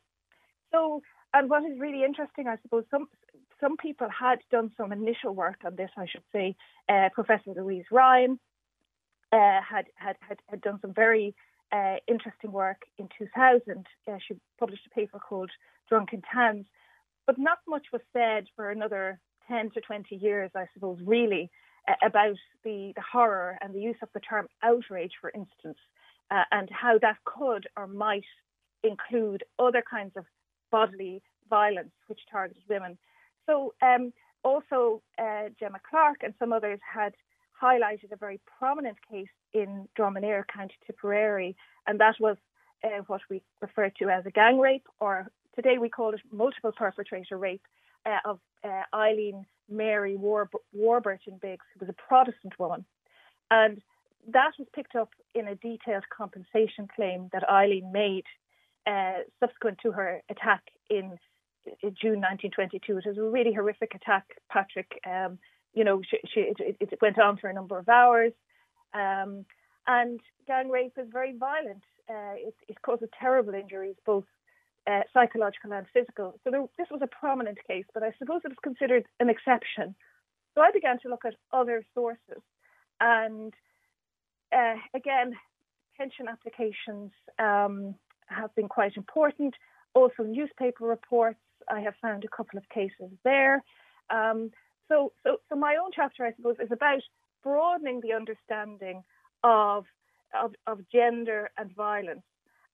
So, 0.71 1.01
and 1.33 1.49
what 1.49 1.63
is 1.63 1.79
really 1.79 2.03
interesting, 2.03 2.47
I 2.47 2.57
suppose, 2.61 2.83
some 2.91 3.07
some 3.59 3.77
people 3.77 4.07
had 4.09 4.39
done 4.51 4.71
some 4.77 4.91
initial 4.91 5.33
work 5.33 5.59
on 5.65 5.75
this. 5.75 5.89
I 5.97 6.05
should 6.05 6.23
say, 6.31 6.55
uh, 6.89 7.09
Professor 7.13 7.53
Louise 7.55 7.85
Ryan 7.91 8.39
uh, 9.31 9.59
had, 9.67 9.85
had 9.95 10.15
had 10.19 10.37
had 10.47 10.61
done 10.61 10.79
some 10.81 10.93
very 10.93 11.35
uh, 11.71 11.95
interesting 12.07 12.51
work 12.51 12.83
in 12.97 13.09
2000. 13.17 13.85
she 14.25 14.35
published 14.59 14.85
a 14.85 14.95
paper 14.95 15.19
called 15.19 15.51
Drunken 15.89 16.21
Tans, 16.33 16.65
but 17.25 17.37
not 17.37 17.59
much 17.67 17.87
was 17.91 18.01
said 18.13 18.45
for 18.55 18.69
another 18.69 19.19
10 19.47 19.71
to 19.71 19.81
20 19.81 20.15
years, 20.15 20.51
I 20.55 20.65
suppose, 20.73 20.99
really 21.03 21.49
about 22.03 22.35
the, 22.63 22.91
the 22.95 23.01
horror 23.01 23.57
and 23.61 23.73
the 23.73 23.79
use 23.79 23.95
of 24.01 24.09
the 24.13 24.19
term 24.19 24.47
outrage, 24.63 25.13
for 25.19 25.29
instance, 25.29 25.77
uh, 26.31 26.43
and 26.51 26.69
how 26.69 26.97
that 27.01 27.17
could 27.25 27.67
or 27.77 27.87
might 27.87 28.25
include 28.83 29.43
other 29.59 29.83
kinds 29.89 30.11
of 30.17 30.25
bodily 30.71 31.21
violence 31.49 31.91
which 32.07 32.19
targeted 32.29 32.63
women. 32.69 32.97
So, 33.45 33.73
um, 33.81 34.11
also, 34.43 35.01
uh, 35.17 35.49
Gemma 35.59 35.79
Clark 35.89 36.17
and 36.23 36.33
some 36.39 36.53
others 36.53 36.79
had 36.81 37.13
highlighted 37.61 38.11
a 38.11 38.17
very 38.17 38.39
prominent 38.59 38.97
case 39.09 39.29
in 39.53 39.87
Dromineer, 39.97 40.43
County 40.47 40.75
Tipperary, 40.85 41.55
and 41.87 41.99
that 41.99 42.15
was 42.19 42.37
uh, 42.83 43.01
what 43.07 43.21
we 43.29 43.41
refer 43.61 43.89
to 43.99 44.09
as 44.09 44.25
a 44.25 44.31
gang 44.31 44.59
rape, 44.59 44.87
or 44.99 45.31
today 45.55 45.77
we 45.77 45.89
call 45.89 46.13
it 46.13 46.21
multiple 46.31 46.71
perpetrator 46.71 47.37
rape 47.37 47.63
uh, 48.07 48.29
of 48.29 48.39
uh, 48.63 48.83
Eileen 48.93 49.45
Mary 49.69 50.15
War- 50.15 50.49
Warburton 50.73 51.39
Biggs, 51.41 51.65
who 51.73 51.85
was 51.85 51.89
a 51.89 52.07
Protestant 52.07 52.57
woman. 52.57 52.85
And 53.51 53.81
that 54.27 54.51
was 54.57 54.67
picked 54.73 54.95
up 54.95 55.09
in 55.35 55.47
a 55.47 55.55
detailed 55.55 56.03
compensation 56.15 56.87
claim 56.95 57.29
that 57.33 57.47
Eileen 57.49 57.91
made 57.91 58.25
uh, 58.85 59.23
subsequent 59.39 59.79
to 59.83 59.91
her 59.91 60.21
attack 60.29 60.63
in, 60.89 61.17
in, 61.81 61.95
June 62.01 62.21
1922. 62.21 62.97
It 62.97 63.05
was 63.05 63.17
a 63.17 63.21
really 63.21 63.53
horrific 63.53 63.93
attack, 63.95 64.25
Patrick. 64.49 64.99
Um, 65.05 65.39
you 65.73 65.83
know, 65.83 66.01
she, 66.09 66.17
she, 66.33 66.39
it, 66.41 66.77
it, 66.79 66.99
went 67.01 67.19
on 67.19 67.37
for 67.37 67.49
a 67.49 67.53
number 67.53 67.77
of 67.77 67.89
hours. 67.89 68.31
Um, 68.93 69.45
and 69.85 70.19
gang 70.47 70.69
rape 70.69 70.93
is 70.97 71.07
very 71.11 71.35
violent. 71.37 71.83
Uh, 72.09 72.35
it, 72.35 72.55
it, 72.69 72.81
causes 72.81 73.09
terrible 73.19 73.53
injuries, 73.53 73.95
both 74.05 74.23
uh, 74.89 75.01
psychological 75.13 75.73
and 75.73 75.85
physical. 75.93 76.39
So 76.43 76.51
there, 76.51 76.65
this 76.77 76.87
was 76.89 77.01
a 77.03 77.07
prominent 77.07 77.59
case, 77.67 77.85
but 77.93 78.03
I 78.03 78.11
suppose 78.17 78.41
it 78.45 78.49
was 78.49 78.57
considered 78.63 79.05
an 79.19 79.29
exception. 79.29 79.95
So 80.55 80.61
I 80.61 80.71
began 80.71 80.97
to 80.99 81.09
look 81.09 81.25
at 81.25 81.35
other 81.51 81.83
sources. 81.93 82.41
And 82.99 83.53
uh, 84.55 84.75
again, 84.95 85.33
pension 85.97 86.27
applications 86.27 87.11
um, 87.37 87.95
have 88.27 88.53
been 88.55 88.67
quite 88.67 88.95
important. 88.97 89.53
Also, 89.93 90.23
newspaper 90.23 90.85
reports. 90.85 91.39
I 91.69 91.81
have 91.81 91.95
found 92.01 92.23
a 92.23 92.35
couple 92.35 92.57
of 92.57 92.69
cases 92.69 93.11
there. 93.23 93.63
Um, 94.09 94.51
so, 94.87 95.11
so, 95.23 95.37
so 95.49 95.55
my 95.55 95.75
own 95.75 95.91
chapter, 95.93 96.25
I 96.25 96.33
suppose, 96.33 96.55
is 96.61 96.71
about 96.71 97.01
broadening 97.43 98.01
the 98.01 98.13
understanding 98.13 99.03
of, 99.43 99.85
of, 100.33 100.53
of 100.65 100.79
gender 100.91 101.49
and 101.57 101.75
violence 101.75 102.23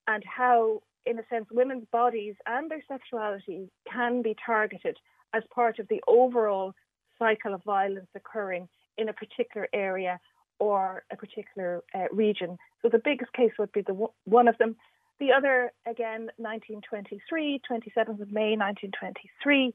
and 0.08 0.24
how, 0.26 0.82
in 1.06 1.20
a 1.20 1.24
sense, 1.30 1.46
women's 1.52 1.86
bodies 1.92 2.36
and 2.46 2.70
their 2.70 2.84
sexuality 2.88 3.70
can 3.92 4.22
be 4.22 4.36
targeted 4.46 4.98
as 5.34 5.44
part 5.54 5.80
of 5.80 5.88
the 5.88 6.02
overall 6.08 6.74
cycle 7.20 7.54
of 7.54 7.64
violence 7.64 8.08
occurring 8.16 8.68
in 8.98 9.10
a 9.10 9.14
particular 9.14 9.68
area 9.74 10.20
or 10.60 11.04
a 11.12 11.16
particular 11.16 11.82
uh, 11.94 12.06
region. 12.12 12.58
So 12.82 12.90
the 12.90 13.00
Biggs 13.00 13.28
case 13.36 13.52
would 13.58 13.72
be 13.72 13.82
the 13.82 14.08
one 14.26 14.48
of 14.48 14.58
them. 14.58 14.76
The 15.20 15.32
other, 15.32 15.72
again, 15.86 16.30
1923, 16.38 17.62
27th 17.70 18.22
of 18.22 18.32
May 18.32 18.56
1923, 18.56 19.74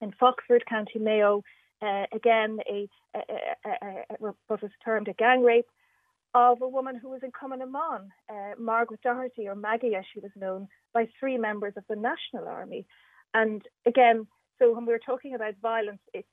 in 0.00 0.12
Foxford, 0.12 0.64
County 0.66 0.98
Mayo, 0.98 1.42
uh, 1.80 2.06
again, 2.12 2.58
a, 2.68 2.88
a, 3.14 3.20
a, 3.64 3.70
a, 4.10 4.16
what 4.20 4.62
was 4.62 4.70
termed 4.84 5.08
a 5.08 5.14
gang 5.14 5.42
rape 5.42 5.66
of 6.34 6.62
a 6.62 6.68
woman 6.68 6.96
who 6.96 7.10
was 7.10 7.20
in 7.22 7.30
Cumann 7.30 7.62
uh, 7.62 8.34
Margaret 8.58 9.00
Doherty, 9.02 9.48
or 9.48 9.54
Maggie 9.54 9.94
as 9.94 10.04
she 10.12 10.20
was 10.20 10.30
known, 10.34 10.68
by 10.94 11.08
three 11.18 11.36
members 11.36 11.74
of 11.76 11.84
the 11.88 11.96
National 11.96 12.48
Army. 12.48 12.86
And 13.34 13.62
again, 13.86 14.26
so 14.58 14.74
when 14.74 14.86
we 14.86 14.92
were 14.92 15.00
talking 15.04 15.34
about 15.34 15.54
violence, 15.60 16.00
it, 16.14 16.26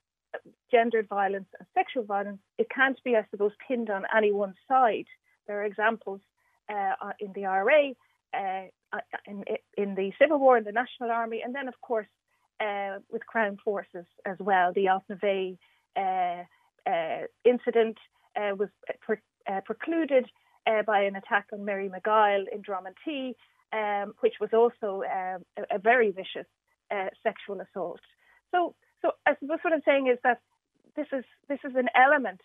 gendered 0.72 1.08
violence 1.08 1.48
and 1.58 1.68
sexual 1.74 2.04
violence, 2.04 2.40
it 2.58 2.68
can't 2.70 3.02
be, 3.04 3.16
I 3.16 3.26
suppose, 3.32 3.52
pinned 3.68 3.90
on 3.90 4.04
any 4.16 4.32
one 4.32 4.54
side. 4.68 5.06
There 5.48 5.62
are 5.62 5.66
examples 5.66 6.22
uh, 6.70 6.94
in 7.20 7.34
the 7.34 7.46
IRA, 7.46 7.92
uh, 8.34 9.00
in, 9.26 9.44
in, 9.78 9.96
the 9.96 10.12
Civil 10.20 10.40
War, 10.40 10.58
in 10.58 10.64
the 10.64 10.72
National 10.72 11.12
Army, 11.12 11.42
and 11.44 11.54
then, 11.56 11.68
of 11.68 11.80
course, 11.82 12.08
uh, 12.60 13.00
with 13.12 13.26
Crown 13.26 13.58
forces 13.64 14.06
as 14.26 14.38
well. 14.40 14.72
The 14.74 14.88
uh, 14.90 16.44
uh, 16.90 17.22
incident 17.44 17.98
uh, 18.36 18.56
was 18.56 18.70
pre- 19.46 19.62
precluded 19.66 20.26
by 20.86 21.02
an 21.02 21.16
attack 21.16 21.48
on 21.52 21.66
Mary 21.66 21.90
McGuill 21.90 22.46
in 22.54 22.62
Dromintee, 22.62 23.34
um, 23.74 24.14
which 24.20 24.36
was 24.40 24.50
also 24.54 25.04
um, 25.04 25.44
a, 25.58 25.76
a, 25.76 25.80
very 25.80 26.12
vicious 26.12 26.46
sexual 27.24 27.62
assault. 27.62 28.02
So 28.52 28.76
so 29.02 29.12
I 29.26 29.36
suppose 29.40 29.60
what 29.62 29.74
I'm 29.74 29.82
saying 29.86 30.08
is 30.08 30.20
that 30.24 30.40
this 30.96 31.08
is 31.14 31.24
this 31.48 31.60
is 31.64 31.76
an 31.76 31.88
element 31.96 32.42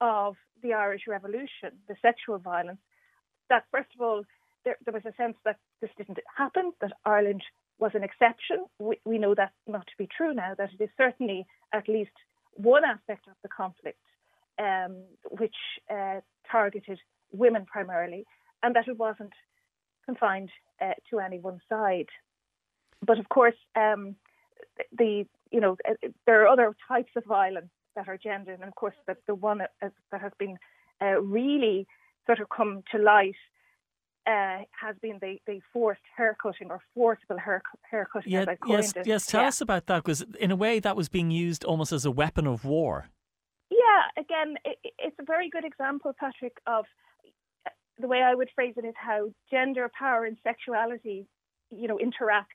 of 0.00 0.36
the 0.62 0.72
Irish 0.74 1.02
Revolution, 1.08 1.72
the 1.88 1.96
sexual 2.00 2.38
violence. 2.38 2.80
That 3.48 3.64
first 3.70 3.88
of 3.94 4.00
all, 4.00 4.22
there, 4.64 4.76
there 4.84 4.94
was 4.94 5.04
a 5.06 5.14
sense 5.16 5.36
that 5.44 5.56
this 5.80 5.90
didn't 5.96 6.18
happen, 6.36 6.72
that 6.80 6.92
Ireland 7.04 7.42
was 7.78 7.92
an 7.94 8.02
exception. 8.02 8.66
We, 8.78 8.98
we 9.04 9.18
know 9.18 9.34
that 9.34 9.52
not 9.66 9.86
to 9.86 9.92
be 9.98 10.08
true 10.16 10.34
now. 10.34 10.54
That 10.56 10.70
it 10.78 10.82
is 10.82 10.90
certainly 10.96 11.46
at 11.72 11.88
least 11.88 12.12
one 12.54 12.84
aspect 12.84 13.26
of 13.28 13.34
the 13.42 13.48
conflict 13.48 14.00
um, 14.58 15.04
which 15.30 15.54
uh, 15.90 16.20
targeted 16.50 16.98
women 17.32 17.66
primarily, 17.66 18.24
and 18.62 18.74
that 18.74 18.88
it 18.88 18.98
wasn't 18.98 19.32
confined 20.04 20.50
uh, 20.80 20.92
to 21.10 21.20
any 21.20 21.38
one 21.38 21.60
side. 21.68 22.08
But 23.04 23.18
of 23.18 23.28
course, 23.28 23.56
um, 23.76 24.16
the 24.96 25.26
you 25.50 25.60
know, 25.60 25.76
uh, 25.88 25.94
there 26.26 26.42
are 26.42 26.48
other 26.48 26.74
types 26.86 27.12
of 27.16 27.24
violence 27.24 27.70
that 27.96 28.08
are 28.08 28.18
gendered, 28.18 28.60
and 28.60 28.68
of 28.68 28.74
course, 28.74 28.94
that 29.06 29.18
the 29.26 29.34
one 29.34 29.58
that, 29.58 29.70
that 29.80 30.20
has 30.20 30.32
been 30.38 30.56
uh, 31.00 31.20
really 31.20 31.86
sort 32.26 32.40
of 32.40 32.48
come 32.48 32.82
to 32.92 32.98
light 32.98 33.36
uh, 34.26 34.58
has 34.78 34.94
been 35.00 35.18
the, 35.20 35.38
the 35.46 35.60
forced 35.72 36.02
haircutting 36.16 36.70
or 36.70 36.80
forcible 36.94 37.38
hair, 37.38 37.62
haircutting. 37.90 38.30
Yeah, 38.30 38.44
yes, 38.66 38.94
it. 38.94 39.06
yes. 39.06 39.26
Tell 39.26 39.42
yeah. 39.42 39.48
us 39.48 39.60
about 39.60 39.86
that 39.86 40.04
because 40.04 40.22
in 40.38 40.50
a 40.50 40.56
way 40.56 40.80
that 40.80 40.96
was 40.96 41.08
being 41.08 41.30
used 41.30 41.64
almost 41.64 41.92
as 41.92 42.04
a 42.04 42.10
weapon 42.10 42.46
of 42.46 42.64
war. 42.64 43.08
Yeah, 43.98 44.22
again, 44.22 44.56
it, 44.64 44.78
it's 44.98 45.16
a 45.20 45.24
very 45.24 45.50
good 45.50 45.64
example, 45.64 46.12
Patrick, 46.18 46.54
of 46.66 46.84
uh, 47.66 47.70
the 48.00 48.08
way 48.08 48.22
I 48.22 48.34
would 48.34 48.50
phrase 48.54 48.74
it 48.76 48.86
is 48.86 48.94
how 48.96 49.30
gender, 49.50 49.90
power, 49.98 50.24
and 50.24 50.36
sexuality, 50.44 51.26
you 51.70 51.88
know, 51.88 51.98
interact 51.98 52.52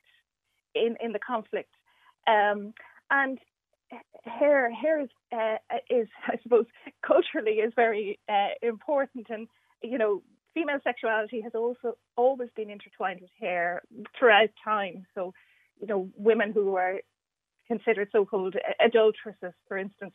in 0.74 0.96
in 1.00 1.12
the 1.12 1.18
conflict. 1.18 1.70
Um, 2.26 2.72
and 3.10 3.38
hair 4.24 4.72
hair 4.72 5.02
is 5.02 5.10
uh, 5.32 5.56
is 5.90 6.08
I 6.28 6.38
suppose 6.42 6.66
culturally 7.06 7.54
is 7.54 7.72
very 7.76 8.18
uh, 8.28 8.48
important, 8.62 9.26
and 9.30 9.48
you 9.82 9.98
know 9.98 10.22
female 10.54 10.78
sexuality 10.84 11.42
has 11.42 11.52
also 11.54 11.94
always 12.16 12.50
been 12.56 12.70
intertwined 12.70 13.20
with 13.20 13.30
hair 13.40 13.82
throughout 14.18 14.50
time. 14.64 15.04
So 15.14 15.34
you 15.80 15.86
know 15.88 16.10
women 16.16 16.52
who 16.52 16.76
are 16.76 17.00
considered 17.68 18.08
so-called 18.12 18.56
adulteresses, 18.84 19.54
for 19.68 19.78
instance, 19.78 20.14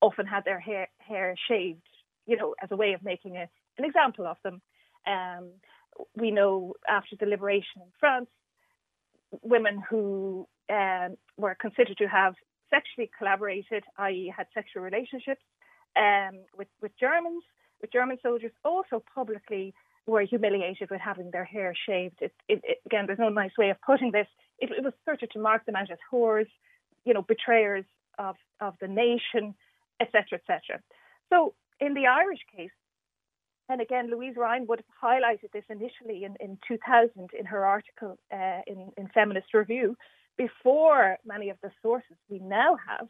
often 0.00 0.26
had 0.26 0.44
their 0.44 0.60
hair 0.60 0.88
hair 0.98 1.34
shaved, 1.48 1.88
you 2.26 2.36
know, 2.36 2.54
as 2.62 2.70
a 2.70 2.76
way 2.76 2.92
of 2.92 3.02
making 3.02 3.36
a, 3.36 3.48
an 3.78 3.84
example 3.84 4.26
of 4.26 4.36
them. 4.42 4.60
Um, 5.06 5.50
we 6.14 6.30
know 6.30 6.74
after 6.88 7.16
the 7.18 7.26
liberation 7.26 7.80
in 7.80 7.88
France, 7.98 8.28
women 9.42 9.82
who 9.88 10.46
um, 10.70 11.16
were 11.36 11.54
considered 11.54 11.98
to 11.98 12.06
have 12.06 12.34
sexually 12.70 13.10
collaborated, 13.16 13.84
i.e., 13.98 14.32
had 14.36 14.46
sexual 14.52 14.82
relationships 14.82 15.42
um, 15.96 16.40
with, 16.56 16.68
with 16.82 16.92
Germans, 16.98 17.42
with 17.80 17.92
German 17.92 18.18
soldiers, 18.22 18.52
also 18.64 19.02
publicly 19.14 19.74
were 20.06 20.22
humiliated 20.22 20.90
with 20.90 21.00
having 21.00 21.30
their 21.30 21.44
hair 21.44 21.74
shaved. 21.86 22.18
It, 22.20 22.32
it, 22.48 22.60
it, 22.64 22.78
again, 22.86 23.06
there's 23.06 23.18
no 23.18 23.28
nice 23.28 23.56
way 23.58 23.70
of 23.70 23.80
putting 23.84 24.12
this. 24.12 24.26
It, 24.58 24.70
was 24.82 24.92
sort 25.04 25.22
of 25.22 25.30
to 25.30 25.38
mark 25.38 25.66
them 25.66 25.76
out 25.76 25.90
as 25.90 25.98
whores, 26.12 26.46
you 27.04 27.12
know, 27.12 27.22
betrayers 27.22 27.84
of, 28.18 28.36
of 28.60 28.74
the 28.80 28.88
nation, 28.88 29.54
etc., 30.00 30.38
etc. 30.38 30.80
So 31.30 31.54
in 31.80 31.94
the 31.94 32.06
Irish 32.06 32.40
case, 32.54 32.70
and 33.68 33.80
again, 33.80 34.10
Louise 34.10 34.34
Ryan 34.36 34.66
would 34.68 34.80
have 34.80 35.10
highlighted 35.10 35.50
this 35.52 35.64
initially 35.68 36.24
in, 36.24 36.36
in 36.40 36.58
2000 36.68 37.30
in 37.38 37.46
her 37.46 37.64
article 37.64 38.16
uh, 38.32 38.60
in, 38.66 38.92
in 38.96 39.08
Feminist 39.12 39.52
Review, 39.54 39.96
before 40.36 41.16
many 41.24 41.50
of 41.50 41.56
the 41.62 41.70
sources 41.82 42.16
we 42.28 42.38
now 42.38 42.76
have. 42.88 43.08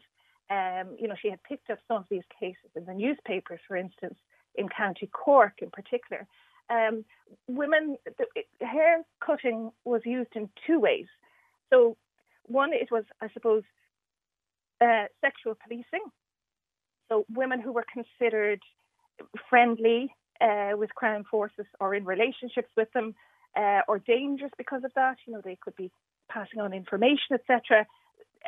Um, 0.49 0.95
you 0.97 1.07
know, 1.07 1.15
she 1.21 1.29
had 1.29 1.43
picked 1.43 1.69
up 1.69 1.79
some 1.87 1.97
of 1.97 2.05
these 2.09 2.23
cases 2.39 2.71
in 2.75 2.85
the 2.85 2.93
newspapers, 2.93 3.59
for 3.67 3.75
instance, 3.75 4.15
in 4.55 4.69
County 4.69 5.07
Cork 5.07 5.53
in 5.61 5.69
particular. 5.69 6.25
Um, 6.69 7.05
women, 7.47 7.97
the, 8.05 8.65
hair 8.65 9.03
cutting 9.23 9.71
was 9.85 10.01
used 10.05 10.31
in 10.35 10.49
two 10.65 10.79
ways. 10.79 11.05
So, 11.69 11.97
one, 12.43 12.71
it 12.73 12.89
was, 12.91 13.03
I 13.21 13.27
suppose, 13.33 13.63
uh, 14.81 15.05
sexual 15.21 15.55
policing. 15.61 16.05
So, 17.09 17.25
women 17.33 17.61
who 17.61 17.71
were 17.71 17.85
considered 17.91 18.61
friendly 19.49 20.13
uh, 20.41 20.71
with 20.75 20.93
Crown 20.95 21.23
forces 21.29 21.65
or 21.79 21.95
in 21.95 22.05
relationships 22.05 22.69
with 22.75 22.91
them 22.93 23.15
uh, 23.55 23.81
or 23.87 23.99
dangerous 23.99 24.51
because 24.57 24.83
of 24.83 24.91
that, 24.95 25.17
you 25.25 25.33
know, 25.33 25.41
they 25.43 25.57
could 25.61 25.75
be 25.75 25.91
passing 26.29 26.59
on 26.59 26.73
information, 26.73 27.33
etc., 27.33 27.85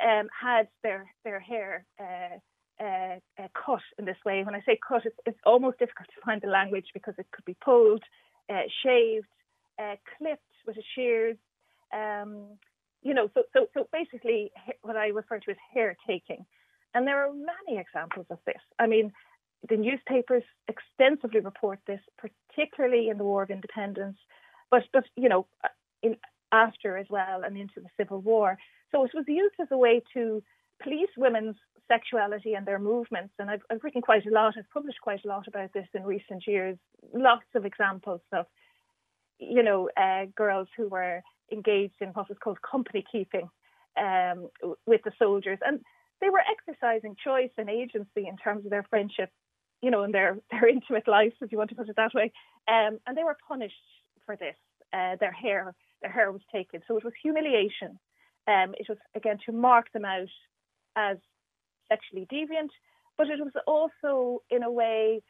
um, 0.05 0.27
had 0.39 0.67
their 0.83 1.07
their 1.23 1.39
hair 1.39 1.85
uh, 1.99 2.83
uh, 2.83 3.15
uh, 3.37 3.47
cut 3.53 3.81
in 3.97 4.05
this 4.05 4.17
way. 4.25 4.43
When 4.43 4.55
I 4.55 4.61
say 4.61 4.77
cut, 4.87 5.05
it's, 5.05 5.15
it's, 5.25 5.39
almost 5.45 5.79
difficult 5.79 6.07
to 6.07 6.21
find 6.25 6.41
the 6.41 6.47
language 6.47 6.85
because 6.93 7.15
it 7.17 7.25
could 7.31 7.43
be 7.43 7.57
pulled, 7.63 8.03
uh, 8.49 8.61
shaved, 8.83 9.27
clipped 10.17 10.43
with 10.65 10.77
a 10.77 10.83
shears. 10.95 11.37
Um, 11.93 12.57
you 13.01 13.13
know, 13.13 13.29
so 13.33 13.43
so 13.53 13.67
so 13.73 13.87
basically, 13.91 14.51
what 14.81 14.95
I 14.95 15.07
refer 15.07 15.39
to 15.39 15.51
as 15.51 15.57
hair 15.73 15.97
taking, 16.07 16.45
and 16.93 17.07
there 17.07 17.23
are 17.25 17.33
many 17.33 17.79
examples 17.79 18.27
of 18.29 18.39
this. 18.45 18.61
I 18.79 18.87
mean. 18.87 19.11
The 19.67 19.75
newspapers 19.75 20.43
extensively 20.69 21.41
report 21.41 21.79
this, 21.85 21.99
particularly 22.17 23.09
in 23.09 23.17
the 23.17 23.25
War 23.25 23.43
of 23.43 23.49
Independence. 23.49 24.17
But, 24.71 24.83
but 24.93 25.03
you 25.17 25.27
know, 25.27 25.47
in 26.01 26.15
after 26.53 26.97
as 26.97 27.07
well 27.09 27.43
and 27.43 27.57
into 27.57 27.81
the 27.81 27.89
Civil 27.97 28.21
War. 28.21 28.57
So 28.91 29.03
it 29.03 29.11
was 29.13 29.25
used 29.27 29.55
as 29.59 29.67
a 29.71 29.77
way 29.77 30.01
to 30.13 30.41
police 30.81 31.09
women's 31.17 31.57
sexuality 31.89 32.53
and 32.53 32.65
their 32.65 32.79
movements. 32.79 33.33
And 33.37 33.49
I've, 33.49 33.61
I've 33.69 33.83
written 33.83 34.01
quite 34.01 34.25
a 34.25 34.31
lot, 34.31 34.55
I've 34.57 34.69
published 34.73 35.01
quite 35.01 35.25
a 35.25 35.27
lot 35.27 35.45
about 35.47 35.73
this 35.73 35.87
in 35.93 36.03
recent 36.03 36.47
years. 36.47 36.77
Lots 37.13 37.45
of 37.53 37.65
examples 37.65 38.21
of, 38.31 38.45
you 39.39 39.63
know, 39.63 39.89
uh, 39.97 40.25
girls 40.35 40.69
who 40.77 40.87
were 40.87 41.21
engaged 41.51 41.95
in 42.01 42.09
what 42.09 42.29
was 42.29 42.37
called 42.41 42.59
company 42.61 43.03
keeping 43.11 43.49
um, 43.97 44.47
with 44.85 45.01
the 45.03 45.11
soldiers. 45.19 45.59
And 45.65 45.81
they 46.21 46.29
were 46.29 46.41
exercising 46.51 47.15
choice 47.23 47.51
and 47.57 47.69
agency 47.69 48.27
in 48.27 48.37
terms 48.37 48.65
of 48.65 48.71
their 48.71 48.85
friendship, 48.89 49.29
you 49.81 49.91
know, 49.91 50.03
in 50.03 50.11
their, 50.11 50.37
their 50.51 50.67
intimate 50.67 51.07
life, 51.07 51.33
if 51.41 51.51
you 51.51 51.57
want 51.57 51.69
to 51.71 51.75
put 51.75 51.89
it 51.89 51.95
that 51.95 52.13
way. 52.13 52.31
Um, 52.67 52.99
and 53.07 53.17
they 53.17 53.23
were 53.23 53.37
punished 53.47 53.75
for 54.25 54.35
this. 54.35 54.55
Uh, 54.91 55.15
their 55.19 55.31
hair, 55.31 55.75
their 56.01 56.11
hair 56.11 56.31
was 56.31 56.41
taken. 56.51 56.81
So 56.87 56.97
it 56.97 57.03
was 57.03 57.13
humiliation. 57.21 57.99
Um, 58.47 58.73
it 58.79 58.87
was 58.89 58.97
again 59.15 59.37
to 59.45 59.51
mark 59.51 59.91
them 59.91 60.05
out 60.05 60.29
as 60.95 61.17
sexually 61.87 62.27
deviant, 62.31 62.69
but 63.17 63.27
it 63.27 63.39
was 63.39 63.53
also 63.67 64.41
in 64.49 64.63
a 64.63 64.71
way 64.71 65.21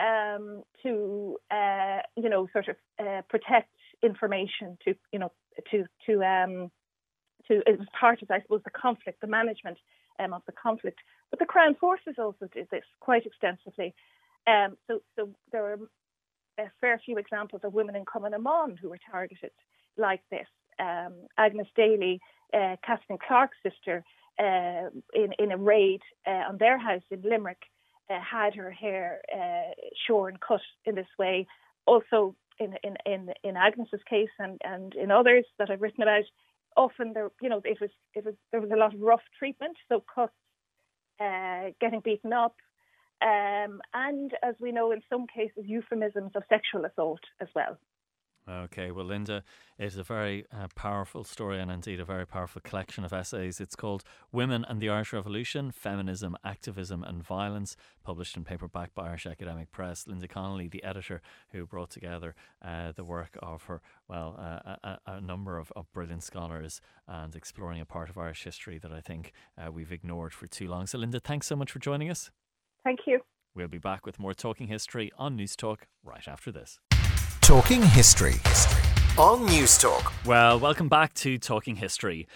um, 0.00 0.62
to 0.82 1.36
uh, 1.50 1.98
you 2.16 2.28
know 2.30 2.48
sort 2.52 2.68
of 2.68 2.76
uh, 2.98 3.22
protect 3.28 3.74
information 4.02 4.78
to 4.84 4.94
you 5.12 5.18
know 5.18 5.32
to 5.70 5.84
to 6.06 6.24
um, 6.24 6.70
to 7.48 7.62
it 7.66 7.78
was 7.78 7.88
part 7.98 8.22
of 8.22 8.30
I 8.30 8.40
suppose 8.40 8.62
the 8.64 8.70
conflict, 8.70 9.20
the 9.20 9.26
management 9.26 9.78
um, 10.20 10.32
of 10.32 10.42
the 10.46 10.52
conflict. 10.52 11.00
But 11.30 11.38
the 11.38 11.46
Crown 11.46 11.74
Forces 11.74 12.14
also 12.18 12.46
did 12.52 12.68
this 12.70 12.84
quite 13.00 13.26
extensively. 13.26 13.94
Um, 14.46 14.76
so 14.86 15.00
so 15.16 15.30
there 15.52 15.64
are 15.72 15.78
a 16.58 16.70
fair 16.80 17.00
few 17.04 17.18
examples 17.18 17.62
of 17.64 17.74
women 17.74 17.96
in 17.96 18.04
Cumann 18.04 18.32
na 18.32 18.66
who 18.80 18.90
were 18.90 18.98
targeted 19.10 19.50
like 19.96 20.22
this. 20.30 20.46
Um, 20.78 21.14
Agnes 21.38 21.68
Daly, 21.76 22.20
uh, 22.52 22.76
Kathleen 22.84 23.18
Clarke's 23.26 23.56
sister, 23.62 24.04
uh, 24.38 24.90
in 25.14 25.32
in 25.38 25.52
a 25.52 25.56
raid 25.56 26.00
uh, 26.26 26.44
on 26.48 26.58
their 26.58 26.78
house 26.78 27.02
in 27.10 27.22
Limerick, 27.22 27.62
uh, 28.10 28.18
had 28.20 28.54
her 28.54 28.70
hair 28.70 29.20
uh, 29.34 29.72
shorn, 30.06 30.36
cut 30.46 30.60
in 30.84 30.94
this 30.94 31.06
way. 31.18 31.46
Also, 31.86 32.34
in 32.58 32.74
in 32.82 32.96
in 33.06 33.32
in 33.42 33.56
Agnes's 33.56 34.00
case 34.08 34.30
and 34.38 34.60
and 34.64 34.94
in 34.94 35.10
others 35.10 35.44
that 35.58 35.70
I've 35.70 35.82
written 35.82 36.02
about, 36.02 36.24
often 36.76 37.12
there 37.12 37.30
you 37.42 37.48
know 37.48 37.60
it 37.64 37.80
was 37.80 37.90
it 38.14 38.24
was 38.24 38.34
there 38.52 38.60
was 38.60 38.70
a 38.70 38.76
lot 38.76 38.94
of 38.94 39.00
rough 39.00 39.22
treatment, 39.38 39.76
so 39.88 40.02
cuts, 40.14 40.32
uh, 41.20 41.70
getting 41.80 42.00
beaten 42.00 42.32
up, 42.32 42.56
um, 43.22 43.80
and 43.92 44.32
as 44.42 44.54
we 44.60 44.72
know, 44.72 44.92
in 44.92 45.02
some 45.08 45.26
cases, 45.26 45.64
euphemisms 45.64 46.32
of 46.34 46.42
sexual 46.48 46.84
assault 46.84 47.20
as 47.40 47.48
well. 47.54 47.78
Okay, 48.46 48.90
well, 48.90 49.06
Linda, 49.06 49.42
it's 49.78 49.96
a 49.96 50.02
very 50.02 50.44
uh, 50.52 50.68
powerful 50.74 51.24
story 51.24 51.58
and 51.58 51.70
indeed 51.70 51.98
a 51.98 52.04
very 52.04 52.26
powerful 52.26 52.60
collection 52.62 53.02
of 53.02 53.12
essays. 53.12 53.58
It's 53.58 53.74
called 53.74 54.04
Women 54.32 54.66
and 54.68 54.82
the 54.82 54.90
Irish 54.90 55.14
Revolution 55.14 55.70
Feminism, 55.70 56.36
Activism 56.44 57.02
and 57.02 57.22
Violence, 57.22 57.74
published 58.04 58.36
in 58.36 58.44
paperback 58.44 58.94
by 58.94 59.08
Irish 59.08 59.24
Academic 59.24 59.72
Press. 59.72 60.06
Linda 60.06 60.28
Connolly, 60.28 60.68
the 60.68 60.84
editor 60.84 61.22
who 61.52 61.64
brought 61.64 61.88
together 61.88 62.34
uh, 62.62 62.92
the 62.92 63.04
work 63.04 63.38
of 63.40 63.62
her, 63.64 63.80
well, 64.08 64.38
uh, 64.38 64.76
a, 64.84 64.98
a, 65.06 65.20
number 65.22 65.56
of, 65.56 65.72
of, 65.74 65.90
brilliant 65.94 66.22
scholars 66.22 66.82
and 67.08 67.34
exploring 67.34 67.80
a 67.80 67.86
part 67.86 68.10
of 68.10 68.18
Irish 68.18 68.44
history 68.44 68.78
that 68.78 68.92
I 68.92 69.00
think 69.00 69.32
uh, 69.56 69.72
we've 69.72 69.92
ignored 69.92 70.34
for 70.34 70.46
too 70.46 70.68
long. 70.68 70.86
So, 70.86 70.98
Linda, 70.98 71.18
thanks 71.18 71.46
so 71.46 71.56
much 71.56 71.72
for 71.72 71.78
joining 71.78 72.10
us. 72.10 72.30
Thank 72.84 73.00
you. 73.06 73.20
We'll 73.54 73.68
be 73.68 73.78
back 73.78 74.04
with 74.04 74.18
more 74.18 74.34
Talking 74.34 74.66
History 74.66 75.10
on 75.16 75.38
Newstalk 75.38 75.82
right 76.02 76.28
after 76.28 76.52
this. 76.52 76.78
Talking 77.44 77.82
History 77.82 78.36
on 79.18 79.46
Newstalk. 79.46 80.14
Well, 80.24 80.58
welcome 80.58 80.88
back 80.88 81.12
to 81.16 81.36
Talking 81.36 81.76
History. 81.76 82.26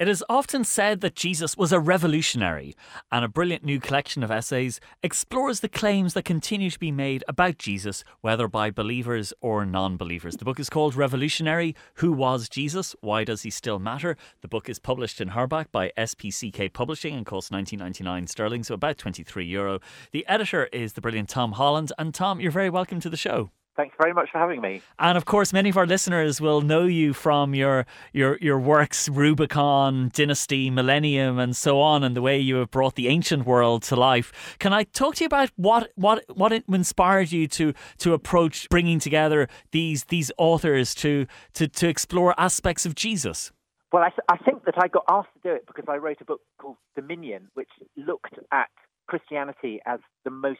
It 0.00 0.08
is 0.08 0.24
often 0.28 0.64
said 0.64 1.02
that 1.02 1.14
Jesus 1.14 1.56
was 1.56 1.70
a 1.70 1.78
revolutionary, 1.78 2.74
and 3.12 3.24
a 3.24 3.28
brilliant 3.28 3.62
new 3.62 3.78
collection 3.78 4.24
of 4.24 4.32
essays 4.32 4.80
explores 5.04 5.60
the 5.60 5.68
claims 5.68 6.14
that 6.14 6.24
continue 6.24 6.68
to 6.68 6.80
be 6.80 6.90
made 6.90 7.22
about 7.28 7.58
Jesus, 7.58 8.02
whether 8.22 8.48
by 8.48 8.72
believers 8.72 9.32
or 9.40 9.64
non 9.64 9.96
believers. 9.96 10.36
The 10.36 10.44
book 10.44 10.58
is 10.58 10.68
called 10.68 10.96
Revolutionary 10.96 11.76
Who 11.98 12.10
Was 12.10 12.48
Jesus? 12.48 12.96
Why 13.02 13.22
Does 13.22 13.42
He 13.42 13.50
Still 13.50 13.78
Matter? 13.78 14.16
The 14.40 14.48
book 14.48 14.68
is 14.68 14.80
published 14.80 15.20
in 15.20 15.28
hardback 15.28 15.66
by 15.70 15.92
SPCK 15.96 16.72
Publishing 16.72 17.14
and 17.14 17.24
costs 17.24 17.50
19.99 17.50 18.28
sterling, 18.28 18.64
so 18.64 18.74
about 18.74 18.98
23 18.98 19.46
euro. 19.46 19.78
The 20.10 20.26
editor 20.26 20.64
is 20.72 20.94
the 20.94 21.00
brilliant 21.00 21.28
Tom 21.28 21.52
Holland, 21.52 21.92
and 21.98 22.12
Tom, 22.12 22.40
you're 22.40 22.50
very 22.50 22.68
welcome 22.68 22.98
to 22.98 23.08
the 23.08 23.16
show. 23.16 23.52
Thanks 23.76 23.94
very 24.00 24.14
much 24.14 24.30
for 24.30 24.38
having 24.38 24.62
me. 24.62 24.80
And 24.98 25.18
of 25.18 25.26
course, 25.26 25.52
many 25.52 25.68
of 25.68 25.76
our 25.76 25.86
listeners 25.86 26.40
will 26.40 26.62
know 26.62 26.84
you 26.86 27.12
from 27.12 27.54
your 27.54 27.86
your 28.12 28.38
your 28.40 28.58
works, 28.58 29.08
Rubicon, 29.08 30.10
Dynasty, 30.14 30.70
Millennium, 30.70 31.38
and 31.38 31.54
so 31.54 31.80
on, 31.80 32.02
and 32.02 32.16
the 32.16 32.22
way 32.22 32.38
you 32.38 32.56
have 32.56 32.70
brought 32.70 32.94
the 32.94 33.08
ancient 33.08 33.44
world 33.44 33.82
to 33.84 33.96
life. 33.96 34.56
Can 34.58 34.72
I 34.72 34.84
talk 34.84 35.16
to 35.16 35.24
you 35.24 35.26
about 35.26 35.50
what 35.56 35.90
what 35.94 36.24
what 36.34 36.52
inspired 36.52 37.32
you 37.32 37.46
to 37.48 37.74
to 37.98 38.14
approach 38.14 38.68
bringing 38.70 38.98
together 38.98 39.46
these 39.72 40.04
these 40.04 40.32
authors 40.38 40.94
to 40.96 41.26
to 41.54 41.68
to 41.68 41.88
explore 41.88 42.34
aspects 42.38 42.86
of 42.86 42.94
Jesus? 42.94 43.52
Well, 43.92 44.02
I, 44.02 44.08
th- 44.08 44.20
I 44.28 44.36
think 44.38 44.64
that 44.64 44.74
I 44.76 44.88
got 44.88 45.04
asked 45.08 45.28
to 45.34 45.48
do 45.48 45.54
it 45.54 45.64
because 45.66 45.84
I 45.88 45.96
wrote 45.96 46.20
a 46.20 46.24
book 46.24 46.40
called 46.58 46.76
Dominion, 46.96 47.48
which 47.54 47.68
looked 47.96 48.34
at 48.52 48.68
Christianity 49.06 49.80
as 49.86 50.00
the 50.24 50.30
most 50.30 50.58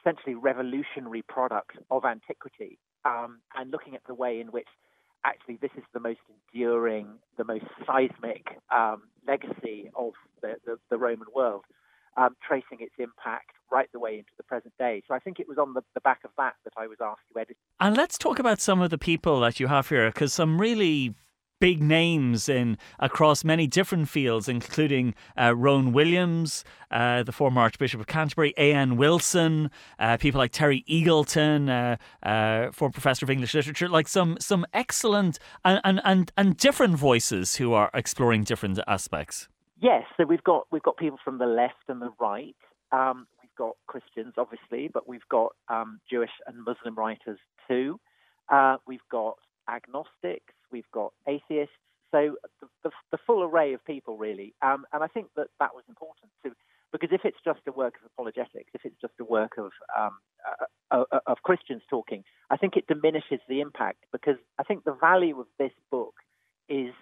essentially 0.00 0.34
revolutionary 0.34 1.22
product 1.22 1.76
of 1.90 2.04
antiquity, 2.04 2.78
um, 3.04 3.40
and 3.56 3.70
looking 3.70 3.94
at 3.94 4.02
the 4.06 4.14
way 4.14 4.40
in 4.40 4.48
which 4.48 4.68
actually 5.24 5.58
this 5.60 5.70
is 5.76 5.84
the 5.92 6.00
most 6.00 6.20
enduring, 6.52 7.06
the 7.38 7.44
most 7.44 7.64
seismic 7.86 8.58
um, 8.70 9.02
legacy 9.26 9.90
of 9.96 10.12
the, 10.42 10.54
the, 10.66 10.76
the 10.90 10.98
Roman 10.98 11.26
world, 11.34 11.64
um, 12.16 12.36
tracing 12.46 12.78
its 12.80 12.94
impact 12.98 13.50
right 13.72 13.88
the 13.92 13.98
way 13.98 14.18
into 14.18 14.30
the 14.36 14.42
present 14.44 14.74
day. 14.78 15.02
So 15.08 15.14
I 15.14 15.18
think 15.18 15.40
it 15.40 15.48
was 15.48 15.58
on 15.58 15.74
the, 15.74 15.82
the 15.94 16.00
back 16.00 16.20
of 16.24 16.30
that 16.36 16.54
that 16.64 16.74
I 16.76 16.86
was 16.86 16.98
asked 17.02 17.22
to 17.32 17.40
edit. 17.40 17.56
And 17.80 17.96
let's 17.96 18.18
talk 18.18 18.38
about 18.38 18.60
some 18.60 18.80
of 18.80 18.90
the 18.90 18.98
people 18.98 19.40
that 19.40 19.58
you 19.58 19.66
have 19.66 19.88
here, 19.88 20.08
because 20.10 20.32
some 20.32 20.60
really 20.60 21.14
big 21.60 21.82
names 21.82 22.48
in 22.48 22.76
across 22.98 23.44
many 23.44 23.66
different 23.66 24.08
fields, 24.08 24.48
including 24.48 25.14
uh, 25.40 25.54
Rowan 25.54 25.92
Williams, 25.92 26.64
uh, 26.90 27.22
the 27.22 27.32
former 27.32 27.60
Archbishop 27.60 28.00
of 28.00 28.06
Canterbury, 28.06 28.54
A.N. 28.56 28.96
Wilson, 28.96 29.70
uh, 29.98 30.16
people 30.16 30.38
like 30.38 30.52
Terry 30.52 30.84
Eagleton, 30.88 31.68
uh, 31.68 32.28
uh, 32.28 32.70
former 32.72 32.92
professor 32.92 33.24
of 33.24 33.30
English 33.30 33.54
literature, 33.54 33.88
like 33.88 34.08
some 34.08 34.36
some 34.40 34.66
excellent 34.72 35.38
and, 35.64 35.80
and, 35.84 36.00
and, 36.04 36.32
and 36.36 36.56
different 36.56 36.96
voices 36.96 37.56
who 37.56 37.72
are 37.72 37.90
exploring 37.94 38.44
different 38.44 38.78
aspects. 38.86 39.48
Yes, 39.80 40.04
so 40.16 40.24
we've 40.24 40.44
got 40.44 40.66
we've 40.70 40.82
got 40.82 40.96
people 40.96 41.18
from 41.24 41.38
the 41.38 41.46
left 41.46 41.88
and 41.88 42.00
the 42.00 42.10
right. 42.20 42.56
Um, 42.92 43.26
we've 43.42 43.54
got 43.56 43.76
Christians, 43.86 44.34
obviously, 44.38 44.88
but 44.92 45.08
we've 45.08 45.28
got 45.30 45.52
um, 45.68 46.00
Jewish 46.10 46.30
and 46.46 46.56
Muslim 46.64 46.94
writers 46.94 47.38
too. 47.68 47.98
Uh, 48.48 48.76
we've 48.86 49.06
got 49.10 49.36
agnostics 49.68 50.54
we've 50.74 50.94
got 51.00 51.10
atheists. 51.34 51.78
So 52.12 52.20
the, 52.60 52.68
the, 52.84 52.90
the 53.14 53.20
full 53.26 53.40
array 53.48 53.70
of 53.76 53.80
people, 53.84 54.14
really. 54.28 54.48
Um, 54.68 54.80
and 54.92 55.00
I 55.06 55.08
think 55.14 55.26
that 55.38 55.48
that 55.60 55.72
was 55.78 55.84
important 55.88 56.28
too, 56.42 56.52
because 56.92 57.10
if 57.18 57.22
it's 57.28 57.42
just 57.50 57.62
a 57.66 57.74
work 57.82 57.94
of 57.98 58.02
apologetics, 58.12 58.70
if 58.78 58.82
it's 58.88 59.00
just 59.04 59.16
a 59.24 59.26
work 59.38 59.54
of 59.64 59.70
um, 60.00 60.14
uh, 60.94 61.04
uh, 61.12 61.32
of 61.32 61.38
Christians 61.48 61.82
talking, 61.94 62.22
I 62.54 62.56
think 62.60 62.72
it 62.76 62.86
diminishes 62.94 63.40
the 63.48 63.60
impact. 63.66 64.00
Because 64.16 64.38
I 64.60 64.62
think 64.68 64.78
the 64.84 64.98
value 65.10 65.36
of 65.44 65.48
this 65.62 65.74
book 65.90 66.14
is 66.68 66.92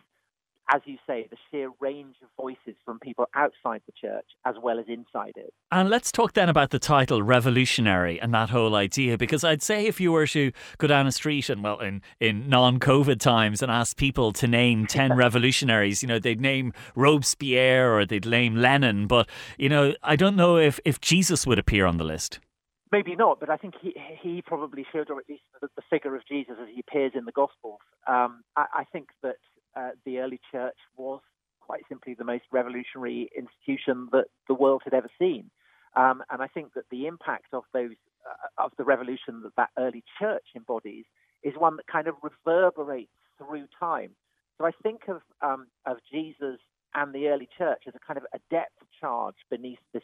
as 0.71 0.81
you 0.85 0.97
say, 1.07 1.27
the 1.31 1.37
sheer 1.51 1.71
range 1.81 2.17
of 2.23 2.29
voices 2.41 2.77
from 2.85 2.99
people 2.99 3.27
outside 3.35 3.83
the 3.87 3.93
church 3.93 4.27
as 4.45 4.55
well 4.63 4.79
as 4.79 4.87
inside 4.89 5.33
it. 5.37 5.53
And 5.71 5.91
let's 5.91 6.13
talk 6.13 6.33
then 6.33 6.49
about 6.49 6.71
the 6.71 6.79
title 6.79 7.23
revolutionary 7.23 8.21
and 8.21 8.33
that 8.35 8.51
whole 8.51 8.75
idea, 8.75 9.19
because 9.19 9.45
I'd 9.45 9.63
say 9.63 9.87
if 9.87 10.01
you 10.01 10.13
were 10.13 10.27
to 10.29 10.53
go 10.79 10.87
down 10.87 11.07
a 11.07 11.13
street 11.13 11.49
and, 11.49 11.63
well, 11.63 11.81
in, 11.81 12.03
in 12.21 12.49
non 12.49 12.79
COVID 12.79 13.19
times 13.19 13.63
and 13.63 13.71
ask 13.71 13.97
people 13.97 14.33
to 14.35 14.47
name 14.47 14.87
10 14.89 15.15
revolutionaries, 15.15 16.03
you 16.03 16.09
know, 16.09 16.19
they'd 16.19 16.41
name 16.41 16.73
Robespierre 16.95 17.99
or 17.99 18.07
they'd 18.07 18.27
name 18.27 18.57
Lenin, 18.57 19.07
but, 19.07 19.29
you 19.59 19.69
know, 19.69 19.95
I 20.03 20.17
don't 20.17 20.37
know 20.37 20.57
if, 20.57 20.79
if 20.85 21.01
Jesus 21.01 21.47
would 21.47 21.59
appear 21.59 21.87
on 21.87 21.99
the 21.99 22.05
list. 22.05 22.41
Maybe 22.93 23.17
not, 23.17 23.41
but 23.41 23.49
I 23.49 23.57
think 23.57 23.73
he 23.81 23.95
he 24.21 24.43
probably 24.43 24.85
should, 24.93 25.09
or 25.09 25.19
at 25.19 25.27
least 25.27 25.45
the, 25.63 25.69
the 25.77 25.83
figure 25.89 26.15
of 26.15 26.29
Jesus 26.29 26.57
as 26.61 26.69
he 26.71 26.81
appears 26.81 27.13
in 27.15 27.25
the 27.25 27.33
Gospels. 27.33 27.81
Um, 28.07 28.45
I, 28.55 28.67
I 28.75 28.85
think 28.93 29.09
that 29.23 29.37
the 30.05 30.19
early 30.19 30.41
church 30.51 30.77
was 30.97 31.21
quite 31.61 31.83
simply 31.89 32.15
the 32.15 32.25
most 32.25 32.45
revolutionary 32.53 33.31
institution 33.37 34.09
that 34.13 34.27
the 34.49 34.55
world 34.55 34.83
had 34.85 34.95
ever 34.95 35.09
seen. 35.19 35.51
Um, 35.97 36.23
and 36.31 36.43
I 36.43 36.47
think 36.47 36.75
that 36.75 36.85
the 36.91 37.07
impact 37.07 37.53
of 37.53 37.65
those 37.73 37.93
uh, 38.29 38.65
of 38.65 38.73
the 38.79 38.85
revolution 38.85 39.43
that 39.43 39.57
that 39.57 39.71
early 39.79 40.05
church 40.19 40.45
embodies 40.57 41.05
is 41.43 41.55
one 41.57 41.77
that 41.77 41.87
kind 41.87 42.09
of 42.09 42.15
reverberates 42.23 43.11
through 43.39 43.67
time. 43.79 44.11
So 44.59 44.67
I 44.67 44.71
think 44.83 45.03
of 45.09 45.21
um, 45.43 45.67
of 45.87 45.99
Jesus 46.11 46.59
and 46.95 47.15
the 47.15 47.29
early 47.29 47.49
church 47.57 47.83
as 47.87 47.95
a 47.95 48.07
kind 48.07 48.19
of 48.19 48.25
a 48.35 48.39
depth 48.51 48.79
charge 49.01 49.37
beneath 49.51 49.79
this 49.93 50.03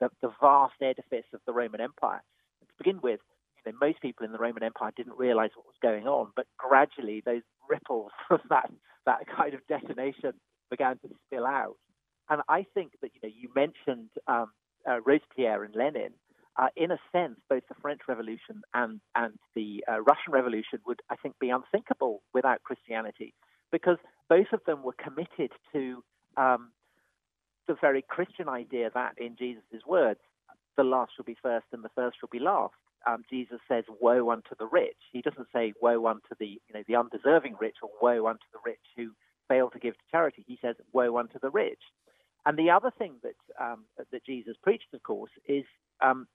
the, 0.00 0.10
the 0.22 0.30
vast 0.40 0.80
edifice 0.82 1.26
of 1.32 1.40
the 1.46 1.52
Roman 1.52 1.80
Empire. 1.80 2.22
And 2.60 2.68
to 2.68 2.74
begin 2.78 3.00
with, 3.02 3.20
you 3.64 3.72
know, 3.72 3.78
most 3.80 4.00
people 4.00 4.26
in 4.26 4.32
the 4.32 4.38
Roman 4.38 4.62
Empire 4.62 4.92
didn't 4.96 5.18
realize 5.18 5.50
what 5.54 5.66
was 5.66 5.76
going 5.82 6.06
on, 6.06 6.32
but 6.34 6.46
gradually 6.58 7.22
those 7.24 7.42
ripples 7.68 8.10
of 8.30 8.40
that 8.48 8.70
that 9.06 9.26
kind 9.36 9.54
of 9.54 9.60
detonation 9.68 10.32
began 10.70 10.98
to 10.98 11.08
spill 11.26 11.46
out. 11.46 11.76
And 12.28 12.42
I 12.48 12.64
think 12.74 12.92
that 13.02 13.10
you 13.14 13.20
know 13.22 13.34
you 13.34 13.48
mentioned 13.54 14.10
um, 14.26 14.52
uh, 14.88 15.00
Robespierre 15.04 15.64
and 15.64 15.74
Lenin. 15.74 16.12
Uh, 16.58 16.66
in 16.76 16.90
a 16.90 16.98
sense, 17.12 17.36
both 17.48 17.62
the 17.68 17.74
French 17.80 18.00
Revolution 18.08 18.60
and 18.74 19.00
and 19.14 19.34
the 19.54 19.84
uh, 19.90 20.00
Russian 20.00 20.32
Revolution 20.32 20.80
would, 20.86 21.00
I 21.08 21.16
think, 21.16 21.38
be 21.40 21.50
unthinkable 21.50 22.22
without 22.34 22.62
Christianity, 22.64 23.34
because 23.72 23.96
both 24.28 24.48
of 24.52 24.60
them 24.66 24.82
were 24.82 24.94
committed 25.02 25.52
to 25.72 26.02
um, 26.36 26.72
the 27.68 27.76
very 27.80 28.02
Christian 28.02 28.48
idea 28.48 28.90
that, 28.94 29.14
in 29.16 29.36
Jesus' 29.36 29.86
words, 29.86 30.20
the 30.76 30.84
last 30.84 31.12
shall 31.16 31.24
be 31.24 31.36
first 31.42 31.66
and 31.72 31.84
the 31.84 31.90
first 31.94 32.16
shall 32.20 32.28
be 32.30 32.40
last. 32.40 32.74
Um, 33.06 33.24
Jesus 33.30 33.60
says, 33.68 33.84
"Woe 34.00 34.30
unto 34.30 34.54
the 34.58 34.66
rich." 34.66 34.98
He 35.12 35.22
doesn't 35.22 35.48
say, 35.52 35.72
"Woe 35.80 36.06
unto 36.06 36.34
the 36.38 36.46
you 36.46 36.74
know 36.74 36.82
the 36.86 36.96
undeserving 36.96 37.56
rich" 37.60 37.76
or 37.82 37.90
"Woe 38.00 38.26
unto 38.26 38.44
the 38.52 38.60
rich 38.64 38.84
who 38.96 39.10
fail 39.48 39.70
to 39.70 39.78
give 39.78 39.94
to 39.94 40.04
charity." 40.10 40.44
He 40.46 40.58
says, 40.60 40.76
"Woe 40.92 41.18
unto 41.18 41.38
the 41.38 41.50
rich." 41.50 41.82
And 42.46 42.58
the 42.58 42.70
other 42.70 42.90
thing 42.90 43.14
that 43.22 43.36
um, 43.58 43.84
that 43.96 44.24
Jesus 44.24 44.56
preached, 44.62 44.92
of 44.94 45.02
course, 45.02 45.32
is 45.46 45.64
um, 46.00 46.26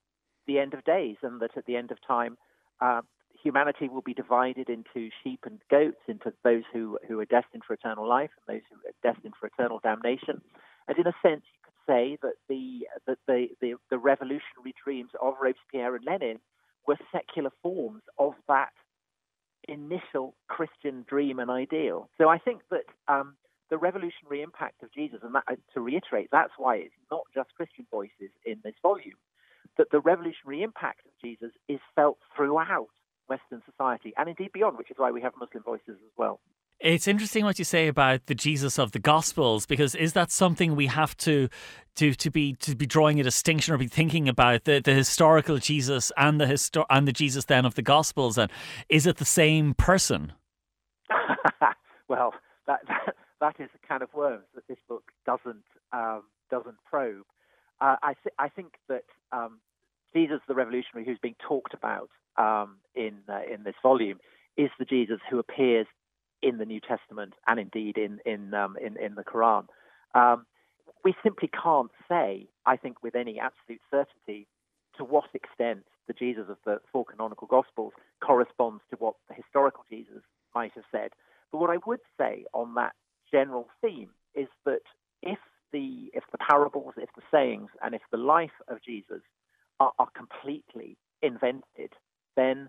the 0.46 0.58
end 0.58 0.74
of 0.74 0.84
days, 0.84 1.16
and 1.22 1.40
that 1.40 1.56
at 1.56 1.66
the 1.66 1.76
end 1.76 1.90
of 1.90 1.98
time, 2.06 2.36
uh, 2.80 3.02
humanity 3.42 3.88
will 3.88 4.02
be 4.02 4.14
divided 4.14 4.68
into 4.68 5.10
sheep 5.22 5.40
and 5.44 5.60
goats, 5.70 6.00
into 6.08 6.32
those 6.44 6.62
who 6.72 6.98
who 7.08 7.18
are 7.20 7.26
destined 7.26 7.64
for 7.66 7.74
eternal 7.74 8.08
life 8.08 8.30
and 8.36 8.56
those 8.56 8.64
who 8.70 8.76
are 8.88 9.12
destined 9.12 9.34
for 9.38 9.46
eternal 9.46 9.80
damnation. 9.82 10.40
And 10.88 10.98
in 10.98 11.06
a 11.06 11.14
sense, 11.22 11.42
you 11.52 11.58
could 11.64 11.74
say 11.86 12.18
that 12.22 12.34
the 12.48 12.86
that 13.06 13.18
the, 13.26 13.48
the, 13.60 13.74
the 13.90 13.98
revolutionary 13.98 14.74
dreams 14.82 15.10
of 15.20 15.34
Robespierre 15.40 15.96
and 15.96 16.04
Lenin 16.04 16.38
were 16.86 16.98
secular 17.12 17.50
forms 17.62 18.02
of 18.18 18.34
that 18.48 18.72
initial 19.68 20.34
Christian 20.48 21.04
dream 21.08 21.38
and 21.38 21.50
ideal. 21.50 22.08
So 22.18 22.28
I 22.28 22.38
think 22.38 22.62
that 22.70 22.84
um, 23.08 23.36
the 23.70 23.78
revolutionary 23.78 24.42
impact 24.42 24.82
of 24.82 24.92
Jesus, 24.92 25.20
and 25.22 25.34
that, 25.34 25.44
uh, 25.50 25.56
to 25.74 25.80
reiterate, 25.80 26.28
that's 26.30 26.52
why 26.56 26.76
it's 26.76 26.94
not 27.10 27.22
just 27.34 27.54
Christian 27.56 27.86
voices 27.90 28.30
in 28.44 28.60
this 28.62 28.74
volume, 28.82 29.18
that 29.76 29.90
the 29.90 30.00
revolutionary 30.00 30.62
impact 30.62 31.00
of 31.06 31.12
Jesus 31.22 31.52
is 31.68 31.80
felt 31.94 32.18
throughout 32.34 32.88
Western 33.28 33.62
society 33.68 34.12
and 34.16 34.28
indeed 34.28 34.52
beyond, 34.52 34.78
which 34.78 34.90
is 34.90 34.96
why 34.98 35.10
we 35.10 35.20
have 35.20 35.32
Muslim 35.38 35.62
voices 35.62 35.98
as 36.04 36.12
well. 36.16 36.40
It's 36.78 37.08
interesting 37.08 37.44
what 37.44 37.58
you 37.58 37.64
say 37.64 37.88
about 37.88 38.26
the 38.26 38.34
Jesus 38.34 38.78
of 38.78 38.92
the 38.92 38.98
Gospels 38.98 39.64
because 39.64 39.94
is 39.94 40.12
that 40.12 40.30
something 40.30 40.76
we 40.76 40.86
have 40.86 41.16
to 41.18 41.48
to 41.96 42.12
to 42.14 42.30
be 42.30 42.52
to 42.54 42.76
be 42.76 42.84
drawing 42.84 43.18
a 43.18 43.22
distinction 43.22 43.72
or 43.72 43.78
be 43.78 43.86
thinking 43.86 44.28
about 44.28 44.64
the, 44.64 44.80
the 44.84 44.92
historical 44.92 45.56
Jesus 45.56 46.12
and 46.18 46.38
the 46.38 46.44
histor- 46.44 46.84
and 46.90 47.08
the 47.08 47.12
Jesus 47.12 47.46
then 47.46 47.64
of 47.64 47.76
the 47.76 47.82
Gospels 47.82 48.36
and 48.36 48.50
is 48.90 49.06
it 49.06 49.16
the 49.16 49.24
same 49.24 49.72
person? 49.72 50.34
well, 52.08 52.34
that, 52.66 52.80
that, 52.88 53.14
that 53.40 53.56
is 53.58 53.70
a 53.74 53.86
can 53.86 54.02
of 54.02 54.12
worms 54.12 54.44
that 54.54 54.68
this 54.68 54.78
book 54.86 55.04
doesn't 55.24 55.64
um, 55.94 56.24
doesn't 56.50 56.76
probe. 56.84 57.24
Uh, 57.80 57.96
I 58.02 58.14
th- 58.22 58.34
I 58.38 58.50
think 58.50 58.74
that 58.88 59.04
um, 59.32 59.60
Jesus 60.14 60.40
the 60.46 60.54
revolutionary 60.54 61.06
who's 61.06 61.18
being 61.22 61.36
talked 61.46 61.72
about 61.72 62.10
um, 62.36 62.76
in 62.94 63.14
uh, 63.28 63.40
in 63.50 63.64
this 63.64 63.74
volume 63.82 64.18
is 64.58 64.70
the 64.78 64.84
Jesus 64.84 65.20
who 65.30 65.38
appears 65.38 65.86
in 66.42 66.58
the 66.58 66.64
New 66.64 66.80
Testament 66.80 67.34
and 67.46 67.58
indeed 67.58 67.98
in 67.98 68.20
in 68.24 68.54
um, 68.54 68.76
in, 68.80 68.96
in, 68.98 69.14
the 69.14 69.24
Quran. 69.24 69.66
Um, 70.14 70.46
we 71.04 71.14
simply 71.22 71.48
can't 71.48 71.90
say, 72.08 72.48
I 72.64 72.76
think, 72.76 73.02
with 73.02 73.14
any 73.14 73.38
absolute 73.38 73.80
certainty, 73.90 74.46
to 74.96 75.04
what 75.04 75.26
extent 75.34 75.84
the 76.08 76.14
Jesus 76.14 76.46
of 76.48 76.56
the 76.64 76.78
four 76.92 77.04
canonical 77.04 77.46
Gospels 77.46 77.92
corresponds 78.24 78.82
to 78.90 78.96
what 78.96 79.14
the 79.28 79.34
historical 79.34 79.84
Jesus 79.90 80.22
might 80.54 80.72
have 80.74 80.84
said. 80.90 81.10
But 81.52 81.58
what 81.58 81.70
I 81.70 81.78
would 81.86 82.00
say 82.18 82.44
on 82.52 82.74
that 82.74 82.92
general 83.30 83.68
theme 83.82 84.10
is 84.34 84.48
that 84.64 84.82
if 85.22 85.38
the 85.72 86.10
if 86.12 86.24
the 86.32 86.38
parables, 86.38 86.94
if 86.96 87.10
the 87.16 87.22
sayings, 87.30 87.70
and 87.82 87.94
if 87.94 88.02
the 88.10 88.18
life 88.18 88.58
of 88.68 88.78
Jesus 88.82 89.22
are, 89.80 89.92
are 89.98 90.08
completely 90.16 90.96
invented, 91.22 91.92
then 92.36 92.68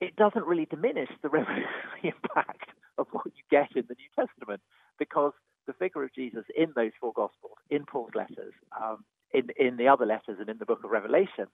it 0.00 0.16
doesn't 0.16 0.46
really 0.46 0.66
diminish 0.66 1.10
the 1.22 1.28
revolutionary 1.30 2.02
impact 2.02 2.70
of 2.98 3.06
what 3.12 3.26
you 3.26 3.42
get 3.50 3.68
in 3.76 3.84
the 3.88 3.96
New 3.96 4.26
Testament 4.26 4.60
because 4.98 5.32
the 5.66 5.72
figure 5.74 6.04
of 6.04 6.14
Jesus 6.14 6.44
in 6.56 6.72
those 6.76 6.92
four 7.00 7.12
Gospels, 7.14 7.58
in 7.70 7.84
Paul's 7.84 8.14
letters, 8.14 8.54
um, 8.80 9.04
in, 9.32 9.48
in 9.58 9.76
the 9.76 9.88
other 9.88 10.06
letters, 10.06 10.36
and 10.38 10.48
in 10.48 10.58
the 10.58 10.64
book 10.64 10.84
of 10.84 10.90
Revelation 10.90 11.46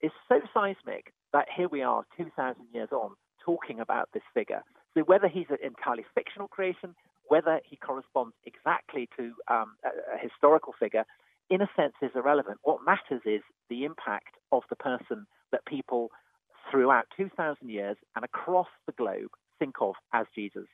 is 0.00 0.10
so 0.28 0.40
seismic 0.54 1.12
that 1.32 1.46
here 1.54 1.68
we 1.68 1.82
are 1.82 2.04
2,000 2.16 2.56
years 2.72 2.88
on 2.92 3.10
talking 3.44 3.80
about 3.80 4.08
this 4.12 4.22
figure. 4.32 4.62
So 4.94 5.02
whether 5.02 5.28
he's 5.28 5.46
an 5.50 5.58
entirely 5.62 6.04
fictional 6.14 6.48
creation, 6.48 6.94
whether 7.28 7.60
he 7.64 7.76
corresponds 7.76 8.34
exactly 8.46 9.08
to 9.16 9.32
um, 9.48 9.74
a, 9.84 10.14
a 10.14 10.18
historical 10.18 10.72
figure, 10.78 11.04
in 11.50 11.62
a 11.62 11.68
sense 11.76 11.94
is 12.02 12.10
irrelevant. 12.14 12.58
What 12.62 12.80
matters 12.84 13.22
is 13.24 13.42
the 13.68 13.84
impact 13.84 14.36
of 14.52 14.62
the 14.70 14.76
person 14.76 15.26
that 15.52 15.64
people 15.66 16.10
throughout 16.70 17.06
2,000 17.16 17.68
years 17.68 17.96
and 18.16 18.24
across 18.24 18.68
the 18.86 18.92
globe 18.92 19.30
think 19.58 19.76
of 19.80 19.94
as 20.12 20.26
Jesus. 20.34 20.66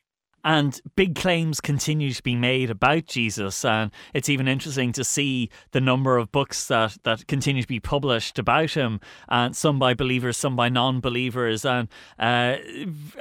And 0.47 0.79
big 0.95 1.15
claims 1.15 1.63
continue 1.63 2.13
to 2.13 2.23
be 2.23 2.37
made 2.37 2.69
about 2.69 3.07
Jesus. 3.07 3.65
And 3.65 3.91
it's 4.13 4.29
even 4.29 4.47
interesting 4.47 4.93
to 4.93 5.03
see 5.03 5.49
the 5.71 5.81
number 5.81 6.19
of 6.19 6.31
books 6.31 6.69
that, 6.69 6.99
that 7.05 7.27
continue 7.27 7.63
to 7.63 7.69
be 7.69 7.81
published 7.81 8.39
about 8.39 8.73
him, 8.73 9.01
and 9.29 9.57
some 9.57 9.79
by 9.79 9.95
believers, 9.95 10.37
some 10.37 10.55
by 10.55 10.69
non 10.69 11.01
believers. 11.01 11.65
And, 11.65 11.89
uh, 12.19 12.57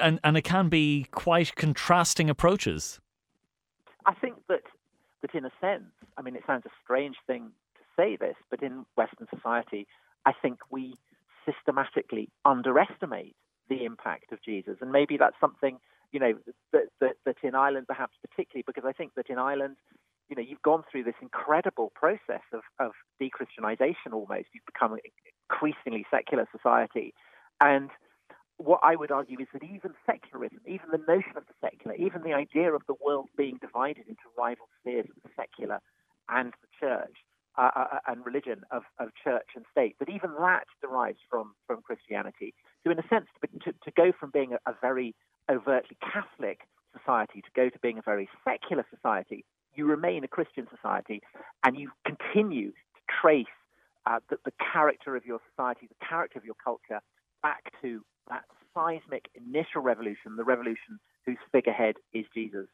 and, 0.01 0.19
and 0.21 0.35
it 0.35 0.41
can 0.41 0.67
be 0.67 1.07
quite 1.11 1.55
contrasting 1.55 2.29
approaches. 2.29 2.99
I 4.05 4.13
think 4.15 4.35
that, 4.49 4.63
that, 5.21 5.33
in 5.33 5.45
a 5.45 5.51
sense, 5.61 5.85
I 6.17 6.21
mean, 6.21 6.35
it 6.35 6.43
sounds 6.45 6.65
a 6.65 6.71
strange 6.83 7.15
thing 7.25 7.51
to 7.75 7.81
say 7.95 8.17
this, 8.17 8.35
but 8.49 8.61
in 8.61 8.85
Western 8.97 9.27
society, 9.33 9.87
I 10.25 10.33
think 10.41 10.59
we 10.69 10.95
systematically 11.45 12.29
underestimate 12.45 13.35
the 13.69 13.85
impact 13.85 14.31
of 14.31 14.39
Jesus. 14.43 14.77
And 14.81 14.91
maybe 14.91 15.17
that's 15.17 15.35
something, 15.39 15.79
you 16.11 16.19
know, 16.19 16.33
that, 16.71 16.87
that, 16.99 17.15
that 17.25 17.37
in 17.43 17.55
Ireland, 17.55 17.87
perhaps 17.87 18.13
particularly, 18.21 18.63
because 18.65 18.83
I 18.85 18.91
think 18.91 19.13
that 19.15 19.29
in 19.29 19.37
Ireland, 19.37 19.77
you 20.29 20.35
know, 20.35 20.41
you've 20.41 20.61
gone 20.61 20.83
through 20.89 21.03
this 21.03 21.15
incredible 21.21 21.91
process 21.95 22.41
of, 22.53 22.61
of 22.79 22.91
de-Christianization 23.19 24.13
almost. 24.13 24.47
You've 24.53 24.65
become 24.65 24.93
an 24.93 24.99
increasingly 25.49 26.05
secular 26.09 26.47
society. 26.51 27.13
And 27.61 27.89
what 28.57 28.79
I 28.83 28.95
would 28.95 29.11
argue 29.11 29.39
is 29.39 29.47
that 29.53 29.63
even 29.63 29.93
secularism, 30.05 30.59
even 30.65 30.87
the 30.91 31.03
notion 31.07 31.35
of 31.35 31.43
the 31.47 31.53
secular, 31.61 31.95
even 31.95 32.23
the 32.23 32.33
idea 32.33 32.73
of 32.73 32.83
the 32.87 32.95
world 33.03 33.29
being 33.37 33.57
divided 33.61 34.05
into 34.07 34.23
rival 34.37 34.67
spheres 34.79 35.07
of 35.09 35.21
the 35.23 35.29
secular 35.35 35.79
and 36.29 36.53
the 36.61 36.67
church, 36.79 37.15
uh, 37.57 37.69
uh, 37.75 37.85
uh, 37.93 37.99
and 38.07 38.25
religion 38.25 38.61
of, 38.71 38.83
of 38.99 39.09
church 39.23 39.49
and 39.55 39.65
state, 39.71 39.95
but 39.99 40.09
even 40.09 40.31
that 40.39 40.65
derives 40.81 41.19
from, 41.29 41.53
from 41.67 41.81
Christianity. 41.81 42.53
So, 42.83 42.91
in 42.91 42.99
a 42.99 43.07
sense, 43.07 43.27
to, 43.65 43.71
to 43.71 43.91
go 43.95 44.11
from 44.19 44.31
being 44.31 44.53
a, 44.53 44.71
a 44.71 44.75
very 44.81 45.15
overtly 45.49 45.97
Catholic 46.01 46.61
society 46.97 47.41
to 47.41 47.49
go 47.55 47.69
to 47.69 47.79
being 47.79 47.97
a 47.97 48.01
very 48.01 48.29
secular 48.43 48.85
society, 48.93 49.45
you 49.75 49.85
remain 49.85 50.23
a 50.23 50.27
Christian 50.27 50.67
society 50.73 51.21
and 51.63 51.77
you 51.77 51.91
continue 52.05 52.71
to 52.71 53.01
trace 53.21 53.45
uh, 54.05 54.19
the, 54.29 54.37
the, 54.45 54.51
character 54.73 55.15
of 55.15 55.25
your 55.25 55.39
society, 55.49 55.87
the 55.87 56.05
character 56.05 56.37
of 56.37 56.45
your 56.45 56.55
culture, 56.63 57.01
back 57.41 57.71
to 57.81 58.03
that 58.29 58.43
seismic 58.73 59.25
initial 59.35 59.81
revolution, 59.81 60.35
the 60.37 60.43
revolution 60.43 60.99
whose 61.25 61.37
figurehead 61.51 61.95
is 62.13 62.25
Jesus. 62.33 62.67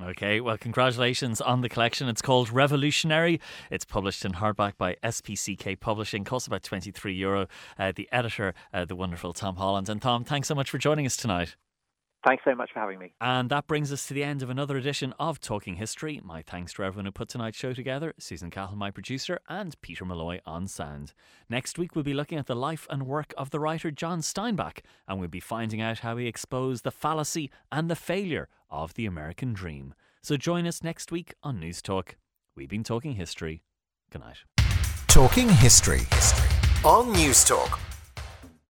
Okay, 0.00 0.40
well, 0.40 0.56
congratulations 0.56 1.42
on 1.42 1.60
the 1.60 1.68
collection. 1.68 2.08
It's 2.08 2.22
called 2.22 2.50
Revolutionary. 2.50 3.40
It's 3.70 3.84
published 3.84 4.24
in 4.24 4.32
hardback 4.32 4.78
by 4.78 4.96
SPCK 5.04 5.78
Publishing. 5.78 6.24
Costs 6.24 6.46
about 6.46 6.62
23 6.62 7.12
euro. 7.12 7.46
Uh, 7.78 7.92
the 7.94 8.08
editor, 8.10 8.54
uh, 8.72 8.86
the 8.86 8.96
wonderful 8.96 9.34
Tom 9.34 9.56
Holland. 9.56 9.90
And 9.90 10.00
Tom, 10.00 10.24
thanks 10.24 10.48
so 10.48 10.54
much 10.54 10.70
for 10.70 10.78
joining 10.78 11.04
us 11.04 11.16
tonight. 11.16 11.56
Thanks 12.24 12.44
so 12.44 12.54
much 12.54 12.70
for 12.72 12.78
having 12.78 13.00
me. 13.00 13.12
And 13.20 13.50
that 13.50 13.66
brings 13.66 13.92
us 13.92 14.06
to 14.06 14.14
the 14.14 14.22
end 14.22 14.42
of 14.42 14.50
another 14.50 14.76
edition 14.76 15.12
of 15.18 15.40
Talking 15.40 15.74
History. 15.74 16.20
My 16.22 16.40
thanks 16.40 16.72
to 16.74 16.84
everyone 16.84 17.06
who 17.06 17.12
put 17.12 17.28
tonight's 17.28 17.58
show 17.58 17.72
together 17.72 18.14
Susan 18.18 18.48
Cahill, 18.48 18.76
my 18.76 18.92
producer, 18.92 19.40
and 19.48 19.80
Peter 19.82 20.04
Malloy 20.04 20.40
on 20.46 20.68
sound. 20.68 21.14
Next 21.48 21.78
week, 21.78 21.96
we'll 21.96 22.04
be 22.04 22.14
looking 22.14 22.38
at 22.38 22.46
the 22.46 22.54
life 22.54 22.86
and 22.88 23.08
work 23.08 23.34
of 23.36 23.50
the 23.50 23.58
writer 23.58 23.90
John 23.90 24.20
Steinbeck, 24.20 24.80
and 25.08 25.18
we'll 25.18 25.28
be 25.28 25.40
finding 25.40 25.80
out 25.80 26.00
how 26.00 26.16
he 26.16 26.28
exposed 26.28 26.84
the 26.84 26.92
fallacy 26.92 27.50
and 27.72 27.90
the 27.90 27.96
failure 27.96 28.48
of 28.70 28.94
the 28.94 29.06
American 29.06 29.52
dream. 29.52 29.92
So 30.22 30.36
join 30.36 30.66
us 30.66 30.84
next 30.84 31.10
week 31.10 31.34
on 31.42 31.60
Newstalk. 31.60 32.10
We've 32.54 32.68
been 32.68 32.84
talking 32.84 33.14
history. 33.14 33.64
Good 34.12 34.22
night. 34.22 34.44
Talking 35.08 35.48
history 35.48 36.02
on 36.84 37.12
Newstalk. 37.14 37.91